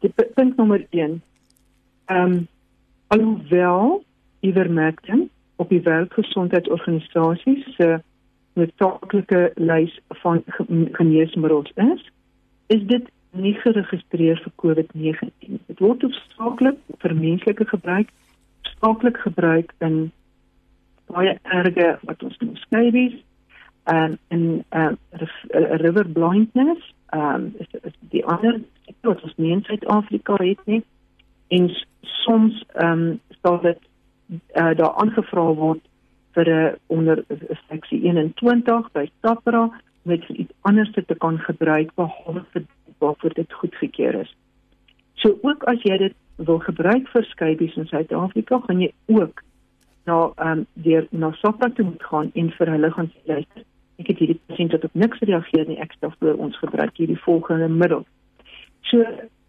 die 0.00 0.12
punt 0.12 0.56
nommer 0.56 0.86
1 0.90 1.22
Ehm 2.06 2.32
um, 2.32 2.48
alhoewel 3.06 4.04
ivermectin 4.40 5.30
op 5.56 5.68
die 5.68 5.80
wêreldgesondheidsorganisasie 5.82 7.64
se 7.76 8.00
noodsaaklike 8.52 9.50
lys 9.54 10.00
van 10.08 10.42
geneesmiddels 10.92 11.72
is, 11.74 12.10
is 12.66 12.82
dit 12.86 13.10
nie 13.30 13.54
geregistreer 13.54 14.38
vir 14.42 14.52
COVID-19. 14.62 15.58
Dit 15.66 15.82
word 15.82 16.02
hoofsaaklik 16.02 16.78
vir 17.02 17.14
menslike 17.14 17.66
gebruik, 17.72 18.12
hoofsaaklik 18.62 19.18
gebruik 19.26 19.74
in 19.78 19.98
baie 21.10 21.34
erge 21.42 21.90
wat 22.02 22.22
ons 22.22 22.38
noem 22.38 22.54
scabies 22.62 23.18
en 23.84 24.18
in 24.34 24.64
uh, 24.70 24.92
river 25.82 26.06
blindness, 26.06 26.92
ehm 27.10 27.34
um, 27.34 27.52
is, 27.58 27.78
is 27.82 27.98
die 28.14 28.24
ander 28.26 28.62
wat 29.00 29.22
ons 29.22 29.36
nie 29.36 29.52
in 29.52 29.64
Suid-Afrika 29.64 30.36
het 30.42 30.62
nie 30.64 30.82
en 31.48 31.70
soms 32.00 32.64
ehm 32.74 32.92
um, 32.92 33.20
sal 33.42 33.60
dit 33.60 33.78
uh, 34.30 34.72
daar 34.74 34.94
aangevra 35.02 35.44
word 35.54 35.82
vir 36.34 36.48
'n 36.48 36.66
uh, 36.66 36.72
onder 36.86 37.24
seksie 37.68 38.00
21 38.02 38.92
by 38.92 39.08
Tapra 39.20 39.70
met 40.02 40.24
vir 40.26 40.36
iets 40.36 40.52
anders 40.60 40.90
te 40.92 41.14
kan 41.14 41.38
gebruik 41.38 41.94
behalwe 41.94 42.44
vir 42.52 42.64
waarvoor 42.98 43.34
dit 43.34 43.52
goedgekeur 43.52 44.14
is. 44.14 44.36
So 45.14 45.38
ook 45.42 45.64
as 45.64 45.82
jy 45.82 45.96
dit 45.98 46.14
wil 46.36 46.58
gebruik 46.58 47.08
vir 47.08 47.24
skybies 47.24 47.76
in 47.76 47.86
Suid-Afrika, 47.86 48.60
gaan 48.66 48.80
jy 48.80 48.92
ook 49.06 49.42
nou 50.04 50.32
ehm 50.36 50.58
um, 50.58 50.66
deur 50.72 51.06
na 51.10 51.32
SAPRA 51.32 51.70
toe 51.70 51.84
moet 51.84 52.02
gaan 52.02 52.30
en 52.34 52.50
vir 52.50 52.70
hulle 52.70 52.90
gaan 52.90 53.10
sê 53.12 53.20
luister, 53.26 53.64
ek 53.98 54.10
het 54.12 54.18
hierdie 54.18 54.40
pasiënt 54.46 54.72
wat 54.72 54.84
op 54.84 54.94
niks 54.94 55.18
reageer 55.18 55.66
nie, 55.68 55.78
ek 55.80 55.96
stel 55.96 56.12
voor 56.18 56.36
ons 56.46 56.58
gebruik 56.58 56.96
hierdie 57.00 57.22
volgende 57.24 57.68
middel. 57.68 58.04
So 58.90 59.04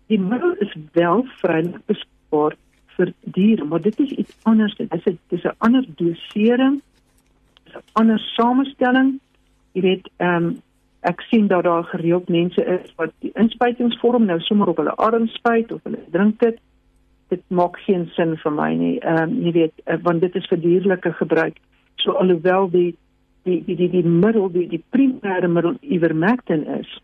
die 0.08 0.20
middel 0.20 0.56
is 0.64 0.74
wel 0.98 1.26
vrylik 1.42 1.84
beskikbaar 1.86 2.56
vir 2.98 3.12
diere, 3.36 3.66
maar 3.66 3.82
dit 3.82 4.00
is 4.00 4.14
iets 4.24 4.38
anders. 4.50 4.76
Dit 4.76 4.94
is 4.94 5.06
'n 5.06 5.20
dis 5.30 5.44
'n 5.44 5.56
ander 5.58 5.86
dosering, 5.96 6.82
'n 7.74 7.84
ander 7.94 8.20
samestelling. 8.20 9.20
Jy 9.74 9.82
weet, 9.82 10.10
ehm 10.18 10.46
um, 10.46 10.62
ek 11.02 11.22
sien 11.22 11.48
dat 11.48 11.64
daar 11.64 11.84
gereeld 11.84 12.30
mense 12.30 12.66
is 12.66 12.96
wat 12.96 13.12
die 13.20 13.32
inspuitingsvorm 13.34 14.26
nou 14.26 14.40
sommer 14.40 14.68
op 14.68 14.78
hulle 14.78 14.96
arm 14.96 15.28
spuit 15.28 15.72
of 15.72 15.84
hulle 15.84 16.00
drink 16.12 16.40
dit. 16.40 16.60
Dit 17.28 17.42
maak 17.48 17.78
geen 17.80 18.10
sin 18.16 18.38
vir 18.38 18.52
my 18.52 18.74
nie. 18.74 19.00
Ehm 19.00 19.24
um, 19.24 19.44
jy 19.44 19.52
weet, 19.52 19.74
uh, 19.86 19.98
want 20.02 20.22
dit 20.22 20.36
is 20.36 20.48
vir 20.48 20.62
dierlike 20.62 21.14
gebruik. 21.14 21.58
So 21.96 22.12
alhoewel 22.12 22.70
die 22.70 22.96
die 23.44 23.64
die 23.66 23.76
die, 23.76 23.90
die 23.90 24.04
middel 24.04 24.52
die 24.52 24.68
die 24.68 24.84
primêre 24.90 25.48
middel 25.48 25.78
ivermectin 25.82 26.68
is 26.80 27.02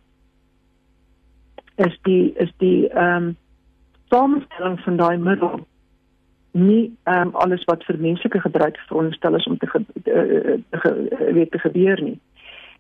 is 1.75 1.99
die 2.01 2.33
is 2.37 2.51
die 2.57 2.89
ehm 2.89 3.15
um, 3.15 3.37
samestelling 4.09 4.79
van 4.79 4.97
daai 4.97 5.17
middel 5.17 5.67
nie 6.51 6.95
ehm 7.03 7.27
um, 7.27 7.35
alles 7.35 7.63
wat 7.63 7.83
vir 7.83 7.97
menslike 7.97 8.39
gebruik 8.39 8.77
veronderstel 8.87 9.35
is 9.35 9.45
om 9.45 9.57
te 9.57 9.67
ge, 9.67 9.79
uh, 10.05 10.79
ge, 10.79 10.91
weet 11.33 11.51
te 11.51 11.59
gebeur 11.59 12.01
nie. 12.01 12.19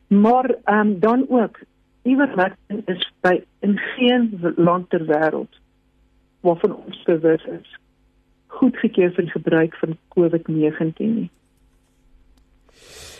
Maar 0.07 0.55
ehm 0.63 0.79
um, 0.79 0.99
dan 0.99 1.25
ook 1.29 1.59
ivermectin 2.03 2.81
is 2.85 3.11
by 3.21 3.41
in 3.59 3.77
geen 3.77 4.53
land 4.55 4.89
ter 4.89 5.05
wêreld 5.05 5.59
waarvan 6.41 6.75
ons 6.75 7.03
bewus 7.03 7.43
is 7.45 7.77
goedgekeur 8.47 9.13
vir 9.13 9.29
gebruik 9.31 9.75
van 9.75 9.97
COVID-19 10.15 10.93
nie. 10.97 11.29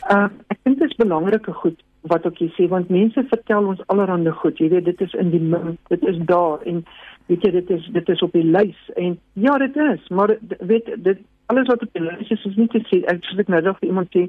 Ehm 0.07 0.23
uh, 0.23 0.29
ek 0.47 0.59
dink 0.63 0.79
dit 0.79 0.89
is 0.89 1.01
belangrike 1.01 1.53
goed 1.63 1.81
wat 2.12 2.26
ook 2.26 2.38
jy 2.38 2.50
sê 2.56 2.68
want 2.72 2.89
mense 2.89 3.26
vertel 3.32 3.68
ons 3.74 3.84
allerhande 3.94 4.32
goed 4.42 4.60
jy 4.60 4.70
weet 4.74 4.86
dit 4.86 5.02
is 5.02 5.13
in 5.13 5.30
die 5.32 5.42
min 5.42 5.78
dit 5.89 6.08
is 6.12 6.18
daar 6.32 6.63
en 6.70 6.84
weet 7.32 7.46
jy 7.48 7.52
dit 7.60 7.70
is 7.78 7.89
dit 7.98 8.10
is 8.16 8.24
op 8.28 8.34
die 8.36 8.46
lys 8.56 8.80
en 8.96 9.18
ja 9.46 9.58
dit 9.58 9.78
is 9.88 10.10
maar 10.10 10.36
weet 10.60 10.92
dit 11.10 11.22
alles 11.52 11.68
wat 11.68 11.86
op 11.86 11.94
die 11.94 12.04
lys 12.04 12.34
is 12.36 12.46
is 12.52 12.60
nie 12.60 12.68
te 12.74 12.84
sê 12.89 13.04
ek 13.13 13.24
sê 13.30 13.48
nou 13.48 13.62
nog 13.62 13.80
vir 13.80 13.89
iemand 13.92 14.12
sê 14.16 14.28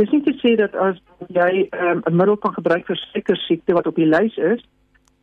dis 0.00 0.12
nie 0.12 0.22
te 0.24 0.34
sê 0.40 0.56
dat 0.60 0.74
as 0.76 0.96
jy 1.28 1.68
ehm, 1.70 2.00
'n 2.00 2.12
um, 2.12 2.16
middel 2.16 2.36
kan 2.36 2.56
gebruik 2.56 2.86
vir 2.86 2.96
sekere 3.12 3.40
siekte 3.44 3.76
wat 3.76 3.86
op 3.86 3.96
die 3.96 4.08
lys 4.08 4.36
is 4.36 4.64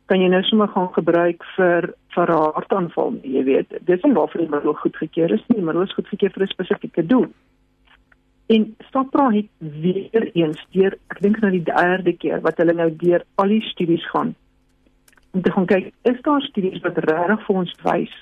kan 0.06 0.20
jy 0.20 0.28
nou 0.28 0.42
sommer 0.44 0.68
gaan 0.68 0.90
gebruik 0.92 1.44
vir 1.56 1.94
vir 2.14 2.28
'n 2.30 2.52
hartaanval 2.56 3.14
jy 3.22 3.44
weet. 3.44 3.68
Dis 3.86 4.02
nie 4.02 4.12
waarvoor 4.12 4.40
die 4.40 4.54
middel 4.54 4.74
goedgekeur 4.74 5.32
is 5.32 5.44
nie 5.48 5.58
die 5.58 5.66
middel 5.66 5.82
is 5.82 5.94
goedgekeur 5.94 6.32
vir 6.34 6.42
'n 6.42 6.54
spesifieke 6.54 7.06
doel 7.06 7.26
En 8.46 8.76
Stapra 8.88 9.30
het 9.32 9.46
weer 9.58 10.30
eens 10.32 10.66
deur 10.70 10.98
ek 11.12 11.20
dink 11.24 11.40
nou 11.40 11.50
die 11.54 11.64
derde 11.64 12.12
keer 12.16 12.40
wat 12.44 12.58
hulle 12.60 12.74
nou 12.76 12.90
deur 13.00 13.24
al 13.40 13.54
die 13.54 13.62
studies 13.70 14.04
gaan 14.10 14.34
om 15.34 15.42
te 15.42 15.52
gaan 15.52 15.66
kyk 15.66 15.92
is 16.02 16.20
daar 16.22 16.42
studies 16.42 16.82
wat 16.84 16.98
regtig 17.08 17.46
vir 17.46 17.56
ons 17.62 17.72
wys 17.82 18.12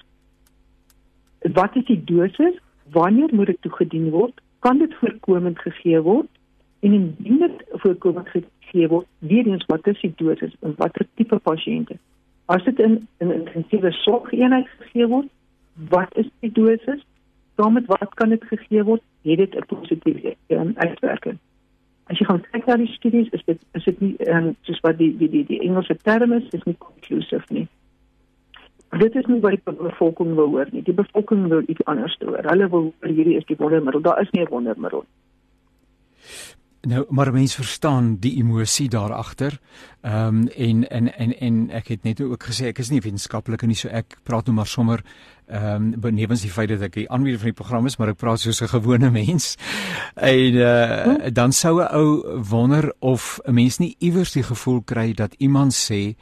wat 1.59 1.77
is 1.77 1.85
die 1.91 1.99
dosis 2.05 2.61
wanneer 2.95 3.35
moet 3.35 3.51
dit 3.53 3.61
toegedien 3.67 4.09
word 4.15 4.41
kan 4.63 4.79
dit 4.79 4.95
voorkomend 5.01 5.59
gegee 5.59 6.01
word 6.01 6.31
en 6.83 6.93
indien 6.93 7.39
dit 7.39 7.63
voorkomend 7.85 8.29
gegee 8.29 8.89
word 8.89 9.07
weer 9.19 9.47
eens 9.47 9.67
wat 9.67 9.87
is 9.87 10.01
die 10.01 10.13
dosis 10.17 10.55
en 10.61 10.75
watter 10.77 11.07
tipe 11.15 11.39
pasiënte? 11.39 11.97
As 12.47 12.65
dit 12.65 12.79
in 12.81 13.09
'n 13.19 13.31
intensiewe 13.31 13.93
sorgeenheid 13.93 14.69
gegee 14.79 15.07
word 15.07 15.29
wat 15.95 16.17
is 16.17 16.29
die 16.41 16.53
dosis 16.53 17.03
saam 17.57 17.73
met 17.73 17.87
wat 17.87 18.15
kan 18.15 18.29
dit 18.29 18.45
gegee 18.45 18.83
word 18.83 19.03
het 19.23 19.39
dit 19.39 19.55
'n 19.55 19.67
positiewe 19.67 20.37
um, 20.49 20.73
uitwerking. 20.77 21.39
As 22.05 22.19
jy 22.19 22.25
gaan 22.27 22.45
kyk 22.51 22.67
na 22.67 22.77
die 22.77 22.93
studies, 22.93 23.29
is 23.31 23.45
dit 23.45 23.61
is 23.73 23.85
dit 23.85 24.01
nie 24.01 24.15
um, 24.29 24.57
soos 24.63 24.81
wat 24.81 24.99
die 24.99 25.17
die 25.17 25.29
die, 25.29 25.45
die 25.47 25.61
Engelse 25.61 25.97
term 25.97 26.33
is, 26.33 26.49
is 26.51 26.63
nie 26.63 26.77
conclusive 26.79 27.45
nie. 27.49 27.69
Dit 28.99 29.15
is 29.15 29.27
nie 29.27 29.41
wat 29.41 29.57
die 29.57 29.77
bevolking 29.77 30.35
wil 30.35 30.51
hoor 30.53 30.69
nie. 30.71 30.83
Die 30.83 30.95
bevolking 30.95 31.47
wil 31.49 31.63
iets 31.67 31.85
anders 31.85 32.17
hoor. 32.21 32.45
Hulle 32.45 32.69
wil 32.69 32.93
hoor 33.01 33.15
hierdie 33.15 33.37
is 33.37 33.47
die 33.49 33.57
wondermiddel. 33.57 34.01
Daar 34.01 34.21
is 34.21 34.31
nie 34.31 34.43
'n 34.43 34.51
wondermiddel. 34.51 35.05
Nou, 36.83 37.05
maar 37.09 37.33
mense 37.33 37.57
verstaan 37.57 38.17
die 38.19 38.37
emosie 38.37 38.89
daar 38.89 39.13
agter. 39.13 39.61
Ehm 40.01 40.27
um, 40.27 40.49
en, 40.49 40.89
en 40.91 41.15
en 41.17 41.39
en 41.39 41.71
ek 41.71 41.89
het 41.89 42.03
net 42.03 42.21
ook 42.21 42.43
gesê 42.43 42.73
ek 42.73 42.79
is 42.83 42.91
nie 42.91 43.01
wetenskaplik 43.01 43.63
nie, 43.63 43.77
so 43.79 43.89
ek 43.89 44.17
praat 44.27 44.51
nou 44.51 44.57
maar 44.57 44.67
sommer 44.67 45.05
ehm 45.47 45.93
um, 45.93 46.01
benewens 46.01 46.43
die 46.43 46.51
feit 46.51 46.73
dat 46.75 46.83
ek 46.83 46.97
die 46.99 47.07
aanbieder 47.11 47.39
van 47.39 47.53
die 47.53 47.59
program 47.61 47.87
is, 47.87 47.97
maar 47.97 48.11
ek 48.11 48.19
praat 48.19 48.43
soos 48.43 48.63
'n 48.63 48.73
gewone 48.75 49.11
mens. 49.11 49.57
En 50.17 50.55
uh, 50.59 51.03
hm? 51.05 51.33
dan 51.33 51.53
sou 51.53 51.79
'n 51.83 51.95
ou 51.95 52.43
wonder 52.51 52.93
of 52.99 53.39
'n 53.47 53.55
mens 53.55 53.79
nie 53.79 53.95
iewers 53.99 54.33
die 54.33 54.43
gevoel 54.43 54.83
kry 54.83 55.13
dat 55.13 55.35
iemand 55.39 55.75
sê 55.75 56.17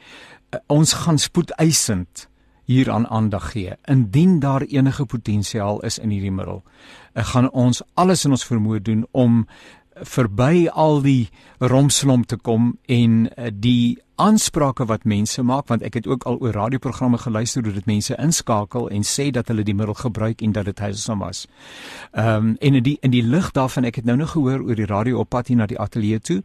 uh, 0.53 0.59
ons 0.67 0.93
gaan 0.93 1.17
spoedeisend 1.17 2.29
hier 2.65 2.91
aan 2.91 3.07
aandag 3.07 3.51
gee. 3.51 3.73
Indien 3.85 4.39
daar 4.39 4.61
enige 4.61 5.05
potensiaal 5.05 5.79
is 5.79 5.97
in 5.97 6.09
hierdie 6.09 6.31
middel, 6.31 6.63
uh, 7.13 7.25
gaan 7.25 7.49
ons 7.51 7.81
alles 7.93 8.25
in 8.25 8.31
ons 8.31 8.45
vermoë 8.45 8.81
doen 8.81 9.07
om 9.11 9.47
verby 9.95 10.67
al 10.67 11.01
die 11.01 11.29
romslomp 11.59 12.27
te 12.27 12.37
kom 12.37 12.75
en 12.87 13.25
uh, 13.27 13.49
die 13.51 13.99
aansprake 14.21 14.85
wat 14.85 15.03
mense 15.03 15.41
maak 15.41 15.67
want 15.71 15.81
ek 15.87 15.97
het 15.99 16.07
ook 16.07 16.23
al 16.29 16.37
oor 16.39 16.53
radioprogramme 16.53 17.17
geluister 17.17 17.63
hoe 17.65 17.73
dit 17.73 17.85
mense 17.89 18.15
inskakel 18.21 18.89
en 18.93 19.05
sê 19.07 19.29
dat 19.33 19.47
hulle 19.49 19.65
die 19.65 19.75
middel 19.75 19.97
gebruik 19.97 20.41
en 20.45 20.53
dat 20.55 20.69
dit 20.69 20.79
heilsaam 20.79 21.23
was. 21.25 21.47
Ehm 22.11 22.35
um, 22.35 22.55
en 22.59 22.75
in 22.75 22.83
die 22.83 22.97
in 23.01 23.11
die 23.11 23.23
lig 23.23 23.51
daarvan 23.51 23.87
ek 23.89 23.95
het 24.01 24.05
nou 24.05 24.17
nog 24.17 24.31
gehoor 24.31 24.61
oor 24.61 24.75
die 24.75 24.85
radio 24.85 25.19
op 25.19 25.29
pad 25.29 25.47
hier 25.47 25.57
na 25.57 25.65
die 25.65 25.79
ateljee 25.79 26.19
toe. 26.19 26.43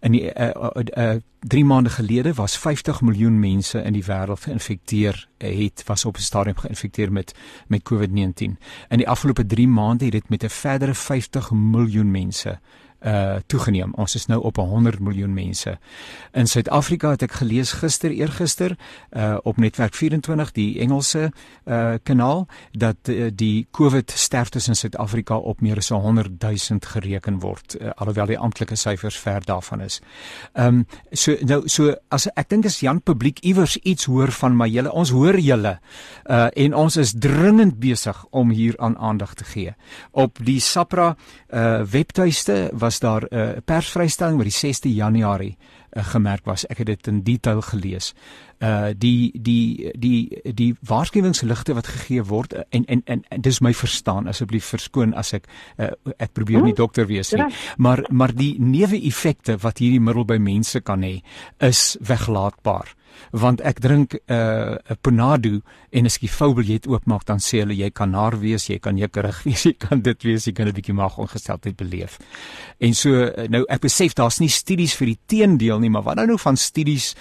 In 0.00 0.12
die 0.12 0.22
uh, 0.30 0.50
uh, 0.54 0.84
uh, 0.96 1.20
3 1.40 1.64
maande 1.64 1.90
gelede 1.90 2.34
was 2.34 2.58
50 2.58 3.00
miljoen 3.00 3.38
mense 3.40 3.82
in 3.82 3.92
die 3.92 4.04
wêreld 4.04 4.46
geïnfekteer 4.46 5.28
het 5.38 5.82
was 5.86 6.04
op 6.04 6.16
'n 6.16 6.20
stadium 6.20 6.56
geïnfekteer 6.56 7.12
met 7.12 7.34
met 7.66 7.82
COVID-19. 7.82 8.56
In 8.88 8.98
die 8.98 9.08
afgelope 9.08 9.46
3 9.46 9.68
maande 9.68 10.04
het 10.04 10.12
dit 10.12 10.28
met 10.28 10.42
'n 10.44 10.48
verdere 10.48 10.94
50 10.94 11.50
miljoen 11.50 12.10
mense 12.10 12.58
uh 13.04 13.36
toegeneem. 13.46 13.92
Ons 13.94 14.14
is 14.14 14.26
nou 14.26 14.40
op 14.42 14.56
100 14.56 15.00
miljoen 15.00 15.34
mense. 15.34 15.78
In 16.32 16.46
Suid-Afrika 16.46 17.10
het 17.10 17.22
ek 17.22 17.32
gelees 17.42 17.72
gister 17.72 18.10
eergister 18.10 18.76
uh 19.12 19.36
op 19.42 19.56
netwerk 19.56 19.94
24 19.94 20.52
die 20.52 20.78
Engelse 20.80 21.30
uh 21.64 21.94
kanaal 22.02 22.46
dat 22.72 22.96
uh, 23.08 23.28
die 23.34 23.66
COVID 23.70 24.10
sterftes 24.10 24.68
in 24.68 24.76
Suid-Afrika 24.76 25.36
op 25.36 25.60
meer 25.60 25.76
as 25.76 25.88
100 25.88 26.40
000 26.42 26.80
gereken 26.80 27.40
word 27.40 27.76
uh, 27.80 27.90
alhoewel 27.96 28.26
die 28.26 28.38
amptelike 28.38 28.76
syfers 28.76 29.18
ver 29.18 29.44
daarvan 29.44 29.80
is. 29.80 30.00
Ehm 30.52 30.66
um, 30.66 30.86
so 31.12 31.36
nou 31.42 31.68
so 31.68 31.94
as 32.08 32.28
ek 32.34 32.48
dink 32.48 32.66
as 32.66 32.80
Jan 32.80 33.02
publiek 33.02 33.38
iewers 33.44 33.76
iets 33.76 34.04
hoor 34.04 34.32
van 34.32 34.56
my 34.56 34.68
julle 34.68 34.92
ons 34.92 35.10
hoor 35.10 35.38
julle 35.38 35.76
uh 36.30 36.48
en 36.56 36.74
ons 36.74 36.96
is 36.96 37.12
dringend 37.18 37.78
besig 37.78 38.24
om 38.30 38.50
hier 38.50 38.74
aan 38.78 38.98
aandag 38.98 39.34
te 39.34 39.44
gee. 39.44 39.74
Op 40.10 40.38
die 40.42 40.60
SAPRA 40.60 41.16
uh 41.52 41.82
webtuiste 41.90 42.70
was 42.72 42.85
was 42.86 42.98
daar 43.02 43.22
'n 43.22 43.34
uh, 43.34 43.48
persvrystelling 43.64 44.36
wat 44.38 44.50
die 44.50 44.60
6de 44.64 44.94
Januarie 44.94 45.56
uh, 45.56 46.04
gemerk 46.04 46.44
was. 46.44 46.66
Ek 46.66 46.78
het 46.78 46.86
dit 46.86 47.06
in 47.06 47.22
detail 47.22 47.60
gelees. 47.60 48.14
Uh 48.58 48.88
die 48.96 49.32
die 49.42 49.92
die 49.98 50.40
die 50.54 50.74
waarskuwingsligte 50.80 51.74
wat 51.74 51.86
gegee 51.86 52.24
word 52.24 52.54
uh, 52.54 52.60
en 52.70 52.84
en 52.84 53.02
en, 53.04 53.24
en 53.28 53.40
dis 53.40 53.60
my 53.60 53.74
verstaan 53.74 54.26
asseblief 54.26 54.64
verskoon 54.64 55.14
as 55.14 55.32
ek 55.32 55.44
uh, 55.76 55.90
ek 56.16 56.32
probeer 56.32 56.62
nie 56.62 56.72
hm? 56.72 56.80
dokter 56.80 57.06
wees 57.06 57.32
nie. 57.32 57.44
Maar 57.76 58.04
maar 58.08 58.34
die 58.34 58.54
neeweffekte 58.58 59.58
wat 59.60 59.78
hierdie 59.78 60.00
middel 60.00 60.24
by 60.24 60.38
mense 60.38 60.80
kan 60.80 61.02
hê 61.02 61.20
is 61.58 61.96
weglaatbaar 62.00 62.95
want 63.32 63.60
ek 63.60 63.80
drink 63.80 64.14
'n 64.14 64.32
uh, 64.32 64.96
Ponado 65.00 65.60
en 65.90 66.04
as 66.06 66.16
ek 66.16 66.26
die 66.26 66.36
foubeljet 66.38 66.86
oopmaak 66.86 67.24
dan 67.24 67.38
sê 67.38 67.60
hulle 67.62 67.76
jy 67.76 67.90
kan 67.90 68.10
naar 68.10 68.38
wees, 68.40 68.68
jy 68.68 68.78
kan 68.78 68.98
jekkerig 68.98 69.42
wees, 69.46 69.64
jy 69.64 69.74
kan 69.78 70.00
dit 70.00 70.22
wees, 70.22 70.46
jy 70.46 70.52
kan 70.52 70.68
'n 70.68 70.74
bietjie 70.74 70.94
maagongesteldheid 70.94 71.76
beleef. 71.76 72.18
En 72.80 72.94
so 72.94 73.30
nou 73.48 73.64
ek 73.68 73.80
besef 73.80 74.14
daar's 74.14 74.40
nie 74.40 74.48
studies 74.48 74.94
vir 74.94 75.06
die 75.06 75.20
teendeel 75.26 75.78
nie, 75.80 75.90
maar 75.90 76.02
wat 76.02 76.16
nou 76.26 76.38
van 76.38 76.56
studies 76.56 77.14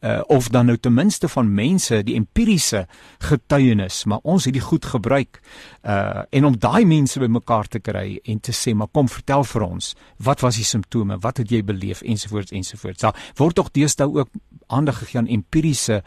uh, 0.00 0.20
of 0.26 0.48
dan 0.48 0.66
nou 0.66 0.76
ten 0.78 0.94
minste 0.94 1.28
van 1.28 1.54
mense 1.54 2.02
die 2.06 2.14
empiriese 2.14 2.86
getuienis 3.18 4.04
maar 4.04 4.20
ons 4.22 4.44
het 4.44 4.54
dit 4.54 4.62
goed 4.62 4.84
gebruik 4.84 5.40
uh, 5.82 6.22
en 6.30 6.44
om 6.44 6.58
daai 6.58 6.84
mense 6.84 7.20
bymekaar 7.20 7.68
te 7.68 7.80
kry 7.80 8.20
en 8.24 8.40
te 8.40 8.52
sê 8.56 8.74
maar 8.74 8.90
kom 8.92 9.08
vertel 9.08 9.44
vir 9.44 9.66
ons 9.66 9.94
wat 10.16 10.40
was 10.40 10.56
die 10.56 10.64
simptome? 10.64 11.18
Wat 11.20 11.40
het 11.40 11.50
jy 11.50 11.62
beleef? 11.64 12.02
ensovoorts 12.02 12.50
ensovoorts. 12.50 13.00
Daar 13.00 13.32
word 13.36 13.54
tog 13.54 13.70
deesdae 13.70 14.08
ook 14.08 14.28
aandag 14.66 14.98
gegee 14.98 15.20
aan 15.20 15.30
empiriese 15.30 16.02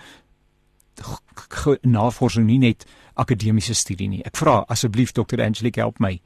navorsing 1.82 2.46
nie 2.46 2.60
net 2.62 2.86
akademiese 3.14 3.74
studie 3.74 4.10
nie. 4.10 4.22
Ek 4.26 4.38
vra 4.38 4.64
asseblief 4.74 5.14
dokter 5.14 5.42
Angelique 5.42 5.82
help 5.82 6.00
my 6.00 6.20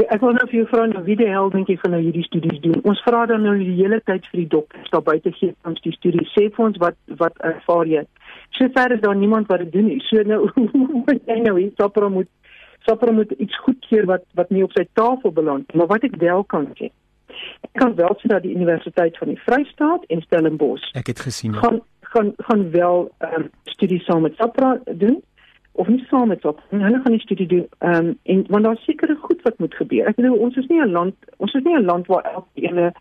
ek 0.00 0.20
wil 0.24 0.36
nou 0.36 0.46
vir 0.48 0.58
jou 0.60 0.66
vra 0.70 0.86
nou 0.88 1.02
wie 1.04 1.16
die 1.20 1.28
hel 1.28 1.50
dink 1.52 1.68
jy 1.68 1.76
gaan 1.80 1.92
nou 1.96 2.00
hierdie 2.00 2.24
studies 2.24 2.60
doen? 2.64 2.80
Ons 2.88 3.02
vra 3.04 3.26
dan 3.26 3.42
nou 3.44 3.56
die 3.58 3.76
hele 3.76 4.00
tyd 4.06 4.26
vir 4.30 4.44
die 4.44 4.50
dokters 4.56 4.90
daar 4.90 5.04
buite 5.04 5.32
gee 5.36 5.54
ons 5.68 5.80
die 5.84 5.92
studies. 5.96 6.30
Sê 6.36 6.48
vir 6.48 6.66
ons 6.68 6.78
wat 6.82 6.96
wat 7.20 7.36
ervaar 7.44 7.90
jy? 7.90 8.04
So 8.56 8.68
ver 8.76 8.94
is 8.96 9.02
daar 9.02 9.16
niemand 9.16 9.50
wat 9.52 9.64
dit 9.64 9.72
doen 9.72 9.90
nie. 9.90 10.00
So 10.08 10.22
nou 10.26 10.46
moet 11.06 11.20
jy 11.28 11.40
nou 11.42 11.58
hier 11.58 11.74
stop 11.74 12.00
moet 12.10 12.30
Sapra 12.86 13.12
moet 13.12 13.30
iets 13.30 13.58
goedkeur 13.58 14.06
wat 14.06 14.24
wat 14.34 14.50
nie 14.50 14.64
op 14.64 14.74
sy 14.76 14.84
tafel 14.98 15.32
beland 15.32 15.74
maar 15.74 15.90
wat 15.92 16.04
ek 16.08 16.18
wel 16.22 16.44
kan 16.54 16.68
sê 16.78 16.90
ek 17.66 17.72
kan 17.78 17.94
wel 17.98 18.16
sê 18.20 18.30
dat 18.32 18.44
die 18.46 18.54
universiteit 18.56 19.18
van 19.20 19.32
die 19.32 19.40
Vrystaat 19.46 20.06
en 20.14 20.22
Stellenbosch 20.26 20.88
ek 20.98 21.12
het 21.12 21.22
gesien 21.26 21.54
gaan 21.62 21.80
gaan 22.14 22.32
gaan 22.48 22.64
wel 22.74 23.06
um, 23.28 23.46
studies 23.74 24.04
saam 24.08 24.26
met 24.26 24.36
Sapra 24.40 24.74
doen 24.86 25.20
of 25.72 25.88
nie 25.88 26.04
saam 26.08 26.28
met 26.28 26.44
op. 26.44 26.60
Hulle 26.68 27.00
gaan 27.02 27.12
die 27.12 27.20
studie 27.20 27.46
doen. 27.46 27.66
Ehm 27.78 27.94
um, 27.94 28.18
en 28.22 28.44
want 28.48 28.64
daar 28.64 28.76
seker 28.76 29.16
goed 29.20 29.42
wat 29.42 29.58
moet 29.58 29.74
gebeur. 29.74 30.06
Ek 30.06 30.16
bedoel 30.16 30.36
ons 30.36 30.56
is 30.56 30.66
nie 30.66 30.80
'n 30.80 30.90
land 30.90 31.14
ons 31.36 31.54
is 31.54 31.62
nie 31.62 31.76
'n 31.76 31.84
land 31.84 32.06
waar 32.06 32.24
elke 32.24 32.60
ene 32.68 32.92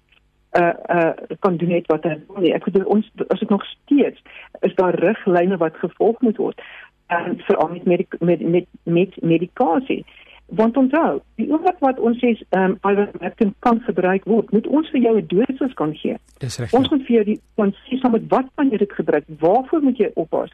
uh 0.51 0.73
uh 0.95 1.11
kan 1.39 1.57
doen 1.57 1.69
net 1.69 1.87
wat 1.87 2.03
hy 2.03 2.15
wil 2.27 2.41
nie. 2.41 2.53
Ek 2.53 2.63
bedoel 2.63 2.83
ons 2.83 3.11
as 3.27 3.39
dit 3.39 3.49
nog 3.49 3.65
steeds 3.65 4.21
is 4.59 4.75
daar 4.75 4.95
riglyne 4.95 5.57
wat 5.57 5.75
gevolg 5.75 6.21
moet 6.21 6.37
word. 6.37 6.61
En 7.07 7.29
um, 7.29 7.37
veral 7.37 7.69
met 7.69 7.85
medik 7.85 8.15
met 8.19 8.41
met 8.41 8.65
met 8.83 9.21
medikasie. 9.21 10.05
Want 10.45 10.77
onthou, 10.77 11.19
die 11.35 11.47
oomblik 11.51 11.79
wat 11.79 11.99
ons 11.99 12.17
sê 12.19 12.35
ehm 12.49 12.63
um, 12.63 12.77
ivermectin 12.91 13.53
kan 13.59 13.79
gebruik 13.79 14.23
word, 14.23 14.51
moet 14.51 14.67
ons 14.67 14.89
vir 14.89 15.01
jou 15.01 15.17
'n 15.17 15.27
dosis 15.27 15.73
kan 15.73 15.95
gee. 15.95 16.15
Dis 16.37 16.59
reg. 16.59 16.73
Ons 16.73 16.89
moet 16.89 17.05
vir 17.05 17.15
jou 17.15 17.23
die 17.23 17.39
kan 17.55 17.71
sê 17.71 17.99
saam 17.99 18.11
met 18.11 18.27
wat 18.27 18.45
kan 18.55 18.69
jy 18.69 18.77
dit 18.77 18.93
gebruik? 18.93 19.23
Waarvoor 19.39 19.81
moet 19.81 19.97
jy 19.97 20.11
oppas? 20.13 20.51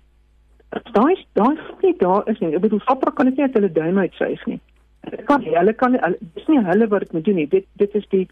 Daai 0.70 1.15
daai 1.34 1.55
nie 1.82 1.93
daar 1.97 2.28
is 2.28 2.39
nie. 2.39 2.55
Ek 2.55 2.61
bedoel 2.61 2.84
Sapra 2.86 3.11
kan 3.11 3.30
dit 3.30 3.38
nie 3.38 3.47
uit 3.47 3.53
hulle 3.59 3.72
duim 3.72 3.97
uitsuig 3.97 4.45
nie. 4.45 4.59
Dit 5.07 5.24
kan 5.30 5.41
nie, 5.41 5.55
hulle 5.55 5.74
kan 5.74 5.95
dis 6.20 6.47
nie 6.47 6.59
hulle 6.63 6.88
wat 6.91 7.05
dit 7.05 7.13
moet 7.13 7.26
doen 7.26 7.39
nie. 7.41 7.47
Dit 7.47 7.65
dit 7.80 7.95
is 7.95 8.07
die 8.11 8.28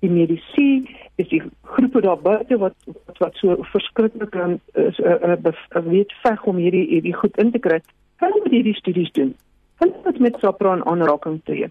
die 0.00 0.08
medisy, 0.10 0.86
is 1.20 1.28
die 1.28 1.42
groepe 1.74 2.00
daar 2.00 2.20
buite 2.24 2.56
wat, 2.56 2.76
wat 2.86 3.18
wat 3.20 3.34
so 3.36 3.56
verskriklik 3.72 4.30
kan 4.32 4.56
is 4.80 4.98
uh, 4.98 5.18
uh, 5.20 5.36
uh, 5.76 5.82
weet 5.84 6.14
veg 6.22 6.46
om 6.48 6.56
hierdie 6.56 6.86
hierdie 6.88 7.16
goed 7.16 7.36
in 7.42 7.52
te 7.52 7.60
kry. 7.60 7.80
Hulle 8.22 8.40
moet 8.44 8.54
hierdie 8.54 8.76
studies 8.78 9.12
doen. 9.18 9.34
Hulle 9.82 10.02
moet 10.04 10.18
met 10.18 10.40
Sapra 10.40 10.74
in 10.78 10.86
aanraking 10.88 11.40
tree. 11.44 11.68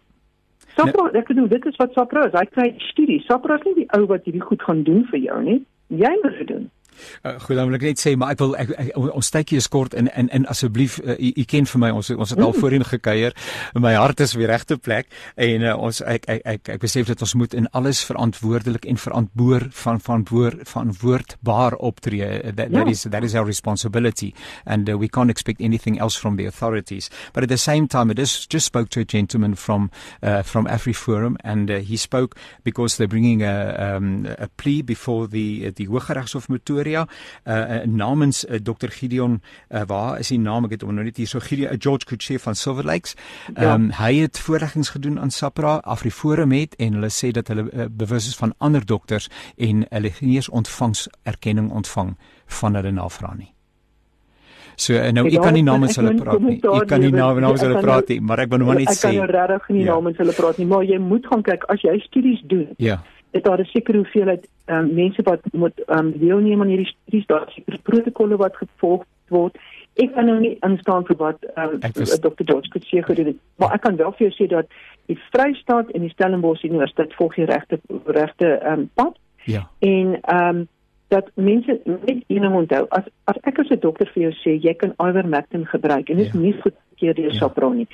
Sapra, 0.76 1.08
nee. 1.10 1.22
ek 1.22 1.32
bedoel 1.32 1.50
dit 1.50 1.66
is 1.66 1.80
wat 1.82 1.96
Sapra 1.98 2.28
is. 2.28 2.38
Hy 2.38 2.46
kry 2.54 2.68
studies. 2.92 3.26
Sapra 3.26 3.58
is 3.58 3.66
nie 3.66 3.78
die 3.82 3.90
ou 3.98 4.06
wat 4.12 4.28
hierdie 4.30 4.46
goed 4.46 4.62
gaan 4.68 4.84
doen 4.86 5.06
vir 5.10 5.24
jou 5.26 5.40
nie. 5.46 5.60
Jy 5.90 6.14
moet 6.22 6.38
dit 6.44 6.52
doen. 6.54 6.70
Uh, 7.24 7.36
goed 7.40 7.58
dan 7.60 7.68
wil 7.68 7.76
ek 7.76 7.86
net 7.90 8.00
sê 8.00 8.14
maar 8.16 8.34
ek 8.36 8.40
wil 8.40 8.54
ek, 8.56 8.70
ek, 8.80 8.92
ons 8.96 9.32
tydjie 9.34 9.60
is 9.60 9.68
kort 9.68 9.96
en 9.98 10.08
en 10.16 10.30
en 10.36 10.46
asseblief 10.52 11.00
uh, 11.04 11.18
u 11.20 11.44
ken 11.50 11.68
vir 11.68 11.82
my 11.84 11.90
ons 11.96 12.12
ons 12.16 12.32
het 12.32 12.40
al 12.40 12.54
mm. 12.54 12.60
voorheen 12.62 12.86
gekuier 12.88 13.36
my 13.76 13.94
hart 13.98 14.24
is 14.24 14.36
weer 14.40 14.48
regte 14.54 14.78
plek 14.80 15.10
en 15.36 15.66
uh, 15.68 15.74
ons 15.76 16.00
ek 16.08 16.28
ek 16.32 16.46
ek 16.54 16.72
ek 16.76 16.84
besef 16.84 17.10
dat 17.12 17.24
ons 17.26 17.36
moet 17.42 17.56
in 17.58 17.68
alles 17.76 18.04
verantwoordelik 18.08 18.88
en 18.88 19.02
verantwoor 19.02 19.68
van 19.82 20.00
van 20.06 20.26
woord 20.30 20.64
van 20.70 20.94
woordbaar 21.02 21.76
optree 21.90 22.30
that, 22.54 22.72
that 22.72 22.72
yeah. 22.72 22.94
is 22.94 23.04
that 23.04 23.24
is 23.24 23.36
our 23.36 23.46
responsibility 23.46 24.34
and 24.66 24.90
uh, 24.90 24.98
we 24.98 25.10
can't 25.10 25.30
expect 25.30 25.62
anything 25.62 26.00
else 26.00 26.16
from 26.16 26.38
the 26.38 26.46
authorities 26.46 27.10
but 27.34 27.44
at 27.44 27.50
the 27.50 27.58
same 27.58 27.88
time 27.88 28.12
it 28.12 28.20
is 28.20 28.46
just 28.48 28.66
spoke 28.66 28.90
to 28.90 29.02
a 29.02 29.06
gentleman 29.06 29.56
from 29.56 29.90
uh, 30.24 30.42
from 30.42 30.68
AfriForum 30.68 31.36
and 31.44 31.72
uh, 31.72 31.80
he 31.80 31.98
spoke 31.98 32.38
because 32.64 32.98
they're 32.98 33.08
bringing 33.08 33.44
a 33.44 33.76
um, 33.80 34.26
a 34.38 34.48
plea 34.48 34.82
before 34.82 35.28
the 35.28 35.72
the 35.72 35.88
Hooggeregshof 35.88 36.48
Pretoria 36.48 36.89
Pretoria 36.90 37.08
uh, 37.46 37.86
namens 37.86 38.46
uh, 38.46 38.56
Dr 38.56 38.90
Gideon 38.90 39.42
uh, 39.70 39.82
waar 39.88 40.20
is 40.20 40.28
die 40.28 40.40
naam 40.40 40.66
ek 40.66 40.78
het 40.78 40.86
hom 40.86 40.96
nou 40.98 41.06
net 41.06 41.18
hier 41.18 41.30
so 41.30 41.42
Gideon 41.44 41.74
uh, 41.74 41.78
George 41.78 42.06
Kutse 42.10 42.40
van 42.40 42.56
Silver 42.56 42.86
Lakes. 42.86 43.16
Ehm 43.56 43.70
um, 43.70 43.88
ja. 43.90 44.00
hy 44.00 44.14
het 44.24 44.40
voorleggings 44.40 44.90
gedoen 44.96 45.20
aan 45.20 45.32
SAPRA 45.32 45.80
Afriforum 45.84 46.52
het 46.52 46.76
en 46.80 46.98
hulle 46.98 47.12
sê 47.14 47.32
dat 47.36 47.48
hulle 47.48 47.70
uh, 47.70 47.86
bewus 47.90 48.28
is 48.28 48.38
van 48.38 48.54
ander 48.58 48.86
dokters 48.86 49.30
en 49.58 49.86
hulle 49.90 50.12
nie 50.22 50.36
eens 50.36 50.50
ontvangs 50.50 51.08
erkenning 51.24 51.72
ontvang 51.72 52.18
van 52.60 52.76
hulle 52.76 52.92
navraag 52.92 53.38
nie. 53.38 53.54
So 54.80 54.96
nou 54.96 55.26
ek 55.28 55.42
kan 55.44 55.54
nie 55.54 55.64
namens 55.64 55.98
hulle 56.00 56.16
praat 56.16 56.40
nie. 56.42 56.58
Ek 56.58 56.88
kan 56.88 57.02
nie 57.04 57.12
namens 57.12 57.62
hulle 57.62 57.82
praat 57.84 58.10
nie, 58.10 58.22
maar 58.24 58.40
ek 58.40 58.54
wil 58.54 58.64
net 58.64 58.94
sê 58.96 59.12
ek 59.12 59.20
kan 59.20 59.32
regtig 59.36 59.72
nie 59.76 59.86
ja. 59.86 59.94
namens 59.94 60.18
hulle 60.18 60.36
praat 60.38 60.62
nie, 60.62 60.68
maar 60.68 60.86
jy 60.88 61.00
moet 61.04 61.26
gaan 61.28 61.44
kyk 61.44 61.66
as 61.74 61.84
jy 61.84 61.98
studies 62.08 62.44
doen. 62.48 62.70
Ja 62.80 63.02
dit 63.32 63.44
daar 63.44 63.60
'n 63.60 63.66
sekere 63.66 63.98
hoeveelheid 63.98 64.48
um, 64.66 64.94
mense 64.94 65.22
wat 65.22 65.42
moet 65.52 65.82
um, 65.88 66.12
deelneem 66.20 66.62
aan 66.62 66.68
hierdie 66.68 66.94
studies 66.96 67.26
daar 67.26 67.52
sekere 67.52 67.78
protokolle 67.84 68.38
wat 68.38 68.56
gevolg 68.56 69.04
word. 69.28 69.58
Ek 69.94 70.14
kan 70.14 70.26
nou 70.26 70.40
nie 70.40 70.58
instaan 70.60 71.06
vir 71.06 71.16
wat 71.16 71.38
um, 71.56 71.80
Dr 71.80 72.44
George 72.46 72.80
sê 72.80 73.04
gedoen 73.04 73.26
het. 73.26 73.38
Maar 73.56 73.74
ek 73.74 73.82
kan 73.82 73.96
wel 73.96 74.12
vir 74.12 74.28
jou 74.28 74.36
sê 74.38 74.50
dat 74.50 74.68
die 75.06 75.20
Vrystaat 75.32 75.92
en 75.92 76.02
die 76.02 76.10
Stellenbosch 76.10 76.64
Universiteit 76.64 77.14
volg 77.14 77.36
die 77.36 77.46
regte 77.46 77.80
regte 78.06 78.60
um, 78.66 78.90
pad. 78.94 79.18
Ja. 79.44 79.70
En 79.80 80.20
ehm 80.22 80.56
um, 80.56 80.68
dat 81.10 81.32
mense 81.34 81.80
net 81.86 82.24
een 82.28 82.42
ding 82.42 82.56
onthou 82.56 82.86
as 82.90 83.04
as 83.24 83.38
ek 83.42 83.60
as 83.60 83.70
'n 83.70 83.80
dokter 83.80 84.10
vir 84.14 84.24
jou 84.24 84.34
sê 84.34 84.52
jy 84.62 84.74
kan 84.74 84.94
ivermectin 85.08 85.66
gebruik 85.66 86.10
en 86.10 86.18
dit 86.18 86.26
is 86.26 86.34
ja. 86.34 86.40
nie 86.40 86.54
goedkeur 86.54 87.16
deur 87.16 87.34
ja. 87.34 87.40
SAPRA 87.40 87.70
nie 87.70 87.88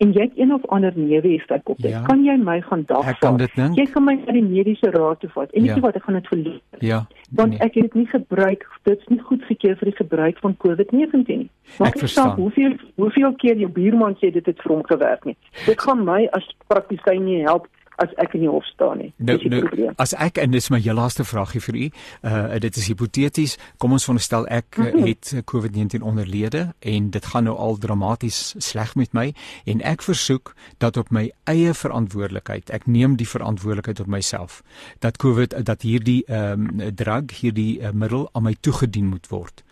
en 0.00 0.12
jy 0.16 0.22
het 0.22 0.38
een 0.38 0.52
of 0.54 0.66
ander 0.66 0.92
neeweffek 0.96 1.68
op 1.68 1.76
dit. 1.76 1.90
Ja. 1.90 2.00
Kan 2.02 2.24
jy 2.24 2.36
my 2.40 2.60
gaan 2.60 2.82
dagvaar? 2.86 3.42
Jy 3.76 3.84
kan 3.92 4.04
my 4.04 4.14
na 4.22 4.32
die 4.32 4.44
mediese 4.44 4.90
raad 4.94 5.20
toe 5.20 5.28
vat. 5.34 5.50
En 5.52 5.64
ja. 5.64 5.68
ek 5.68 5.74
weet 5.74 5.84
wat 5.84 5.98
ek 5.98 6.06
gaan 6.08 6.16
dit 6.16 6.30
verloor. 6.32 6.60
Ja. 6.78 7.00
Want 7.36 7.52
nee. 7.52 7.60
ek 7.66 7.76
het 7.76 7.88
dit 7.90 7.98
nie 8.00 8.06
gebruik. 8.08 8.64
Dit 8.88 9.02
is 9.04 9.10
nie 9.12 9.20
goed 9.28 9.44
gekeer 9.48 9.76
vir 9.80 9.90
die 9.90 9.96
gebruik 9.98 10.40
van 10.40 10.56
COVID-19 10.64 11.26
nie. 11.26 11.50
Maar 11.76 11.92
ek 11.92 12.00
verstaan 12.04 12.32
hoeveel 12.38 12.78
hoeveel 12.94 13.34
keer 13.42 13.60
jou 13.60 13.68
buurman 13.76 14.16
sê 14.22 14.32
dit 14.32 14.46
het 14.46 14.64
vir 14.64 14.74
hom 14.74 14.86
gewerk 14.88 15.28
nie. 15.28 15.36
Dit 15.66 15.84
gaan 15.84 16.04
my 16.08 16.24
as 16.38 16.48
praktisyn 16.72 17.28
nie 17.28 17.42
help 17.44 17.68
as 18.00 18.12
ek 18.22 18.34
in 18.38 18.44
die 18.46 18.50
hof 18.50 18.64
staan 18.64 19.00
nie. 19.02 19.10
Nou, 19.16 19.36
nou 19.52 19.90
as 20.00 20.14
ek 20.16 20.40
en 20.40 20.54
dis 20.54 20.70
my 20.72 20.80
heel 20.80 20.96
laaste 20.96 21.24
vraagie 21.28 21.60
vir 21.64 21.76
u. 21.76 21.86
Uh 22.26 22.58
dit 22.60 22.76
is 22.76 22.88
hipoteties. 22.90 23.56
Kom 23.78 23.92
ons 23.96 24.04
veronderstel 24.04 24.46
ek 24.48 24.76
mm 24.76 24.86
-hmm. 24.86 25.06
het 25.06 25.32
COVID-19 25.52 26.02
onderlede 26.02 26.74
en 26.78 27.10
dit 27.10 27.26
gaan 27.26 27.44
nou 27.44 27.56
al 27.56 27.76
dramaties 27.76 28.54
sleg 28.58 28.94
met 28.94 29.12
my 29.12 29.32
en 29.64 29.80
ek 29.80 30.02
versoek 30.02 30.54
dat 30.78 30.96
op 30.96 31.10
my 31.10 31.30
eie 31.44 31.74
verantwoordelikheid, 31.74 32.70
ek 32.70 32.86
neem 32.86 33.16
die 33.16 33.28
verantwoordelikheid 33.28 34.00
op 34.00 34.06
myself 34.06 34.62
dat 34.98 35.16
COVID 35.16 35.64
dat 35.64 35.82
hierdie 35.82 36.24
ehm 36.26 36.80
um, 36.80 36.94
drug, 36.94 37.40
hierdie 37.40 37.80
uh, 37.80 37.90
middel 37.90 38.28
aan 38.32 38.42
my 38.42 38.56
toegedien 38.60 39.06
moet 39.06 39.28
word. 39.28 39.64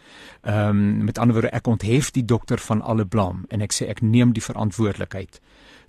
Ehm 0.43 0.69
um, 0.69 1.05
met 1.05 1.19
ander 1.19 1.35
woorde 1.35 1.51
ek 1.51 1.67
onthef 1.67 2.11
die 2.11 2.25
dokter 2.25 2.59
van 2.59 2.83
alle 2.83 3.05
blame 3.05 3.45
en 3.49 3.61
ek 3.61 3.73
sê 3.73 3.89
ek 3.89 4.01
neem 4.01 4.33
die 4.33 4.43
verantwoordelikheid 4.43 5.41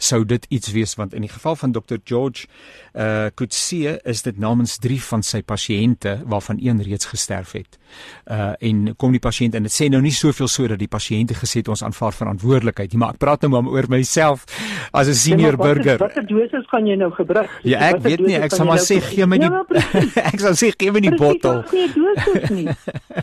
sou 0.03 0.23
dit 0.25 0.45
iets 0.49 0.71
wees 0.71 0.95
want 0.95 1.13
in 1.13 1.25
die 1.25 1.31
geval 1.31 1.55
van 1.59 1.71
Dr 1.75 1.99
George 2.03 2.47
uh 2.93 3.27
Kutsie 3.35 3.97
is 4.03 4.23
dit 4.25 4.39
namens 4.39 4.77
3 4.81 4.99
van 5.03 5.23
sy 5.23 5.41
pasiënte 5.45 6.19
waarvan 6.25 6.57
een 6.59 6.81
reeds 6.83 7.05
gesterf 7.05 7.51
het. 7.51 7.77
Uh 8.25 8.53
en 8.59 8.95
kom 8.97 9.11
die 9.11 9.21
pasiënt 9.23 9.55
en 9.55 9.67
dit 9.67 9.73
sê 9.73 9.89
nou 9.91 10.01
nie 10.01 10.13
soveel 10.15 10.47
so 10.47 10.67
dat 10.67 10.79
die 10.79 10.89
pasiënte 10.89 11.37
gesê 11.37 11.61
het 11.61 11.69
ons 11.69 11.83
aanvaar 11.83 12.15
verantwoordelikheid 12.15 12.93
nie, 12.93 12.99
maar 12.99 13.15
ek 13.15 13.21
praat 13.21 13.45
nou 13.45 13.51
maar 13.53 13.71
oor 13.71 13.89
myself 13.89 14.45
as 14.91 15.07
'n 15.07 15.13
senior 15.13 15.57
ja, 15.57 15.63
burger. 15.63 15.97
Watter 15.97 16.27
dosis 16.27 16.65
gaan 16.67 16.87
jy 16.87 16.95
nou 16.95 17.11
gebruik? 17.11 17.49
Ja, 17.63 17.79
ek 17.91 18.01
weet 18.01 18.19
nie, 18.19 18.35
ek 18.35 18.51
sal 18.51 18.65
maar 18.65 18.79
sê 18.79 18.99
gee 19.01 19.25
my 19.25 19.37
die 19.37 19.49
ja, 19.49 19.63
ek 20.33 20.39
sal 20.39 20.55
sê 20.55 20.71
gee 20.77 20.91
my 20.91 20.99
die 20.99 21.15
bottel. 21.15 21.63
Nee, 21.71 21.87
dosis 21.93 22.49
nie. 22.49 22.67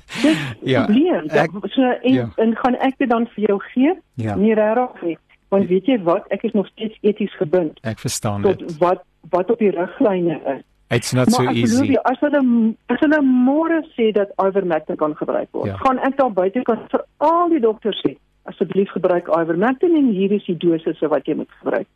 ja. 0.74 0.84
Probleem, 0.84 1.28
ek, 1.30 1.50
so 1.74 1.82
en, 1.82 2.14
ja. 2.14 2.28
en 2.36 2.56
gaan 2.56 2.74
ek 2.80 2.98
dit 2.98 3.10
dan 3.10 3.26
vir 3.34 3.48
jou 3.48 3.60
gee? 3.72 3.94
Ja. 4.14 4.36
Nie 4.36 4.54
regtig 4.54 5.02
nie. 5.02 5.18
Want 5.48 5.68
weet 5.70 5.86
jy 5.86 5.98
wat, 6.02 6.26
ek 6.34 6.42
is 6.48 6.52
nog 6.52 6.66
steeds 6.66 6.96
eties 7.06 7.34
gebind. 7.36 7.78
Ek 7.86 8.00
verstaan 8.02 8.42
dit. 8.42 8.58
Tot 8.58 8.78
wat 8.82 9.04
wat 9.30 9.50
op 9.50 9.58
die 9.58 9.70
riglyne 9.74 10.40
is. 10.54 10.62
It's 10.88 11.12
not 11.12 11.30
maar 11.30 11.48
so 11.48 11.50
easy. 11.50 11.90
Maar 11.90 12.02
as 12.12 12.20
hulle 12.20 12.42
as 12.86 13.00
hulle 13.02 13.22
môre 13.22 13.80
sê 13.96 14.12
dat 14.14 14.30
ivermectin 14.42 14.96
kan 14.96 15.16
gebruik 15.18 15.48
word, 15.50 15.72
ja. 15.72 15.78
gaan 15.82 15.98
ek 15.98 16.18
daar 16.20 16.32
buite 16.32 16.62
kan 16.62 16.84
vir 16.92 17.02
al 17.26 17.50
die 17.50 17.62
dokters 17.62 17.98
sê, 18.06 18.14
asseblief 18.46 18.92
gebruik 18.94 19.26
ivermectin 19.26 19.96
en 19.98 20.12
hier 20.14 20.32
is 20.36 20.46
die 20.46 20.58
dosisse 20.62 21.10
wat 21.10 21.26
jy 21.26 21.34
moet 21.42 21.50
gebruik. 21.58 21.88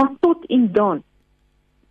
Maar 0.00 0.14
tot 0.24 0.46
en 0.48 0.72
dan 0.72 1.02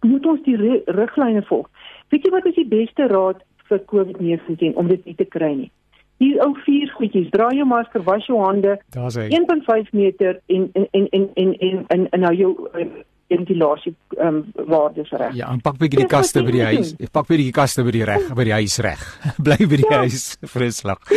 moet 0.02 0.26
ons 0.26 0.42
die 0.46 0.58
riglyne 0.86 1.44
volg. 1.46 1.70
Weet 2.10 2.26
jy 2.26 2.34
wat 2.34 2.50
is 2.50 2.58
die 2.58 2.70
beste 2.70 3.10
raad 3.12 3.44
vir 3.70 3.84
COVID-19 3.92 4.74
om 4.80 4.90
dit 4.90 5.06
nie 5.06 5.16
te 5.20 5.26
kry 5.30 5.54
nie? 5.54 5.72
Hier 6.18 6.40
ou 6.46 6.56
vier 6.66 6.90
goedjies, 6.98 7.30
dra 7.34 7.52
jou 7.54 7.66
masker, 7.70 8.02
was 8.08 8.26
jou 8.26 8.40
hande. 8.42 8.80
1.5 8.96 9.92
meter 9.94 10.40
en 10.48 10.70
en 10.74 10.88
en 10.92 11.08
en 11.12 11.30
en 11.36 11.54
en, 11.54 11.86
en, 11.94 12.08
en 12.10 12.26
nou 12.26 12.34
jou 12.34 12.54
ventilasie 13.28 13.96
ehm 14.18 14.28
um, 14.36 14.68
waardes 14.68 15.10
reg. 15.10 15.36
Ja, 15.36 15.52
en 15.52 15.62
pak 15.62 15.78
bietjie 15.82 16.00
die 16.00 16.10
kaste 16.12 16.44
by 16.48 16.54
die 16.56 16.64
huis. 16.64 16.94
Ek 17.00 17.12
pak 17.12 17.28
bietjie 17.28 17.50
die 17.50 17.56
kaste 17.56 17.84
by 17.84 17.94
die 17.96 18.06
reg, 18.08 18.30
by 18.36 18.46
die 18.48 18.56
huis 18.56 18.78
reg. 18.84 19.04
Bly 19.46 19.68
by 19.68 19.82
die 19.82 19.90
ja. 19.90 20.02
huis, 20.04 20.28
vreeslik. 20.54 21.12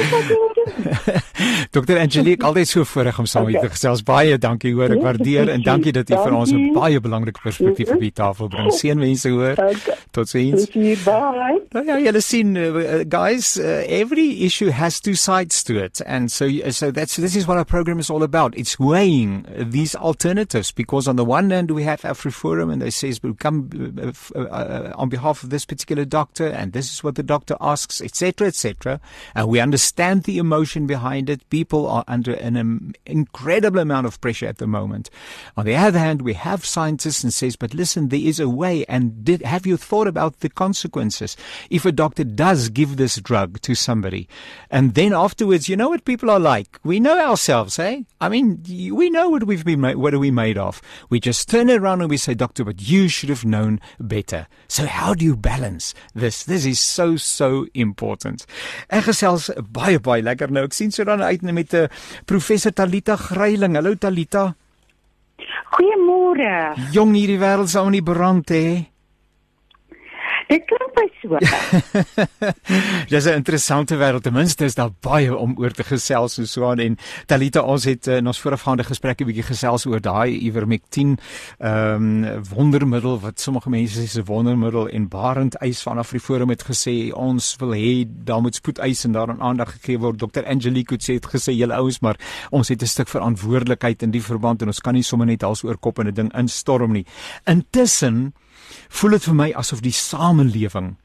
Dokter 1.77 1.99
Angelique, 1.99 2.45
altyd 2.45 2.69
so 2.69 2.85
voorreg 2.85 3.19
om 3.19 3.27
saam 3.27 3.45
met 3.47 3.55
okay. 3.55 3.67
u 3.67 3.69
te 3.69 3.75
gesels. 3.75 4.03
Baie 4.03 4.39
dankie 4.39 4.75
hoor, 4.75 4.91
ek 4.91 5.03
waardeer 5.05 5.49
en 5.55 5.63
dankie 5.63 5.93
dat 5.93 6.11
u 6.11 6.17
vir 6.17 6.37
ons 6.37 6.53
'n 6.53 6.73
baie 6.77 7.01
belangrike 7.01 7.41
perspektief 7.43 7.91
op 7.95 8.01
die 8.01 8.13
tafel 8.13 8.49
bring. 8.49 8.73
Seënwense 8.73 9.31
hoor. 9.31 9.57
Okay. 9.57 9.97
Totsiens. 10.11 10.67
Bye. 11.05 11.61
Nou 11.71 11.85
ja, 11.87 11.99
julle 11.99 12.21
sien 12.21 12.57
uh, 12.57 13.05
guys, 13.09 13.57
uh, 13.59 13.85
every 13.87 14.45
issue 14.45 14.71
has 14.71 15.01
two 15.01 15.15
sides 15.15 15.63
to 15.63 15.79
it 15.79 16.01
and 16.07 16.31
so 16.31 16.49
so 16.71 16.91
that's 16.91 17.17
this 17.17 17.37
is 17.37 17.47
what 17.47 17.57
our 17.57 17.65
program 17.65 17.99
is 17.99 18.11
all 18.11 18.23
about. 18.23 18.57
It's 18.57 18.79
weighing 18.79 19.47
these 19.57 19.95
alternatives 19.95 20.73
because 20.73 21.09
on 21.09 21.17
the 21.17 21.25
one 21.25 21.51
hand 21.51 21.71
we 21.71 21.83
have 21.85 22.03
AfriForum 22.03 22.73
and 22.73 22.83
they 22.83 22.91
says, 22.91 23.23
"We 23.23 23.35
come 23.35 23.71
uh, 24.03 24.39
uh, 24.39 24.93
on 24.97 25.09
behalf 25.09 25.43
of 25.43 25.51
this 25.51 25.65
particular 25.65 26.05
doctor, 26.05 26.47
and 26.47 26.73
this 26.73 26.93
is 26.93 27.05
what 27.05 27.15
the 27.15 27.23
doctor 27.23 27.57
asks, 27.61 28.01
etc., 28.01 28.49
etc." 28.49 29.01
And 29.35 29.49
we 29.49 29.61
understand 29.61 30.25
the 30.25 30.39
emotion 30.51 30.86
behind 30.86 31.30
it. 31.30 31.48
People 31.48 31.86
are 31.86 32.05
under 32.09 32.34
an 32.34 32.57
um, 32.57 32.92
incredible 33.07 33.78
amount 33.78 34.07
of 34.07 34.20
pressure 34.20 34.46
at 34.46 34.59
the 34.59 34.66
moment. 34.66 35.09
On 35.57 35.64
the 35.64 35.76
other 35.76 36.01
hand, 36.01 36.22
we 36.22 36.34
have 36.34 36.64
scientists 36.66 37.22
and 37.22 37.32
says, 37.32 37.55
"But 37.55 37.72
listen, 37.72 38.09
there 38.09 38.28
is 38.32 38.40
a 38.40 38.48
way." 38.48 38.84
And 38.88 39.24
did 39.24 39.42
have 39.42 39.64
you 39.64 39.76
thought 39.76 40.09
about 40.09 40.40
the 40.40 40.48
consequences 40.48 41.36
if 41.70 41.86
a 41.86 41.92
doctor 41.92 42.24
does 42.24 42.68
give 42.68 42.96
this 42.96 43.16
drug 43.16 43.61
to 43.61 43.74
somebody, 43.76 44.28
and 44.70 44.94
then 44.94 45.12
afterwards, 45.12 45.68
you 45.68 45.76
know 45.76 45.90
what 45.90 46.05
people 46.05 46.30
are 46.30 46.40
like? 46.40 46.80
We 46.82 46.98
know 46.98 47.16
ourselves, 47.18 47.78
eh? 47.78 48.03
I 48.20 48.28
mean, 48.28 48.62
we 48.92 49.09
know 49.11 49.28
what 49.28 49.44
we've 49.44 49.64
been. 49.64 49.82
What 49.82 50.14
are 50.14 50.18
we 50.18 50.30
made 50.30 50.59
of? 50.59 50.82
We 51.11 51.20
just 51.20 51.48
turn 51.48 51.70
around 51.70 52.01
and 52.01 52.11
we 52.11 52.16
say, 52.16 52.34
Doctor, 52.34 52.64
but 52.64 52.82
you 52.88 53.09
should 53.09 53.28
have 53.28 53.44
known 53.44 53.80
better. 54.01 54.46
So 54.68 54.86
how 54.86 55.14
do 55.14 55.24
you 55.24 55.36
balance 55.36 55.94
this? 56.14 56.44
This 56.44 56.66
is 56.66 56.80
so 56.80 57.16
so 57.16 57.66
important. 57.74 58.46
Ek 58.90 59.05
gesels 59.05 59.51
baie 59.72 59.98
baie 59.98 60.22
lekker 60.22 60.39
nou. 60.49 60.64
Ek 60.64 60.72
sien 60.72 60.91
so 60.91 61.05
dan 61.05 61.20
uit 61.20 61.43
met 61.43 61.74
'n 61.74 61.76
uh, 61.76 61.88
professor 62.24 62.72
Talita 62.72 63.16
Gryiling. 63.16 63.76
Hallo 63.76 63.95
Talita. 63.95 64.55
Goeiemôre. 65.76 66.74
Jong 66.93 67.14
hierdie 67.14 67.38
wêreld 67.38 67.68
sou 67.68 67.91
nie 67.91 68.03
brand 68.03 68.49
hê. 68.49 68.88
Dit 70.51 70.64
klink 70.66 70.96
my 70.98 71.07
so. 71.20 71.38
Dis 73.12 73.26
'n 73.26 73.36
interessante 73.38 73.94
wêreld. 73.96 74.22
Ten 74.22 74.32
minste 74.32 74.64
is 74.64 74.74
daar 74.74 74.90
baie 75.01 75.36
om 75.36 75.55
oor 75.59 75.70
te 75.70 75.84
gesels 75.84 76.40
so 76.53 76.66
aan 76.66 76.78
en 76.78 76.96
Talita 77.26 77.62
ons 77.62 77.84
het 77.84 78.07
in 78.07 78.26
ons 78.26 78.40
voorafgaande 78.40 78.84
gesprekke 78.84 79.24
bietjie 79.24 79.46
gesels 79.46 79.86
oor 79.86 80.01
daai 80.01 80.34
ivermectin 80.48 81.18
ehm 81.59 82.24
um, 82.24 82.42
wondermiddel 82.51 83.20
wat 83.20 83.40
sommige 83.40 83.70
mense 83.70 84.03
sê 84.03 84.18
'n 84.18 84.26
wondermiddel 84.26 84.88
en 84.88 85.09
Barend 85.09 85.55
Eis 85.55 85.82
van 85.82 85.98
Afriforum 85.98 86.51
het 86.51 86.66
gesê 86.66 87.12
ons 87.14 87.57
wil 87.61 87.74
hê 87.74 88.05
daar 88.24 88.42
moet 88.42 88.55
spoedeis 88.55 89.05
en 89.05 89.12
daaraan 89.12 89.40
aandag 89.40 89.72
gegee 89.72 89.98
word. 89.98 90.18
Dr 90.18 90.44
Angelique 90.46 90.94
het 90.94 91.03
sê 91.03 91.14
het 91.14 91.26
gesê 91.26 91.55
julle 91.55 91.74
ouens 91.74 92.01
maar 92.01 92.16
ons 92.51 92.68
het 92.68 92.82
'n 92.82 92.86
stuk 92.86 93.09
verantwoordelikheid 93.09 94.03
in 94.03 94.11
die 94.11 94.22
verband 94.22 94.62
en 94.62 94.66
ons 94.66 94.80
kan 94.80 94.94
nie 94.94 95.03
sommer 95.03 95.26
net 95.26 95.42
als 95.42 95.62
oor 95.62 95.78
kop 95.78 95.98
en 95.98 96.07
'n 96.09 96.14
ding 96.14 96.34
instorm 96.34 96.92
nie. 96.92 97.07
Intussen 97.44 98.34
voel 98.89 99.16
dit 99.18 99.29
vir 99.29 99.35
my 99.35 99.53
asof 99.53 99.81
die 99.85 99.95
samelewing 99.95 100.97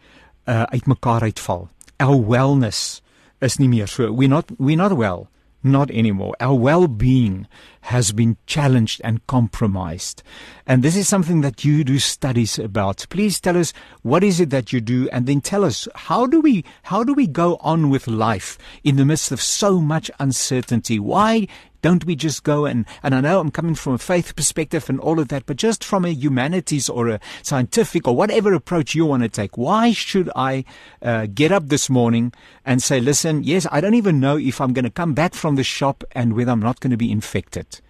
uh 0.45 0.65
uitmekaar 0.73 1.25
uitval. 1.25 1.69
Our 1.99 2.19
wellness 2.21 3.01
is 3.41 3.59
nie 3.59 3.69
meer 3.69 3.87
so. 3.87 4.11
We 4.11 4.27
not 4.27 4.51
we 4.57 4.75
not 4.75 4.93
well 4.97 5.29
not 5.65 5.91
anymore. 5.91 6.35
Our 6.39 6.53
well-being 6.53 7.47
has 7.81 8.11
been 8.11 8.37
challenged 8.45 9.01
and 9.03 9.25
compromised. 9.27 10.23
And 10.65 10.83
this 10.83 10.95
is 10.95 11.07
something 11.07 11.41
that 11.41 11.65
you 11.65 11.83
do 11.83 11.99
studies 11.99 12.57
about. 12.57 13.05
Please 13.09 13.41
tell 13.41 13.57
us 13.57 13.73
what 14.03 14.23
is 14.23 14.39
it 14.39 14.51
that 14.51 14.71
you 14.71 14.79
do 14.79 15.09
and 15.09 15.25
then 15.25 15.41
tell 15.41 15.65
us 15.65 15.87
how 15.95 16.27
do 16.27 16.39
we 16.39 16.63
how 16.83 17.03
do 17.03 17.13
we 17.13 17.27
go 17.27 17.57
on 17.59 17.89
with 17.89 18.07
life 18.07 18.57
in 18.83 18.95
the 18.95 19.05
midst 19.05 19.31
of 19.31 19.41
so 19.41 19.81
much 19.81 20.09
uncertainty? 20.19 20.99
Why 20.99 21.47
don't 21.85 22.05
we 22.05 22.15
just 22.15 22.43
go 22.43 22.65
and 22.65 22.83
and 23.03 23.13
I 23.13 23.21
know 23.21 23.39
I'm 23.39 23.51
coming 23.51 23.75
from 23.75 23.93
a 23.93 23.99
faith 23.99 24.35
perspective 24.35 24.89
and 24.89 24.99
all 24.99 25.19
of 25.19 25.27
that, 25.27 25.45
but 25.45 25.57
just 25.57 25.83
from 25.83 26.03
a 26.03 26.09
humanities 26.09 26.89
or 26.89 27.09
a 27.09 27.19
scientific 27.43 28.07
or 28.07 28.15
whatever 28.15 28.55
approach 28.55 28.95
you 28.95 29.05
want 29.05 29.21
to 29.21 29.29
take, 29.29 29.55
why 29.55 29.91
should 29.91 30.31
I 30.35 30.65
uh, 31.03 31.27
get 31.27 31.51
up 31.51 31.67
this 31.67 31.87
morning 31.87 32.33
and 32.65 32.81
say, 32.81 32.99
listen, 32.99 33.43
yes, 33.43 33.67
I 33.71 33.81
don't 33.81 33.93
even 33.93 34.19
know 34.19 34.35
if 34.35 34.59
I'm 34.59 34.73
going 34.73 34.85
to 34.85 34.89
come 34.89 35.13
back 35.13 35.35
from 35.35 35.57
the 35.57 35.63
shop 35.63 36.03
and 36.13 36.33
whether 36.33 36.51
I'm 36.51 36.59
not 36.59 36.79
going 36.79 36.89
to 36.89 36.97
be 36.97 37.11
infected. 37.11 37.81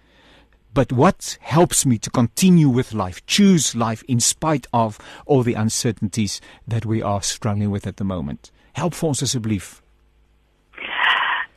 But 0.74 0.92
what 0.92 1.38
helps 1.40 1.86
me 1.86 1.96
to 2.00 2.10
continue 2.10 2.68
with 2.68 2.92
life, 2.92 3.24
choose 3.24 3.74
life 3.74 4.02
in 4.06 4.20
spite 4.20 4.66
of 4.74 4.98
all 5.24 5.42
the 5.42 5.54
uncertainties 5.54 6.42
that 6.68 6.84
we 6.84 7.00
are 7.00 7.22
struggling 7.22 7.70
with 7.70 7.86
at 7.86 7.96
the 7.96 8.04
moment? 8.04 8.50
Help 8.74 8.94
vir 8.94 9.08
ons 9.08 9.22
asseblief. 9.22 9.80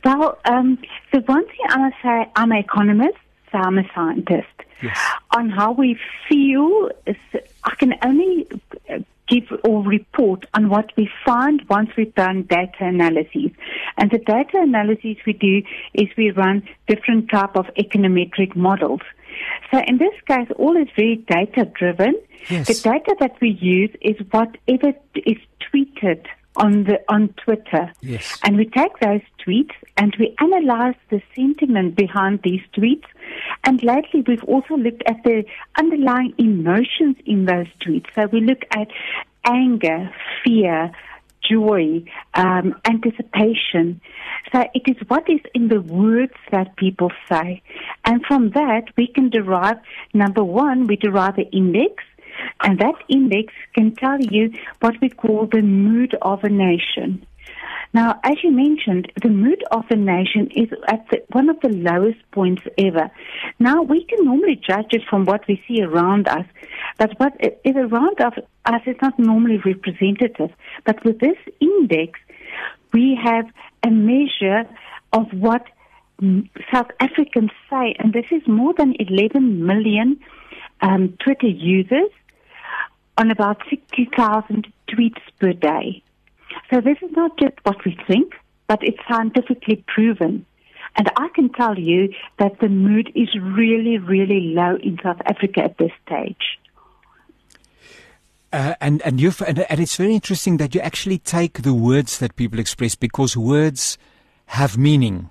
Well, 0.04 0.38
um, 0.44 0.78
the 1.12 1.20
one 1.20 1.46
thing 1.46 1.58
I 1.68 1.78
must 1.78 1.96
say, 2.02 2.30
I'm 2.36 2.52
an 2.52 2.58
economist, 2.58 3.18
so 3.52 3.58
I'm 3.58 3.78
a 3.78 3.84
scientist. 3.94 4.46
Yes. 4.82 4.98
On 5.32 5.50
how 5.50 5.72
we 5.72 5.98
feel, 6.28 6.90
I 7.64 7.74
can 7.76 7.94
only 8.02 8.48
give 9.30 9.44
or 9.64 9.82
report 9.84 10.44
on 10.54 10.68
what 10.68 10.90
we 10.96 11.08
find 11.24 11.62
once 11.68 11.90
we've 11.96 12.14
done 12.14 12.42
data 12.42 12.78
analyses. 12.80 13.50
And 13.96 14.10
the 14.10 14.18
data 14.18 14.58
analyses 14.60 15.16
we 15.26 15.34
do 15.34 15.62
is 15.94 16.08
we 16.16 16.30
run 16.30 16.68
different 16.88 17.30
type 17.30 17.56
of 17.56 17.66
econometric 17.78 18.56
models. 18.56 19.02
So 19.70 19.80
in 19.86 19.98
this 19.98 20.14
case, 20.26 20.48
all 20.56 20.76
is 20.76 20.88
very 20.96 21.16
data 21.16 21.64
driven. 21.66 22.14
Yes. 22.48 22.66
The 22.66 22.90
data 22.90 23.16
that 23.20 23.40
we 23.40 23.50
use 23.50 23.90
is 24.00 24.16
whatever 24.30 24.92
is 25.14 25.38
tweeted 25.72 26.26
on 26.60 26.84
the 26.84 27.00
on 27.08 27.34
Twitter. 27.44 27.92
Yes. 28.00 28.38
And 28.44 28.56
we 28.56 28.66
take 28.66 28.98
those 29.00 29.22
tweets 29.44 29.74
and 29.96 30.14
we 30.18 30.36
analyze 30.38 30.94
the 31.10 31.20
sentiment 31.34 31.96
behind 31.96 32.40
these 32.44 32.60
tweets. 32.76 33.06
And 33.64 33.82
lately 33.82 34.22
we've 34.26 34.44
also 34.44 34.76
looked 34.76 35.02
at 35.06 35.22
the 35.24 35.44
underlying 35.78 36.34
emotions 36.38 37.16
in 37.26 37.46
those 37.46 37.66
tweets. 37.84 38.06
So 38.14 38.26
we 38.26 38.40
look 38.40 38.62
at 38.76 38.88
anger, 39.44 40.12
fear, 40.44 40.92
joy, 41.48 42.04
um, 42.34 42.74
anticipation. 42.84 44.00
So 44.52 44.64
it 44.74 44.82
is 44.86 44.96
what 45.08 45.28
is 45.28 45.40
in 45.54 45.68
the 45.68 45.80
words 45.80 46.34
that 46.52 46.76
people 46.76 47.10
say. 47.28 47.62
And 48.04 48.24
from 48.26 48.50
that 48.50 48.84
we 48.96 49.06
can 49.06 49.30
derive, 49.30 49.78
number 50.12 50.44
one, 50.44 50.86
we 50.86 50.96
derive 50.96 51.36
the 51.36 51.50
index. 51.50 52.04
And 52.62 52.78
that 52.78 52.94
index 53.08 53.52
can 53.74 53.94
tell 53.94 54.20
you 54.20 54.52
what 54.80 54.94
we 55.00 55.08
call 55.08 55.46
the 55.50 55.62
mood 55.62 56.16
of 56.22 56.44
a 56.44 56.48
nation. 56.48 57.26
Now, 57.92 58.20
as 58.22 58.36
you 58.44 58.52
mentioned, 58.52 59.10
the 59.20 59.28
mood 59.28 59.64
of 59.72 59.84
a 59.90 59.96
nation 59.96 60.48
is 60.54 60.68
at 60.86 61.04
the, 61.10 61.22
one 61.32 61.48
of 61.48 61.58
the 61.60 61.70
lowest 61.70 62.20
points 62.30 62.62
ever. 62.78 63.10
Now, 63.58 63.82
we 63.82 64.04
can 64.04 64.24
normally 64.24 64.60
judge 64.64 64.92
it 64.92 65.02
from 65.10 65.24
what 65.24 65.46
we 65.48 65.60
see 65.66 65.82
around 65.82 66.28
us, 66.28 66.46
but 66.98 67.18
what 67.18 67.32
is 67.40 67.74
around 67.74 68.20
us 68.20 68.82
is 68.86 68.96
not 69.02 69.18
normally 69.18 69.58
representative. 69.64 70.50
But 70.84 71.04
with 71.04 71.18
this 71.18 71.36
index, 71.60 72.20
we 72.92 73.18
have 73.22 73.46
a 73.82 73.90
measure 73.90 74.68
of 75.12 75.26
what 75.32 75.66
South 76.72 76.90
Africans 77.00 77.50
say, 77.68 77.96
and 77.98 78.12
this 78.12 78.26
is 78.30 78.46
more 78.46 78.74
than 78.76 78.94
11 79.00 79.66
million 79.66 80.20
um, 80.80 81.16
Twitter 81.24 81.48
users 81.48 82.10
on 83.20 83.30
about 83.30 83.60
60,000 83.68 84.66
tweets 84.88 85.20
per 85.38 85.52
day. 85.52 86.02
So 86.70 86.80
this 86.80 86.96
is 87.02 87.10
not 87.12 87.38
just 87.38 87.54
what 87.64 87.84
we 87.84 87.96
think, 88.06 88.32
but 88.66 88.82
it's 88.82 88.98
scientifically 89.06 89.84
proven. 89.86 90.46
And 90.96 91.10
I 91.16 91.28
can 91.34 91.50
tell 91.50 91.78
you 91.78 92.12
that 92.38 92.58
the 92.60 92.70
mood 92.70 93.12
is 93.14 93.28
really, 93.38 93.98
really 93.98 94.54
low 94.54 94.76
in 94.76 94.98
South 95.02 95.20
Africa 95.26 95.64
at 95.64 95.76
this 95.76 95.92
stage. 96.06 96.58
Uh, 98.52 98.74
and 98.80 99.00
and 99.02 99.20
you 99.20 99.32
and, 99.46 99.60
and 99.60 99.78
it's 99.78 99.94
very 99.96 100.12
interesting 100.12 100.56
that 100.56 100.74
you 100.74 100.80
actually 100.80 101.18
take 101.18 101.62
the 101.62 101.74
words 101.74 102.18
that 102.18 102.34
people 102.34 102.58
express 102.58 102.96
because 102.96 103.36
words 103.36 103.96
have 104.46 104.76
meaning. 104.76 105.30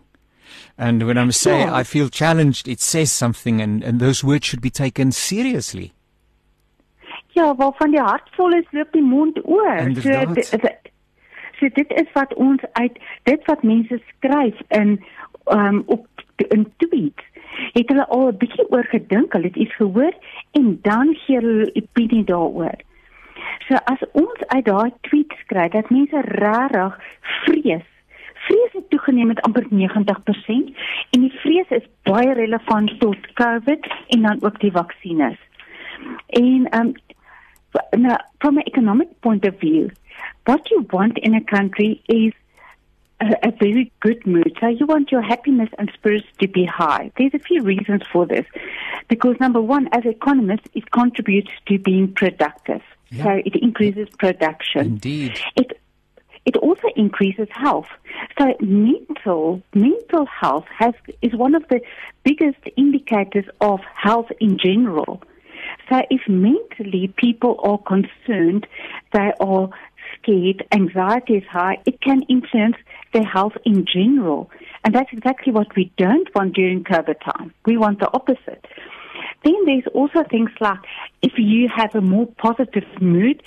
And 0.78 1.06
when 1.06 1.18
I'm 1.18 1.34
saying 1.34 1.68
Yeah. 1.68 1.76
I 1.76 1.84
feel 1.84 2.08
challenged, 2.08 2.70
it 2.70 2.80
says 2.80 3.12
something, 3.12 3.60
and, 3.60 3.84
and 3.84 4.00
those 4.00 4.24
words 4.24 4.46
should 4.46 4.62
be 4.62 4.70
taken 4.70 5.12
seriously. 5.12 5.92
Ja, 7.40 7.56
waarvan 7.56 7.92
die 7.92 8.02
hart 8.04 8.30
vol 8.36 8.54
is, 8.58 8.66
loop 8.76 8.92
die 8.92 9.04
mond 9.04 9.40
oor. 9.46 9.76
Inderdaad. 9.78 10.44
So, 10.46 10.58
so 11.60 11.70
dit 11.74 11.92
is 12.02 12.12
wat 12.14 12.34
ons 12.34 12.64
uit 12.72 13.00
dit 13.30 13.46
wat 13.48 13.64
mense 13.64 14.00
skryf 14.08 14.60
in 14.68 14.98
um 15.56 15.84
op 15.86 16.08
in 16.50 16.68
tweets. 16.84 17.24
Het 17.76 17.88
hulle 17.92 18.08
al 18.08 18.28
'n 18.28 18.38
bietjie 18.38 18.66
oor 18.72 18.84
gedink, 18.92 19.34
hulle 19.34 19.48
het 19.48 19.56
iets 19.56 19.76
gehoor 19.76 20.14
en 20.52 20.80
dan 20.82 21.16
gee 21.16 21.40
hulle 21.40 21.70
opinie 21.74 22.24
daaroor. 22.24 22.76
So 23.68 23.76
as 23.94 24.04
ons 24.12 24.40
uit 24.48 24.66
daai 24.66 24.92
tweets 25.02 25.46
kry 25.46 25.68
dat 25.70 25.90
mense 25.90 26.22
regtig 26.22 27.00
vrees 27.46 27.88
Vrees 28.40 28.72
het 28.72 28.90
toegeneem 28.90 29.28
met 29.28 29.42
amper 29.42 29.66
90% 29.70 30.78
en 31.10 31.22
die 31.22 31.34
vrees 31.44 31.70
is 31.70 31.90
baie 32.04 32.34
relevant 32.34 33.00
tot 33.00 33.34
COVID 33.34 33.88
en 34.08 34.22
dan 34.22 34.38
ook 34.42 34.60
die 34.60 34.72
vaksines. 34.72 35.38
En 36.28 36.68
um 36.80 36.94
now, 37.96 38.18
from 38.42 38.58
an 38.58 38.64
economic 38.68 39.22
point 39.22 39.46
of 39.46 39.60
view, 39.60 39.92
what 40.46 40.70
you 40.72 40.88
want 40.92 41.18
in 41.20 41.36
a 41.36 41.44
country 41.44 42.02
is 42.08 42.34
a, 43.22 43.48
a 43.48 43.52
very 43.52 43.92
good 44.00 44.26
mood. 44.26 44.58
So 44.60 44.68
you 44.68 44.86
want 44.86 45.12
your 45.12 45.22
happiness 45.22 45.70
and 45.78 45.92
spirits 45.94 46.28
to 46.40 46.48
be 46.48 46.66
high. 46.66 47.12
There's 47.18 47.34
a 47.34 47.40
few 47.40 47.64
reasons 47.64 48.04
for 48.12 48.26
this. 48.26 48.46
Because 49.08 49.36
number 49.40 49.62
one, 49.62 49.90
as 49.92 50.06
economists, 50.06 50.68
it 50.74 50.92
contributes 50.92 51.52
to 51.68 51.78
being 51.80 52.14
productive. 52.14 52.82
Yeah. 53.10 53.24
So 53.24 53.30
it 53.46 53.56
increases 53.56 54.08
production. 54.18 54.86
Indeed. 54.86 55.40
It 55.56 55.80
it 56.46 56.56
also 56.58 56.88
increases 56.96 57.48
health. 57.52 57.88
So 58.40 58.56
mental 58.60 59.62
mental 59.74 60.26
health 60.26 60.66
has 60.78 60.94
is 61.22 61.36
one 61.36 61.54
of 61.54 61.68
the 61.68 61.82
biggest 62.24 62.60
indicators 62.76 63.46
of 63.62 63.82
health 63.96 64.32
in 64.40 64.58
general. 64.58 65.22
So 65.90 66.02
if 66.10 66.28
mentally 66.28 67.14
people 67.18 67.60
are 67.64 67.80
concerned, 67.80 68.68
they 69.14 69.32
are 69.40 69.70
scared, 70.18 70.66
anxiety 70.72 71.36
is 71.36 71.44
high, 71.50 71.78
it 71.86 72.02
can 72.02 72.22
influence 72.24 72.76
their 73.14 73.24
health 73.24 73.54
in 73.66 73.86
general. 73.86 74.50
And 74.84 74.94
that's 74.94 75.12
exactly 75.12 75.52
what 75.52 75.76
we 75.76 75.92
don't 75.98 76.34
want 76.36 76.54
during 76.54 76.84
COVID 76.84 77.20
time. 77.22 77.54
We 77.66 77.78
want 77.78 78.00
the 78.00 78.12
opposite. 78.14 78.66
Then 79.44 79.56
there's 79.66 79.88
also 79.94 80.24
things 80.30 80.52
like 80.60 80.80
if 81.22 81.34
you 81.38 81.70
have 81.74 81.96
a 81.96 82.02
more 82.02 82.28
positive 82.38 82.86
mood, 83.02 83.42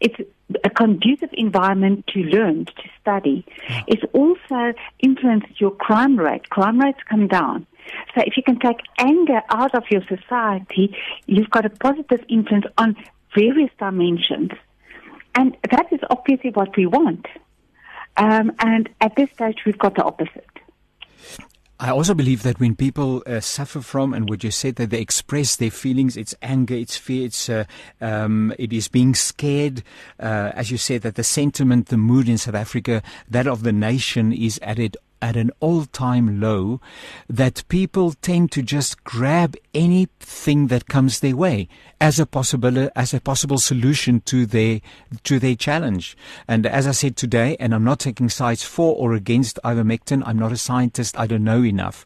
it's 0.00 0.16
a 0.64 0.70
conducive 0.70 1.30
environment 1.32 2.06
to 2.08 2.20
learn, 2.20 2.66
to 2.66 2.82
study. 3.00 3.44
It's 3.86 4.02
also 4.12 4.74
influences 5.00 5.60
your 5.60 5.72
crime 5.72 6.18
rate. 6.18 6.48
Crime 6.50 6.80
rates 6.80 7.00
come 7.08 7.26
down. 7.28 7.66
So 8.14 8.22
if 8.26 8.36
you 8.36 8.42
can 8.42 8.58
take 8.58 8.78
anger 8.98 9.40
out 9.50 9.74
of 9.74 9.84
your 9.90 10.02
society, 10.06 10.96
you've 11.26 11.50
got 11.50 11.64
a 11.64 11.70
positive 11.70 12.24
influence 12.28 12.66
on 12.78 12.96
various 13.34 13.70
dimensions. 13.78 14.50
And 15.34 15.56
that 15.70 15.92
is 15.92 16.00
obviously 16.10 16.50
what 16.50 16.76
we 16.76 16.86
want. 16.86 17.26
Um, 18.16 18.52
and 18.60 18.88
at 19.00 19.14
this 19.16 19.30
stage, 19.32 19.58
we've 19.66 19.78
got 19.78 19.94
the 19.94 20.02
opposite. 20.02 20.46
I 21.78 21.90
also 21.90 22.14
believe 22.14 22.42
that 22.44 22.58
when 22.58 22.74
people 22.74 23.22
uh, 23.26 23.40
suffer 23.40 23.82
from, 23.82 24.14
and 24.14 24.30
what 24.30 24.42
you 24.42 24.50
said, 24.50 24.76
that 24.76 24.88
they 24.88 25.00
express 25.00 25.56
their 25.56 25.70
feelings, 25.70 26.16
it's 26.16 26.34
anger, 26.40 26.74
it's 26.74 26.96
fear, 26.96 27.26
it's 27.26 27.50
uh, 27.50 27.64
um, 28.00 28.54
it 28.58 28.72
is 28.72 28.88
being 28.88 29.14
scared. 29.14 29.82
Uh, 30.18 30.52
as 30.54 30.70
you 30.70 30.78
said, 30.78 31.02
that 31.02 31.16
the 31.16 31.24
sentiment, 31.24 31.88
the 31.88 31.98
mood 31.98 32.30
in 32.30 32.38
South 32.38 32.54
Africa, 32.54 33.02
that 33.28 33.46
of 33.46 33.62
the 33.62 33.74
nation, 33.74 34.32
is 34.32 34.58
at 34.62 34.78
it 34.78 34.96
at 35.20 35.36
an 35.36 35.50
all-time 35.60 36.40
low. 36.40 36.80
That 37.28 37.64
people 37.68 38.12
tend 38.12 38.52
to 38.52 38.62
just 38.62 39.04
grab 39.04 39.56
anything 39.74 40.68
that 40.68 40.88
comes 40.88 41.20
their 41.20 41.36
way 41.36 41.68
as 42.00 42.20
a 42.20 42.26
possible 42.26 42.90
as 42.94 43.14
a 43.14 43.20
possible 43.20 43.58
solution 43.58 44.20
to 44.20 44.46
their 44.46 44.80
to 45.24 45.38
their 45.38 45.54
challenge. 45.54 46.16
And 46.46 46.66
as 46.66 46.86
I 46.86 46.92
said 46.92 47.16
today, 47.16 47.56
and 47.58 47.74
I'm 47.74 47.84
not 47.84 48.00
taking 48.00 48.28
sides 48.28 48.62
for 48.62 48.94
or 48.96 49.14
against 49.14 49.58
ivermectin. 49.64 50.22
I'm 50.26 50.38
not 50.38 50.52
a 50.52 50.56
scientist. 50.56 51.18
I 51.18 51.26
don't 51.26 51.44
know 51.44 51.64
enough. 51.64 52.04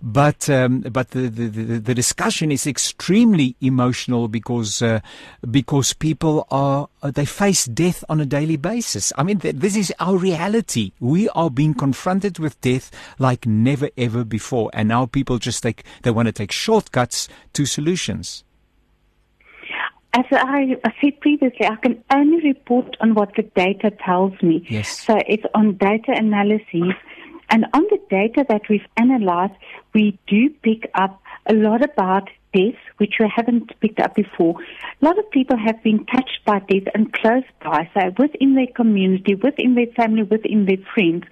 But 0.00 0.48
um, 0.48 0.80
but 0.80 1.10
the, 1.10 1.28
the, 1.28 1.48
the, 1.48 1.78
the 1.80 1.94
discussion 1.94 2.52
is 2.52 2.66
extremely 2.66 3.56
emotional 3.60 4.28
because 4.28 4.82
uh, 4.82 5.00
because 5.50 5.92
people 5.92 6.46
are 6.50 6.88
Uh, 7.02 7.10
they 7.10 7.24
face 7.24 7.64
death 7.66 8.04
on 8.08 8.20
a 8.20 8.26
daily 8.26 8.56
basis. 8.56 9.12
I 9.18 9.24
mean, 9.24 9.40
th- 9.40 9.56
this 9.56 9.76
is 9.76 9.92
our 9.98 10.16
reality. 10.16 10.92
We 11.00 11.28
are 11.30 11.50
being 11.50 11.74
confronted 11.74 12.38
with 12.38 12.60
death 12.60 12.92
like 13.18 13.44
never 13.44 13.90
ever 13.96 14.24
before, 14.24 14.70
and 14.72 14.88
now 14.88 15.06
people 15.06 15.38
just 15.38 15.62
take 15.62 15.82
they 16.02 16.12
want 16.12 16.26
to 16.26 16.32
take 16.32 16.52
shortcuts 16.52 17.28
to 17.54 17.66
solutions. 17.66 18.44
As 20.14 20.26
I, 20.30 20.76
I 20.84 20.92
said 21.00 21.20
previously, 21.20 21.66
I 21.66 21.76
can 21.76 22.04
only 22.14 22.42
report 22.46 22.96
on 23.00 23.14
what 23.14 23.34
the 23.34 23.42
data 23.42 23.90
tells 24.04 24.40
me. 24.42 24.64
Yes. 24.68 25.00
So 25.00 25.18
it's 25.26 25.44
on 25.54 25.76
data 25.78 26.12
analyses. 26.14 26.92
And 27.48 27.66
on 27.72 27.82
the 27.90 27.98
data 28.10 28.44
that 28.48 28.62
we've 28.68 28.86
analyzed, 28.96 29.54
we 29.94 30.18
do 30.26 30.50
pick 30.62 30.90
up 30.94 31.22
a 31.46 31.54
lot 31.54 31.82
about 31.82 32.28
death, 32.52 32.78
which 32.98 33.14
we 33.18 33.30
haven't 33.34 33.72
picked 33.80 34.00
up 34.00 34.14
before. 34.14 34.54
A 35.00 35.04
lot 35.04 35.18
of 35.18 35.30
people 35.30 35.56
have 35.56 35.82
been 35.82 36.04
touched 36.06 36.40
by 36.44 36.58
death 36.60 36.88
and 36.94 37.12
close 37.12 37.44
by, 37.62 37.88
so 37.94 38.12
within 38.18 38.54
their 38.54 38.66
community, 38.74 39.34
within 39.34 39.74
their 39.74 39.86
family, 39.96 40.22
within 40.22 40.66
their 40.66 40.76
friends. 40.94 41.24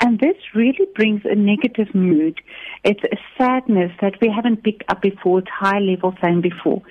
And 0.00 0.18
this 0.20 0.36
really 0.54 0.86
brings 0.94 1.22
a 1.24 1.34
negative 1.34 1.94
mood. 1.94 2.40
It's 2.84 3.02
a 3.04 3.16
sadness 3.38 3.92
that 4.00 4.14
we 4.20 4.28
haven't 4.34 4.62
picked 4.62 4.84
up 4.88 5.02
before. 5.02 5.40
It's 5.40 5.48
high 5.50 5.78
level 5.80 6.14
than 6.22 6.40
before. 6.40 6.82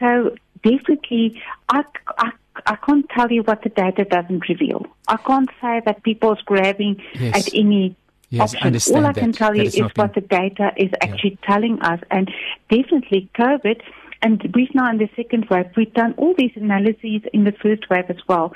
So 0.00 0.34
definitely, 0.62 1.40
I, 1.68 1.84
I, 2.18 2.30
I 2.66 2.76
can't 2.76 3.08
tell 3.10 3.30
you 3.30 3.42
what 3.42 3.62
the 3.62 3.70
data 3.70 4.04
doesn't 4.04 4.48
reveal. 4.48 4.86
I 5.08 5.16
can't 5.16 5.48
say 5.60 5.80
that 5.86 6.02
people's 6.02 6.40
grabbing 6.42 7.02
Yes. 7.14 7.46
at 7.48 7.54
any 7.54 7.96
Yes, 8.30 8.54
I 8.54 8.66
understand 8.66 9.04
All 9.04 9.10
I 9.10 9.12
can 9.12 9.30
that. 9.30 9.38
tell 9.38 9.54
you 9.54 9.62
is 9.62 9.78
what 9.94 10.14
the 10.14 10.20
data 10.20 10.72
is 10.76 10.90
actually 11.00 11.38
telling 11.44 11.80
us. 11.80 12.00
And 12.10 12.30
definitely 12.70 13.28
COVID, 13.38 13.80
and 14.22 14.50
we've 14.54 14.74
now 14.74 14.90
in 14.90 14.98
the 14.98 15.08
second 15.14 15.46
wave, 15.50 15.66
we've 15.76 15.92
done 15.94 16.14
all 16.16 16.34
these 16.36 16.52
analyses 16.56 17.22
in 17.32 17.44
the 17.44 17.52
first 17.52 17.88
wave 17.88 18.06
as 18.08 18.16
well. 18.28 18.52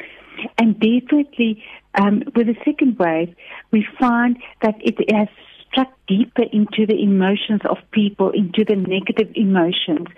And 0.59 0.75
definitely 0.81 1.63
um, 1.95 2.23
with 2.35 2.47
the 2.47 2.57
second 2.65 2.99
wave, 2.99 3.35
we 3.71 3.87
find 3.99 4.39
that 4.63 4.75
it 4.81 4.97
has 5.15 5.29
struck 5.71 5.93
deeper 6.09 6.43
into 6.53 6.87
the 6.87 7.01
emotions 7.01 7.61
of 7.69 7.79
people, 7.93 8.31
into 8.31 8.65
the 8.65 8.75
negative 8.75 9.31
emotions. 9.37 10.09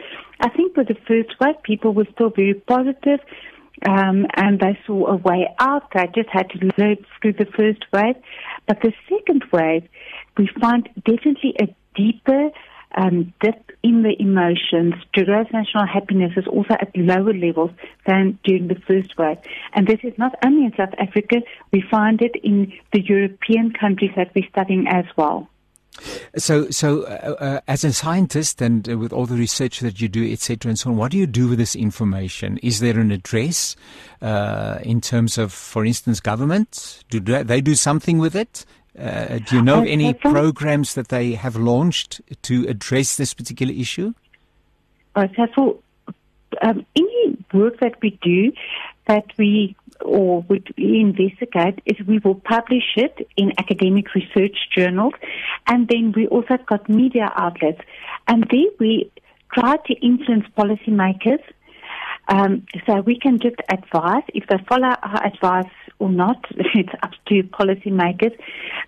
I 0.41 0.49
think 0.49 0.77
with 0.77 0.89
the 0.89 0.97
first 1.07 1.39
wave, 1.41 1.63
people 1.63 1.93
were 1.93 2.07
still 2.15 2.31
very 2.31 2.55
positive, 2.55 3.21
um, 3.89 4.27
and 4.35 4.61
they 4.61 4.79
saw 4.87 5.07
a 5.07 5.17
way 5.17 5.49
out. 5.59 5.91
They 5.93 6.07
just 6.15 6.29
had 6.31 6.51
to 6.51 6.71
live 6.79 6.99
through 7.21 7.35
the 7.35 7.47
first 7.47 7.85
wave. 7.93 8.17
But 8.67 8.81
the 8.83 8.93
second 9.09 9.45
wave, 9.53 9.89
we 10.37 10.49
find 10.61 10.89
definitely 11.05 11.55
a 11.61 11.75
deeper 11.95 12.51
um, 12.97 13.33
dip 13.41 13.73
in 13.83 14.03
the 14.03 14.15
emotions. 14.21 14.95
Gross 15.13 15.47
national 15.53 15.87
happiness 15.87 16.33
is 16.37 16.47
also 16.47 16.75
at 16.75 16.97
lower 16.97 17.33
levels 17.33 17.71
than 18.07 18.39
during 18.45 18.69
the 18.69 18.81
first 18.87 19.17
wave. 19.19 19.39
And 19.75 19.87
this 19.87 20.01
is 20.03 20.17
not 20.19 20.35
only 20.45 20.67
in 20.67 20.73
South 20.77 20.95
Africa, 20.99 21.37
we 21.73 21.83
find 21.91 22.21
it 22.23 22.37
in 22.43 22.73
the 22.93 23.03
European 23.03 23.73
countries 23.73 24.13
that 24.17 24.31
we're 24.35 24.49
studying 24.51 24.87
as 24.89 25.05
well. 25.17 25.49
So, 26.37 26.71
so 26.71 27.03
uh, 27.03 27.37
uh, 27.39 27.61
as 27.69 27.85
a 27.85 27.93
scientist 27.93 28.63
and 28.63 28.89
uh, 28.89 28.97
with 28.97 29.13
all 29.13 29.27
the 29.27 29.37
research 29.37 29.81
that 29.81 30.01
you 30.01 30.09
do, 30.09 30.31
etc., 30.33 30.71
and 30.71 30.79
so 30.79 30.91
on, 30.91 30.97
what 30.97 31.13
do 31.13 31.19
you 31.19 31.27
do 31.27 31.49
with 31.49 31.59
this 31.59 31.77
information? 31.77 32.59
Is 32.63 32.81
there 32.81 32.99
an 32.99 33.13
address 33.13 33.77
uh, 34.21 34.79
in 34.83 35.01
terms 35.01 35.39
of, 35.39 35.53
for 35.53 35.85
instance, 35.85 36.21
government? 36.21 37.05
Do 37.11 37.21
they, 37.21 37.61
do 37.61 37.75
something 37.75 38.19
with 38.19 38.35
it? 38.35 38.65
Uh, 38.99 39.39
do 39.39 39.57
you 39.57 39.63
know 39.63 39.81
of 39.81 39.87
any 39.87 40.13
programs 40.13 40.95
that 40.95 41.09
they 41.09 41.33
have 41.33 41.57
launched 41.57 42.21
to 42.43 42.67
address 42.69 43.17
this 43.17 43.33
particular 43.33 43.73
issue? 43.73 44.13
Uh, 45.15 45.29
so 45.37 45.47
for 45.55 45.79
um, 46.63 46.85
any 46.97 47.45
work 47.53 47.79
that 47.81 48.01
we 48.03 48.19
do, 48.23 48.53
that 49.07 49.25
we 49.39 49.77
or 50.05 50.43
would 50.49 50.73
investigate, 50.77 51.81
is 51.87 52.07
we 52.07 52.19
will 52.19 52.35
publish 52.35 52.97
it 52.97 53.29
in 53.37 53.53
academic 53.59 54.15
research 54.15 54.57
journals, 54.77 55.15
and 55.67 55.89
then 55.89 56.13
we 56.15 56.27
also 56.29 56.57
got 56.67 56.89
media 56.89 57.33
outlets, 57.37 57.81
and 58.29 58.47
there 58.51 58.71
we 58.79 59.11
try 59.53 59.77
to 59.87 59.95
influence 59.95 60.45
policymakers. 60.57 61.43
Um, 62.29 62.67
so 62.87 63.01
we 63.01 63.19
can 63.19 63.41
just 63.41 63.57
advise 63.69 64.23
if 64.29 64.47
they 64.47 64.57
follow 64.69 64.95
our 65.03 65.27
advice 65.27 65.73
or 65.99 66.11
not. 66.11 66.45
It's 66.75 66.95
up 67.03 67.11
to 67.29 67.43
policymakers. 67.43 68.35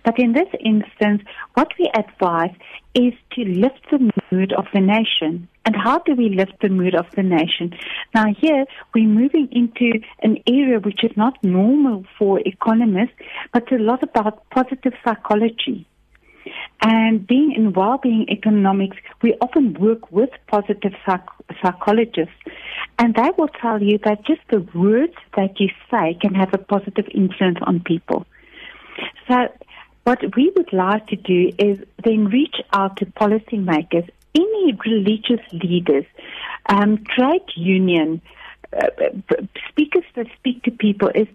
But 0.03 0.17
in 0.19 0.33
this 0.33 0.47
instance, 0.59 1.21
what 1.53 1.71
we 1.77 1.89
advise 1.93 2.55
is 2.93 3.13
to 3.33 3.43
lift 3.43 3.81
the 3.91 4.11
mood 4.31 4.53
of 4.53 4.65
the 4.73 4.81
nation. 4.81 5.47
And 5.65 5.75
how 5.75 5.99
do 5.99 6.13
we 6.13 6.29
lift 6.29 6.61
the 6.61 6.69
mood 6.69 6.93
of 6.93 7.07
the 7.15 7.23
nation? 7.23 7.73
Now 8.13 8.25
here 8.39 8.65
we're 8.93 9.07
moving 9.07 9.49
into 9.51 9.99
an 10.21 10.37
area 10.47 10.79
which 10.79 11.03
is 11.03 11.17
not 11.17 11.43
normal 11.43 12.05
for 12.17 12.39
economists, 12.45 13.15
but 13.51 13.71
a 13.71 13.77
lot 13.77 14.03
about 14.03 14.47
positive 14.51 14.93
psychology. 15.03 15.87
And 16.81 17.25
being 17.25 17.53
in 17.53 17.73
well-being 17.73 18.27
economics, 18.29 18.97
we 19.23 19.33
often 19.41 19.73
work 19.73 20.11
with 20.11 20.29
positive 20.47 20.93
psych- 21.03 21.25
psychologists, 21.61 22.35
and 22.99 23.15
they 23.15 23.31
will 23.37 23.47
tell 23.47 23.81
you 23.81 23.97
that 24.05 24.23
just 24.25 24.41
the 24.51 24.59
words 24.75 25.15
that 25.35 25.59
you 25.59 25.69
say 25.89 26.15
can 26.21 26.35
have 26.35 26.53
a 26.53 26.59
positive 26.59 27.07
influence 27.13 27.57
on 27.61 27.79
people. 27.79 28.27
So, 29.27 29.47
what 30.03 30.19
we 30.35 30.51
would 30.55 30.71
like 30.71 31.07
to 31.07 31.15
do 31.15 31.51
is 31.57 31.79
then 32.03 32.25
reach 32.25 32.57
out 32.71 32.97
to 32.97 33.07
policymakers, 33.07 34.07
any 34.35 34.77
religious 34.85 35.45
leaders, 35.51 36.05
um, 36.67 37.03
trade 37.05 37.49
union 37.55 38.21
uh, 38.75 38.87
speakers 39.69 40.03
that 40.15 40.27
speak 40.37 40.63
to 40.63 40.71
people 40.71 41.09
is 41.15 41.27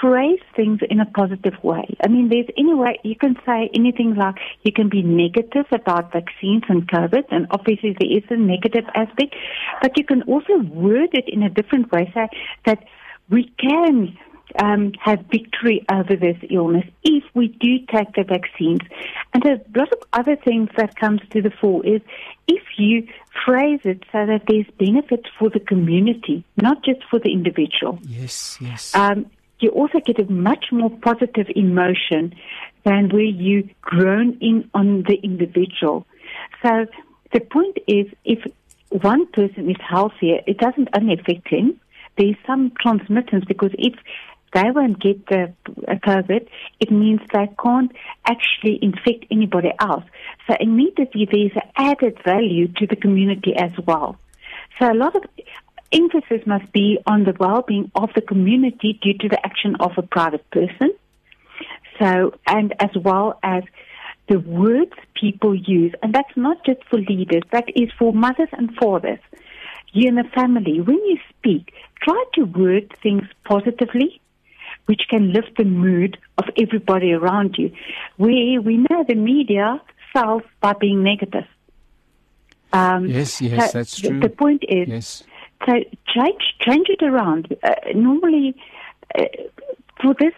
phrase 0.00 0.40
things 0.56 0.80
in 0.90 1.00
a 1.00 1.06
positive 1.06 1.54
way. 1.62 1.96
I 2.04 2.08
mean, 2.08 2.28
there's 2.28 2.48
any 2.56 2.74
way 2.74 2.98
you 3.04 3.16
can 3.16 3.36
say 3.46 3.70
anything 3.74 4.14
like 4.14 4.36
you 4.62 4.72
can 4.72 4.88
be 4.88 5.02
negative 5.02 5.66
about 5.70 6.12
vaccines 6.12 6.64
and 6.68 6.86
COVID, 6.88 7.24
and 7.30 7.46
obviously 7.50 7.96
there 7.98 8.10
is 8.10 8.24
a 8.30 8.36
negative 8.36 8.84
aspect, 8.94 9.34
but 9.80 9.96
you 9.96 10.04
can 10.04 10.22
also 10.22 10.58
word 10.58 11.10
it 11.12 11.28
in 11.28 11.42
a 11.42 11.50
different 11.50 11.90
way, 11.92 12.10
say 12.14 12.28
that 12.66 12.84
we 13.30 13.52
can 13.58 14.16
um, 14.58 14.92
have 15.00 15.24
victory 15.30 15.84
over 15.90 16.16
this 16.16 16.36
illness 16.50 16.84
if 17.02 17.24
we 17.34 17.48
do 17.48 17.78
take 17.92 18.14
the 18.14 18.24
vaccines. 18.24 18.80
And 19.32 19.44
a 19.44 19.60
lot 19.76 19.92
of 19.92 19.98
other 20.12 20.36
things 20.36 20.70
that 20.76 20.96
comes 20.96 21.20
to 21.30 21.42
the 21.42 21.50
fore 21.50 21.84
is 21.84 22.02
if 22.46 22.62
you 22.76 23.06
phrase 23.44 23.80
it 23.84 24.02
so 24.12 24.26
that 24.26 24.42
there's 24.48 24.66
benefits 24.78 25.28
for 25.38 25.50
the 25.50 25.60
community, 25.60 26.44
not 26.56 26.84
just 26.84 27.00
for 27.10 27.18
the 27.18 27.32
individual 27.32 27.98
Yes, 28.02 28.58
yes. 28.60 28.94
um, 28.94 29.26
you 29.60 29.70
also 29.70 30.00
get 30.00 30.18
a 30.18 30.30
much 30.30 30.66
more 30.72 30.90
positive 30.90 31.46
emotion 31.54 32.34
than 32.84 33.08
where 33.08 33.22
you 33.22 33.68
groan 33.80 34.36
in 34.40 34.68
on 34.74 35.04
the 35.08 35.14
individual. 35.22 36.06
So 36.62 36.86
the 37.32 37.40
point 37.40 37.78
is, 37.86 38.06
if 38.24 38.44
one 38.90 39.26
person 39.32 39.70
is 39.70 39.76
healthier, 39.80 40.40
it 40.46 40.58
doesn't 40.58 40.88
only 40.94 41.14
affect 41.14 41.48
him. 41.48 41.80
There's 42.18 42.36
some 42.46 42.72
transmittance 42.80 43.44
because 43.46 43.70
if 43.78 43.94
they 44.54 44.70
won't 44.70 45.00
get 45.00 45.26
the 45.26 45.52
uh, 45.88 45.94
COVID, 45.96 46.48
it 46.80 46.90
means 46.90 47.20
they 47.32 47.50
can't 47.62 47.92
actually 48.24 48.78
infect 48.80 49.26
anybody 49.30 49.72
else. 49.80 50.04
So 50.46 50.56
immediately 50.60 51.28
there's 51.30 51.64
added 51.76 52.18
value 52.24 52.68
to 52.78 52.86
the 52.86 52.96
community 52.96 53.54
as 53.56 53.72
well. 53.86 54.16
So 54.78 54.90
a 54.90 54.94
lot 54.94 55.14
of 55.16 55.24
emphasis 55.92 56.46
must 56.46 56.72
be 56.72 56.98
on 57.06 57.24
the 57.24 57.34
well-being 57.38 57.90
of 57.94 58.10
the 58.14 58.20
community 58.20 58.98
due 59.02 59.18
to 59.18 59.28
the 59.28 59.44
action 59.44 59.76
of 59.80 59.92
a 59.96 60.02
private 60.02 60.48
person. 60.50 60.92
So, 62.00 62.34
and 62.46 62.74
as 62.80 62.90
well 62.96 63.38
as 63.42 63.62
the 64.28 64.38
words 64.40 64.92
people 65.14 65.54
use, 65.54 65.92
and 66.02 66.14
that's 66.14 66.36
not 66.36 66.64
just 66.64 66.82
for 66.90 66.98
leaders, 66.98 67.42
that 67.52 67.66
is 67.76 67.90
for 67.98 68.12
mothers 68.12 68.48
and 68.52 68.74
fathers. 68.74 69.20
You 69.92 70.08
in 70.08 70.16
the 70.16 70.24
family, 70.34 70.80
when 70.80 70.96
you 70.96 71.18
speak, 71.30 71.72
try 72.02 72.24
to 72.34 72.44
word 72.44 72.92
things 73.02 73.24
positively, 73.44 74.20
which 74.86 75.02
can 75.08 75.32
lift 75.32 75.56
the 75.56 75.64
mood 75.64 76.18
of 76.38 76.44
everybody 76.60 77.12
around 77.12 77.56
you. 77.58 77.72
We 78.18 78.58
we 78.58 78.78
know 78.78 79.04
the 79.06 79.14
media 79.14 79.80
sells 80.12 80.42
by 80.60 80.74
being 80.74 81.02
negative. 81.02 81.44
Um, 82.72 83.06
yes, 83.06 83.40
yes, 83.40 83.72
so 83.72 83.78
that's 83.78 84.00
true. 84.00 84.20
The 84.20 84.28
point 84.28 84.64
is, 84.68 84.88
yes. 84.88 85.22
so 85.64 85.72
change 86.12 86.42
change 86.60 86.88
it 86.88 87.02
around. 87.02 87.56
Uh, 87.62 87.74
normally, 87.94 88.56
uh, 89.16 89.24
for 90.02 90.14
this, 90.18 90.34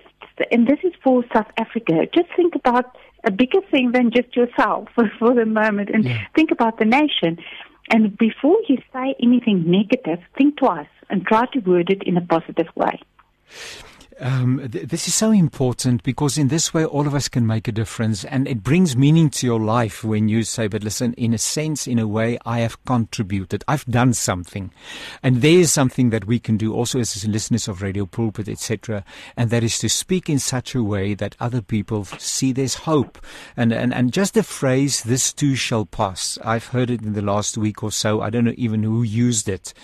and 0.50 0.66
this 0.66 0.78
is 0.84 0.92
for 1.02 1.24
South 1.32 1.50
Africa. 1.56 2.06
Just 2.14 2.28
think 2.36 2.54
about 2.54 2.96
a 3.24 3.30
bigger 3.30 3.60
thing 3.70 3.92
than 3.92 4.10
just 4.10 4.36
yourself 4.36 4.88
for 5.18 5.34
the 5.34 5.46
moment, 5.46 5.90
and 5.90 6.04
yeah. 6.04 6.26
think 6.34 6.50
about 6.50 6.78
the 6.78 6.84
nation. 6.84 7.38
And 7.88 8.18
before 8.18 8.58
you 8.68 8.78
say 8.92 9.14
anything 9.22 9.70
negative, 9.70 10.18
think 10.36 10.56
twice 10.56 10.88
and 11.08 11.24
try 11.24 11.46
to 11.46 11.60
word 11.60 11.88
it 11.88 12.02
in 12.02 12.16
a 12.16 12.20
positive 12.20 12.66
way. 12.74 13.00
Um, 14.18 14.66
th- 14.70 14.88
this 14.88 15.08
is 15.08 15.14
so 15.14 15.30
important 15.30 16.02
because 16.02 16.38
in 16.38 16.48
this 16.48 16.72
way, 16.72 16.86
all 16.86 17.06
of 17.06 17.14
us 17.14 17.28
can 17.28 17.46
make 17.46 17.68
a 17.68 17.72
difference 17.72 18.24
and 18.24 18.48
it 18.48 18.62
brings 18.62 18.96
meaning 18.96 19.28
to 19.30 19.46
your 19.46 19.60
life 19.60 20.02
when 20.02 20.28
you 20.28 20.42
say, 20.42 20.68
but 20.68 20.82
listen, 20.82 21.12
in 21.14 21.34
a 21.34 21.38
sense, 21.38 21.86
in 21.86 21.98
a 21.98 22.08
way, 22.08 22.38
I 22.46 22.60
have 22.60 22.82
contributed. 22.86 23.62
I've 23.68 23.84
done 23.84 24.14
something. 24.14 24.72
And 25.22 25.42
there 25.42 25.58
is 25.58 25.70
something 25.70 26.10
that 26.10 26.24
we 26.24 26.38
can 26.38 26.56
do 26.56 26.72
also 26.72 26.98
as 26.98 27.26
listeners 27.26 27.68
of 27.68 27.82
Radio 27.82 28.06
Pulpit, 28.06 28.48
etc. 28.48 29.04
And 29.36 29.50
that 29.50 29.62
is 29.62 29.78
to 29.80 29.88
speak 29.90 30.30
in 30.30 30.38
such 30.38 30.74
a 30.74 30.82
way 30.82 31.12
that 31.12 31.36
other 31.38 31.60
people 31.60 32.04
see 32.04 32.52
there's 32.52 32.74
hope. 32.74 33.18
And, 33.54 33.70
and, 33.70 33.92
and 33.92 34.14
just 34.14 34.32
the 34.32 34.42
phrase, 34.42 35.02
this 35.02 35.30
too 35.30 35.54
shall 35.54 35.84
pass. 35.84 36.38
I've 36.42 36.68
heard 36.68 36.90
it 36.90 37.02
in 37.02 37.12
the 37.12 37.22
last 37.22 37.58
week 37.58 37.82
or 37.82 37.92
so. 37.92 38.22
I 38.22 38.30
don't 38.30 38.44
know 38.44 38.54
even 38.56 38.82
who 38.82 39.02
used 39.02 39.46
it, 39.46 39.74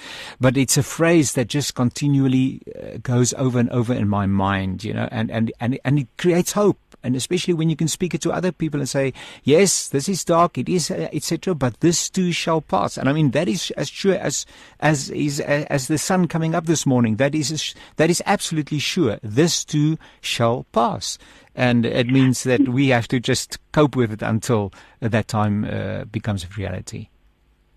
but 0.40 0.56
it's 0.56 0.78
a 0.78 0.82
phrase 0.82 1.34
that 1.34 1.48
just 1.48 1.74
continually 1.74 2.62
uh, 2.74 2.98
goes 3.02 3.34
over 3.34 3.58
and 3.58 3.68
over 3.70 3.92
in 3.92 4.08
my 4.08 4.21
my 4.22 4.26
mind, 4.26 4.84
you 4.84 4.94
know, 4.94 5.08
and, 5.10 5.30
and, 5.30 5.52
and, 5.60 5.78
and 5.84 5.98
it 5.98 6.08
creates 6.16 6.52
hope. 6.52 6.78
And 7.04 7.16
especially 7.16 7.54
when 7.54 7.68
you 7.68 7.74
can 7.74 7.88
speak 7.88 8.14
it 8.14 8.20
to 8.22 8.30
other 8.30 8.52
people 8.52 8.78
and 8.78 8.88
say, 8.88 9.12
yes, 9.42 9.88
this 9.88 10.08
is 10.08 10.24
dark, 10.24 10.56
it 10.56 10.68
is, 10.68 10.90
uh, 10.90 11.08
etc., 11.12 11.54
but 11.54 11.80
this 11.80 12.08
too 12.08 12.30
shall 12.30 12.60
pass. 12.60 12.96
And 12.96 13.08
I 13.08 13.12
mean, 13.12 13.32
that 13.32 13.48
is 13.48 13.72
as 13.72 13.88
sure 13.88 14.14
as, 14.14 14.46
as 14.78 15.10
is, 15.10 15.40
as 15.40 15.88
the 15.88 15.98
sun 15.98 16.28
coming 16.28 16.54
up 16.54 16.66
this 16.66 16.86
morning. 16.86 17.16
That 17.16 17.34
is, 17.34 17.74
that 17.96 18.10
is 18.10 18.22
absolutely 18.24 18.78
sure. 18.78 19.18
This 19.22 19.64
too 19.64 19.98
shall 20.20 20.64
pass. 20.70 21.18
And 21.56 21.84
it 21.84 22.06
means 22.06 22.44
that 22.44 22.68
we 22.68 22.88
have 22.88 23.08
to 23.08 23.18
just 23.18 23.58
cope 23.72 23.96
with 23.96 24.12
it 24.12 24.22
until 24.22 24.72
that 25.00 25.26
time 25.26 25.64
uh, 25.64 26.04
becomes 26.04 26.44
a 26.44 26.48
reality. 26.56 27.08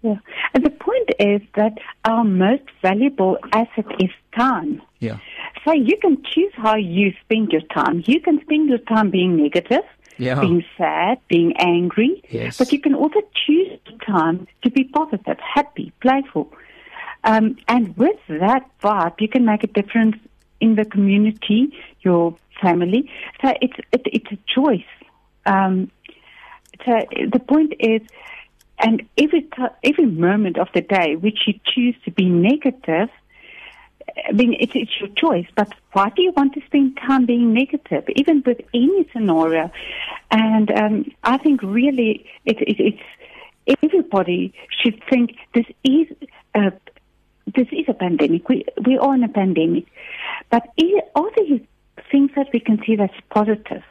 Yeah. 0.04 0.18
And 0.54 0.64
the 0.64 0.70
point 0.70 1.10
is 1.20 1.42
that 1.56 1.74
our 2.06 2.24
most 2.24 2.70
valuable 2.84 3.40
asset 3.54 3.88
is 4.00 4.12
time. 4.38 4.82
Yeah. 5.00 5.18
So 5.66 5.74
you 5.74 5.98
can 5.98 6.22
choose 6.24 6.54
how 6.56 6.76
you 6.76 7.14
spend 7.24 7.52
your 7.52 7.62
time. 7.62 8.04
You 8.06 8.22
can 8.22 8.40
spend 8.42 8.70
your 8.70 8.78
time 8.78 9.10
being 9.10 9.36
negative, 9.36 9.84
yeah. 10.18 10.40
being 10.40 10.64
sad, 10.78 11.20
being 11.28 11.58
angry. 11.58 12.24
Yes. 12.30 12.60
But 12.60 12.72
you 12.72 12.80
can 12.80 12.94
also 12.94 13.22
choose 13.46 13.80
time 14.06 14.48
to 14.62 14.70
be 14.70 14.84
positive, 14.84 15.40
happy, 15.40 15.92
playful. 16.02 16.54
Um, 17.24 17.58
and 17.68 17.98
with 17.98 18.20
that 18.30 18.70
vibe, 18.84 19.20
you 19.20 19.28
can 19.28 19.44
make 19.46 19.64
a 19.64 19.68
difference 19.68 20.18
in 20.62 20.76
the 20.76 20.86
community, 20.86 21.74
your 22.02 22.36
family. 22.62 23.10
So 23.42 23.52
it's 23.60 23.78
it, 23.92 24.02
it's 24.06 24.32
a 24.32 24.38
choice. 24.48 24.92
Um, 25.48 25.92
so 26.86 27.00
the 27.32 27.40
point 27.40 27.74
is, 27.80 28.02
and 28.78 29.02
every 29.18 29.42
t- 29.42 29.76
every 29.84 30.06
moment 30.06 30.60
of 30.60 30.68
the 30.76 30.82
day 30.82 31.16
which 31.16 31.40
you 31.48 31.56
choose 31.66 31.96
to 32.06 32.12
be 32.12 32.26
negative, 32.26 33.10
I 34.28 34.32
mean, 34.32 34.56
it's, 34.60 34.74
it's 34.76 35.00
your 35.00 35.10
choice, 35.10 35.48
but 35.56 35.74
why 35.94 36.10
do 36.10 36.22
you 36.22 36.32
want 36.32 36.54
to 36.54 36.62
spend 36.66 36.98
time 36.98 37.26
being 37.26 37.54
negative, 37.54 38.04
even 38.16 38.44
with 38.46 38.62
any 38.74 39.10
scenario? 39.12 39.72
And 40.32 40.72
um, 40.72 41.12
I 41.24 41.38
think 41.38 41.62
really 41.64 42.26
it, 42.46 42.62
it, 42.62 42.80
it's 43.68 43.82
everybody 43.84 44.54
should 44.70 45.02
think 45.10 45.36
this 45.54 45.66
is 45.84 46.08
a, 46.54 46.72
this 47.56 47.68
is 47.72 47.86
a 47.88 47.94
pandemic. 47.94 48.48
We, 48.48 48.66
we 48.86 48.98
are 48.98 49.16
in 49.16 49.24
a 49.24 49.30
pandemic. 49.30 49.86
But 50.50 50.68
are 51.16 51.32
there 51.36 51.60
things 52.12 52.32
that 52.36 52.48
we 52.54 52.60
can 52.60 52.82
see 52.86 52.96
that's 52.96 53.14
positive 53.30 53.84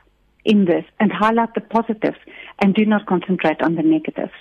in 0.45 0.67
this 0.67 0.85
and 1.01 1.13
highlight 1.13 1.55
the 1.55 1.61
positives 1.61 2.19
and 2.61 2.75
do 2.75 2.85
not 2.85 3.07
concentrate 3.07 3.61
on 3.63 3.75
the 3.75 3.83
negatives? 3.83 4.33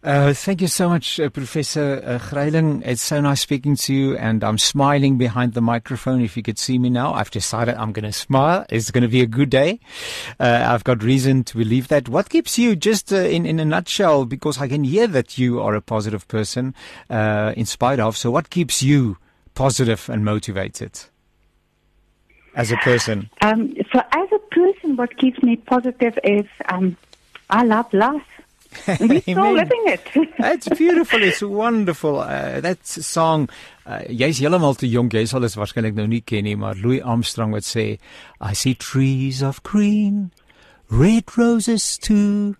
Uh, 0.00 0.32
thank 0.32 0.60
you 0.60 0.68
so 0.68 0.88
much, 0.88 1.18
uh, 1.18 1.28
Professor 1.28 2.00
uh, 2.04 2.18
Greiling. 2.18 2.82
It's 2.86 3.02
so 3.02 3.20
nice 3.20 3.40
speaking 3.40 3.74
to 3.74 3.92
you, 3.92 4.16
and 4.16 4.44
I'm 4.44 4.56
smiling 4.56 5.18
behind 5.18 5.54
the 5.54 5.60
microphone. 5.60 6.20
If 6.20 6.36
you 6.36 6.42
could 6.44 6.58
see 6.58 6.78
me 6.78 6.88
now, 6.88 7.12
I've 7.14 7.32
decided 7.32 7.74
I'm 7.74 7.90
going 7.90 8.04
to 8.04 8.12
smile. 8.12 8.64
It's 8.70 8.92
going 8.92 9.02
to 9.02 9.08
be 9.08 9.22
a 9.22 9.26
good 9.26 9.50
day. 9.50 9.80
Uh, 10.38 10.66
I've 10.68 10.84
got 10.84 11.02
reason 11.02 11.42
to 11.44 11.56
believe 11.56 11.88
that. 11.88 12.08
What 12.08 12.30
keeps 12.30 12.56
you, 12.56 12.76
just 12.76 13.12
uh, 13.12 13.16
in 13.16 13.44
in 13.44 13.58
a 13.58 13.64
nutshell, 13.64 14.24
because 14.24 14.60
I 14.60 14.68
can 14.68 14.84
hear 14.84 15.08
that 15.08 15.36
you 15.36 15.60
are 15.60 15.74
a 15.74 15.82
positive 15.82 16.28
person, 16.28 16.76
uh, 17.10 17.52
in 17.56 17.66
spite 17.66 17.98
of. 17.98 18.16
So, 18.16 18.30
what 18.30 18.50
keeps 18.50 18.80
you 18.80 19.16
positive 19.54 20.08
and 20.08 20.24
motivated 20.24 21.00
as 22.54 22.70
a 22.70 22.76
person? 22.76 23.30
Um, 23.42 23.74
so, 23.92 24.00
as 24.12 24.28
a 24.30 24.38
person, 24.54 24.94
what 24.94 25.16
keeps 25.18 25.42
me 25.42 25.56
positive 25.56 26.16
is 26.22 26.46
um, 26.68 26.96
I 27.50 27.64
love 27.64 27.92
life. 27.92 28.37
We're 28.86 29.20
still 29.22 29.52
living 29.52 29.82
it. 29.86 30.00
it's 30.38 30.68
beautiful. 30.68 31.22
It's 31.22 31.42
wonderful. 31.42 32.20
Uh, 32.20 32.60
that 32.60 32.86
song, 32.86 33.48
uh, 33.86 34.02
jy's 34.08 34.40
heeltemal 34.40 34.76
te 34.78 34.88
jonk. 34.90 35.14
Jy 35.16 35.26
sal 35.30 35.44
dit 35.44 35.56
waarskynlik 35.58 35.96
nou 35.96 36.06
nie 36.10 36.22
ken 36.22 36.44
nie, 36.48 36.56
maar 36.56 36.78
Louis 36.78 37.02
Armstrong 37.02 37.56
wat 37.56 37.66
sê, 37.68 37.98
I 38.40 38.52
see 38.54 38.74
trees 38.74 39.42
of 39.42 39.62
green, 39.62 40.30
red 40.90 41.36
roses 41.36 41.98
too. 41.98 42.56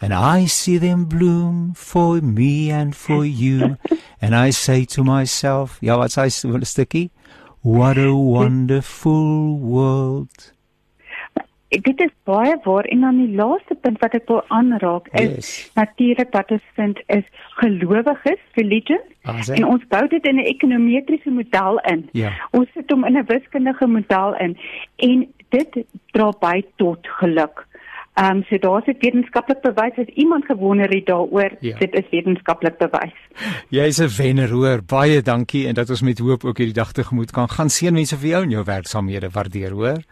And 0.00 0.14
I 0.14 0.46
see 0.46 0.78
them 0.78 1.06
bloom 1.06 1.74
for 1.74 2.20
me 2.22 2.70
and 2.70 2.94
for 2.94 3.24
you. 3.24 3.76
and 4.22 4.34
I 4.34 4.50
say 4.50 4.84
to 4.94 5.02
myself, 5.02 5.78
ja, 5.82 5.98
wat 5.98 6.14
sê 6.14 6.30
'n 6.30 6.64
stukkie? 6.64 7.10
What 7.62 7.98
a 7.98 8.14
wonderful 8.14 9.58
world 9.58 10.52
dit 11.68 12.00
is 12.00 12.12
baie 12.24 12.56
waar 12.64 12.84
en 12.84 13.00
dan 13.00 13.16
die 13.16 13.34
laaste 13.36 13.74
punt 13.74 14.00
wat 14.00 14.14
ek 14.16 14.28
wil 14.28 14.40
aanraak 14.48 15.08
is 15.12 15.34
yes. 15.34 15.70
natuurlik 15.74 16.32
wat 16.32 16.50
ons 16.56 16.64
vind 16.80 17.00
is 17.06 17.24
gelowiges 17.60 18.40
religion 18.56 19.02
ah, 19.28 19.42
en 19.54 19.66
ons 19.68 19.84
bou 19.92 20.04
dit 20.08 20.26
in 20.26 20.40
'n 20.40 20.48
ekonometriese 20.54 21.30
model 21.30 21.80
in. 21.92 22.08
Ja. 22.12 22.32
Ons 22.50 22.68
sit 22.74 22.90
hom 22.90 23.04
in 23.04 23.18
'n 23.18 23.26
wiskundige 23.28 23.86
model 23.86 24.34
in 24.36 24.56
en 24.96 25.26
dit 25.48 25.84
dra 26.12 26.32
by 26.40 26.64
tot 26.76 27.06
geluk. 27.20 27.66
Ehm 28.18 28.36
um, 28.36 28.44
so 28.48 28.58
daar's 28.58 28.86
'n 28.86 28.96
wetenskaplik 28.98 29.60
bewys 29.60 29.96
as 29.96 30.14
iemand 30.14 30.44
gewonder 30.44 30.88
het 30.88 31.06
daaroor, 31.06 31.50
ja. 31.60 31.78
dit 31.78 31.94
is 31.94 32.08
wetenskaplik 32.10 32.78
bewys. 32.78 33.18
Jy's 33.68 34.00
'n 34.00 34.10
wenner 34.16 34.50
hoor. 34.50 34.82
Baie 34.86 35.22
dankie 35.22 35.66
en 35.66 35.74
dat 35.74 35.90
ons 35.90 36.02
met 36.02 36.18
hoop 36.18 36.44
ook 36.44 36.56
hierdie 36.58 36.74
dag 36.74 36.92
tegemoet 36.92 37.30
kan 37.30 37.48
gaan. 37.48 37.68
Seën 37.68 37.92
mense 37.92 38.16
vir 38.16 38.28
jou 38.28 38.42
en 38.42 38.50
jou 38.50 38.64
werksaamhede 38.64 39.30
waardeer 39.30 39.70
hoor. 39.70 40.02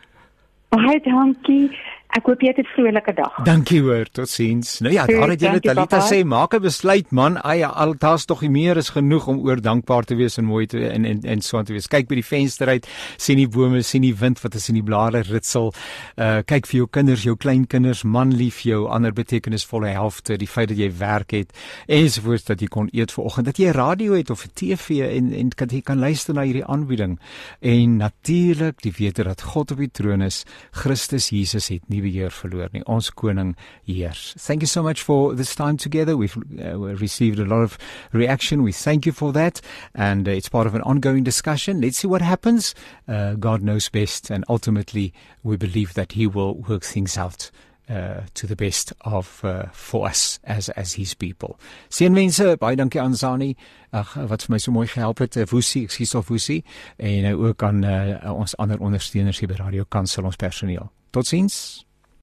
Baie 0.70 1.00
dankie. 1.00 1.70
Ek 2.14 2.28
hoop 2.30 2.40
jy 2.40 2.48
het 2.48 2.58
'n 2.58 2.68
vrolike 2.74 3.12
dag. 3.14 3.34
Dankie 3.44 3.80
hoor, 3.82 4.06
totsiens. 4.06 4.80
Nou 4.80 4.92
ja, 4.92 5.06
daar 5.06 5.28
het 5.28 5.40
jy 5.40 5.58
Talita 5.60 6.00
sê, 6.00 6.24
maak 6.24 6.54
'n 6.54 6.62
besluit 6.62 7.10
man. 7.10 7.36
Ai, 7.42 7.62
al 7.62 7.94
daar's 7.98 8.24
tog 8.24 8.42
meer 8.48 8.76
is 8.76 8.88
genoeg 8.88 9.26
om 9.26 9.38
oor 9.38 9.60
dankbaar 9.60 10.04
te 10.04 10.14
wees 10.14 10.38
en 10.38 10.44
mooi 10.44 10.66
te 10.66 10.88
en 10.88 11.04
en 11.04 11.20
en 11.22 11.40
so 11.40 11.58
aan 11.58 11.64
te 11.64 11.72
wees. 11.72 11.88
Kyk 11.88 12.08
by 12.08 12.14
die 12.14 12.24
venster 12.24 12.68
uit, 12.68 12.86
sien 13.16 13.36
die 13.36 13.48
bome, 13.48 13.82
sien 13.82 14.02
die 14.02 14.14
wind 14.14 14.40
wat 14.40 14.54
is 14.54 14.68
in 14.68 14.74
die 14.74 14.82
blare 14.82 15.20
ritsel. 15.20 15.74
Uh 16.16 16.38
kyk 16.44 16.66
vir 16.66 16.76
jou 16.76 16.86
kinders, 16.90 17.22
jou 17.22 17.36
kleinkinders, 17.36 18.02
man 18.04 18.32
lief 18.32 18.60
jou, 18.60 18.88
ander 18.88 19.12
betekenisvolle 19.12 19.88
helfte, 19.88 20.36
die 20.36 20.48
feit 20.48 20.68
dat 20.68 20.78
jy 20.78 20.90
werk 20.98 21.30
het 21.30 21.52
ensovoorts 21.86 22.44
dat 22.44 22.60
jy 22.60 22.66
kon 22.66 22.88
eet 22.92 23.12
vanoggend, 23.12 23.46
dat 23.46 23.58
jy 23.58 23.70
radio 23.70 24.12
het 24.12 24.30
of 24.30 24.44
'n 24.44 24.50
TV 24.54 25.00
en 25.16 25.32
en 25.32 25.48
kan 25.48 25.68
jy 25.68 25.80
kan 25.80 25.98
luister 25.98 26.34
na 26.34 26.42
hierdie 26.42 26.64
aanbieding. 26.64 27.18
En 27.60 27.96
natuurlik 27.96 28.82
die 28.82 28.94
wete 28.98 29.22
dat 29.22 29.42
God 29.42 29.70
op 29.70 29.78
die 29.78 29.90
troon 29.90 30.22
is, 30.22 30.44
Christus 30.70 31.28
Jesus 31.28 31.68
het 31.68 31.88
nie 31.88 31.95
nie 31.96 32.04
beheer 32.04 32.32
verloor 32.34 32.72
nie. 32.74 32.84
Ons 32.86 33.10
koning 33.10 33.54
heers. 33.88 34.34
Thank 34.38 34.62
you 34.62 34.70
so 34.70 34.82
much 34.82 35.02
for 35.02 35.34
this 35.34 35.54
time 35.54 35.76
together. 35.76 36.16
We've 36.16 36.36
uh, 36.60 36.76
received 37.00 37.38
a 37.38 37.44
lot 37.44 37.62
of 37.62 37.78
reaction. 38.12 38.62
We 38.62 38.72
thank 38.72 39.06
you 39.06 39.12
for 39.12 39.32
that 39.32 39.60
and 39.94 40.28
uh, 40.28 40.32
it's 40.32 40.48
part 40.48 40.66
of 40.66 40.74
an 40.74 40.82
ongoing 40.82 41.24
discussion. 41.24 41.80
Let's 41.80 41.98
see 41.98 42.08
what 42.08 42.22
happens. 42.22 42.74
Uh, 43.08 43.34
God 43.34 43.62
knows 43.62 43.88
best 43.88 44.30
and 44.30 44.44
ultimately 44.48 45.12
we 45.42 45.56
believe 45.56 45.94
that 45.94 46.12
he 46.12 46.26
will 46.26 46.54
work 46.54 46.84
things 46.84 47.16
out 47.16 47.50
uh 47.88 48.22
to 48.34 48.46
the 48.46 48.56
best 48.56 48.92
of 49.02 49.44
uh 49.44 49.66
for 49.72 50.08
us 50.08 50.40
as 50.44 50.68
as 50.70 50.94
his 50.94 51.14
people. 51.14 51.58
Seënwense, 51.88 52.56
baie 52.58 52.76
dankie 52.76 53.00
aan 53.00 53.14
Zani. 53.14 53.54
Ag 53.94 54.16
wat 54.26 54.42
vir 54.42 54.56
my 54.56 54.58
so 54.58 54.74
mooi 54.74 54.88
gehelp 54.90 55.22
het, 55.22 55.38
Woesie, 55.50 55.84
ekskuus 55.86 56.16
of 56.18 56.28
Woesie 56.28 56.64
en 56.98 57.30
uh, 57.30 57.38
ook 57.38 57.62
aan 57.62 57.84
uh, 57.84 58.32
ons 58.34 58.56
ander 58.58 58.82
ondersteuners 58.82 59.38
hier 59.38 59.48
by 59.48 59.60
Radio 59.62 59.86
Kansel 59.88 60.26
ons 60.26 60.36
personeel. 60.36 60.90
Totsiens. 61.14 61.85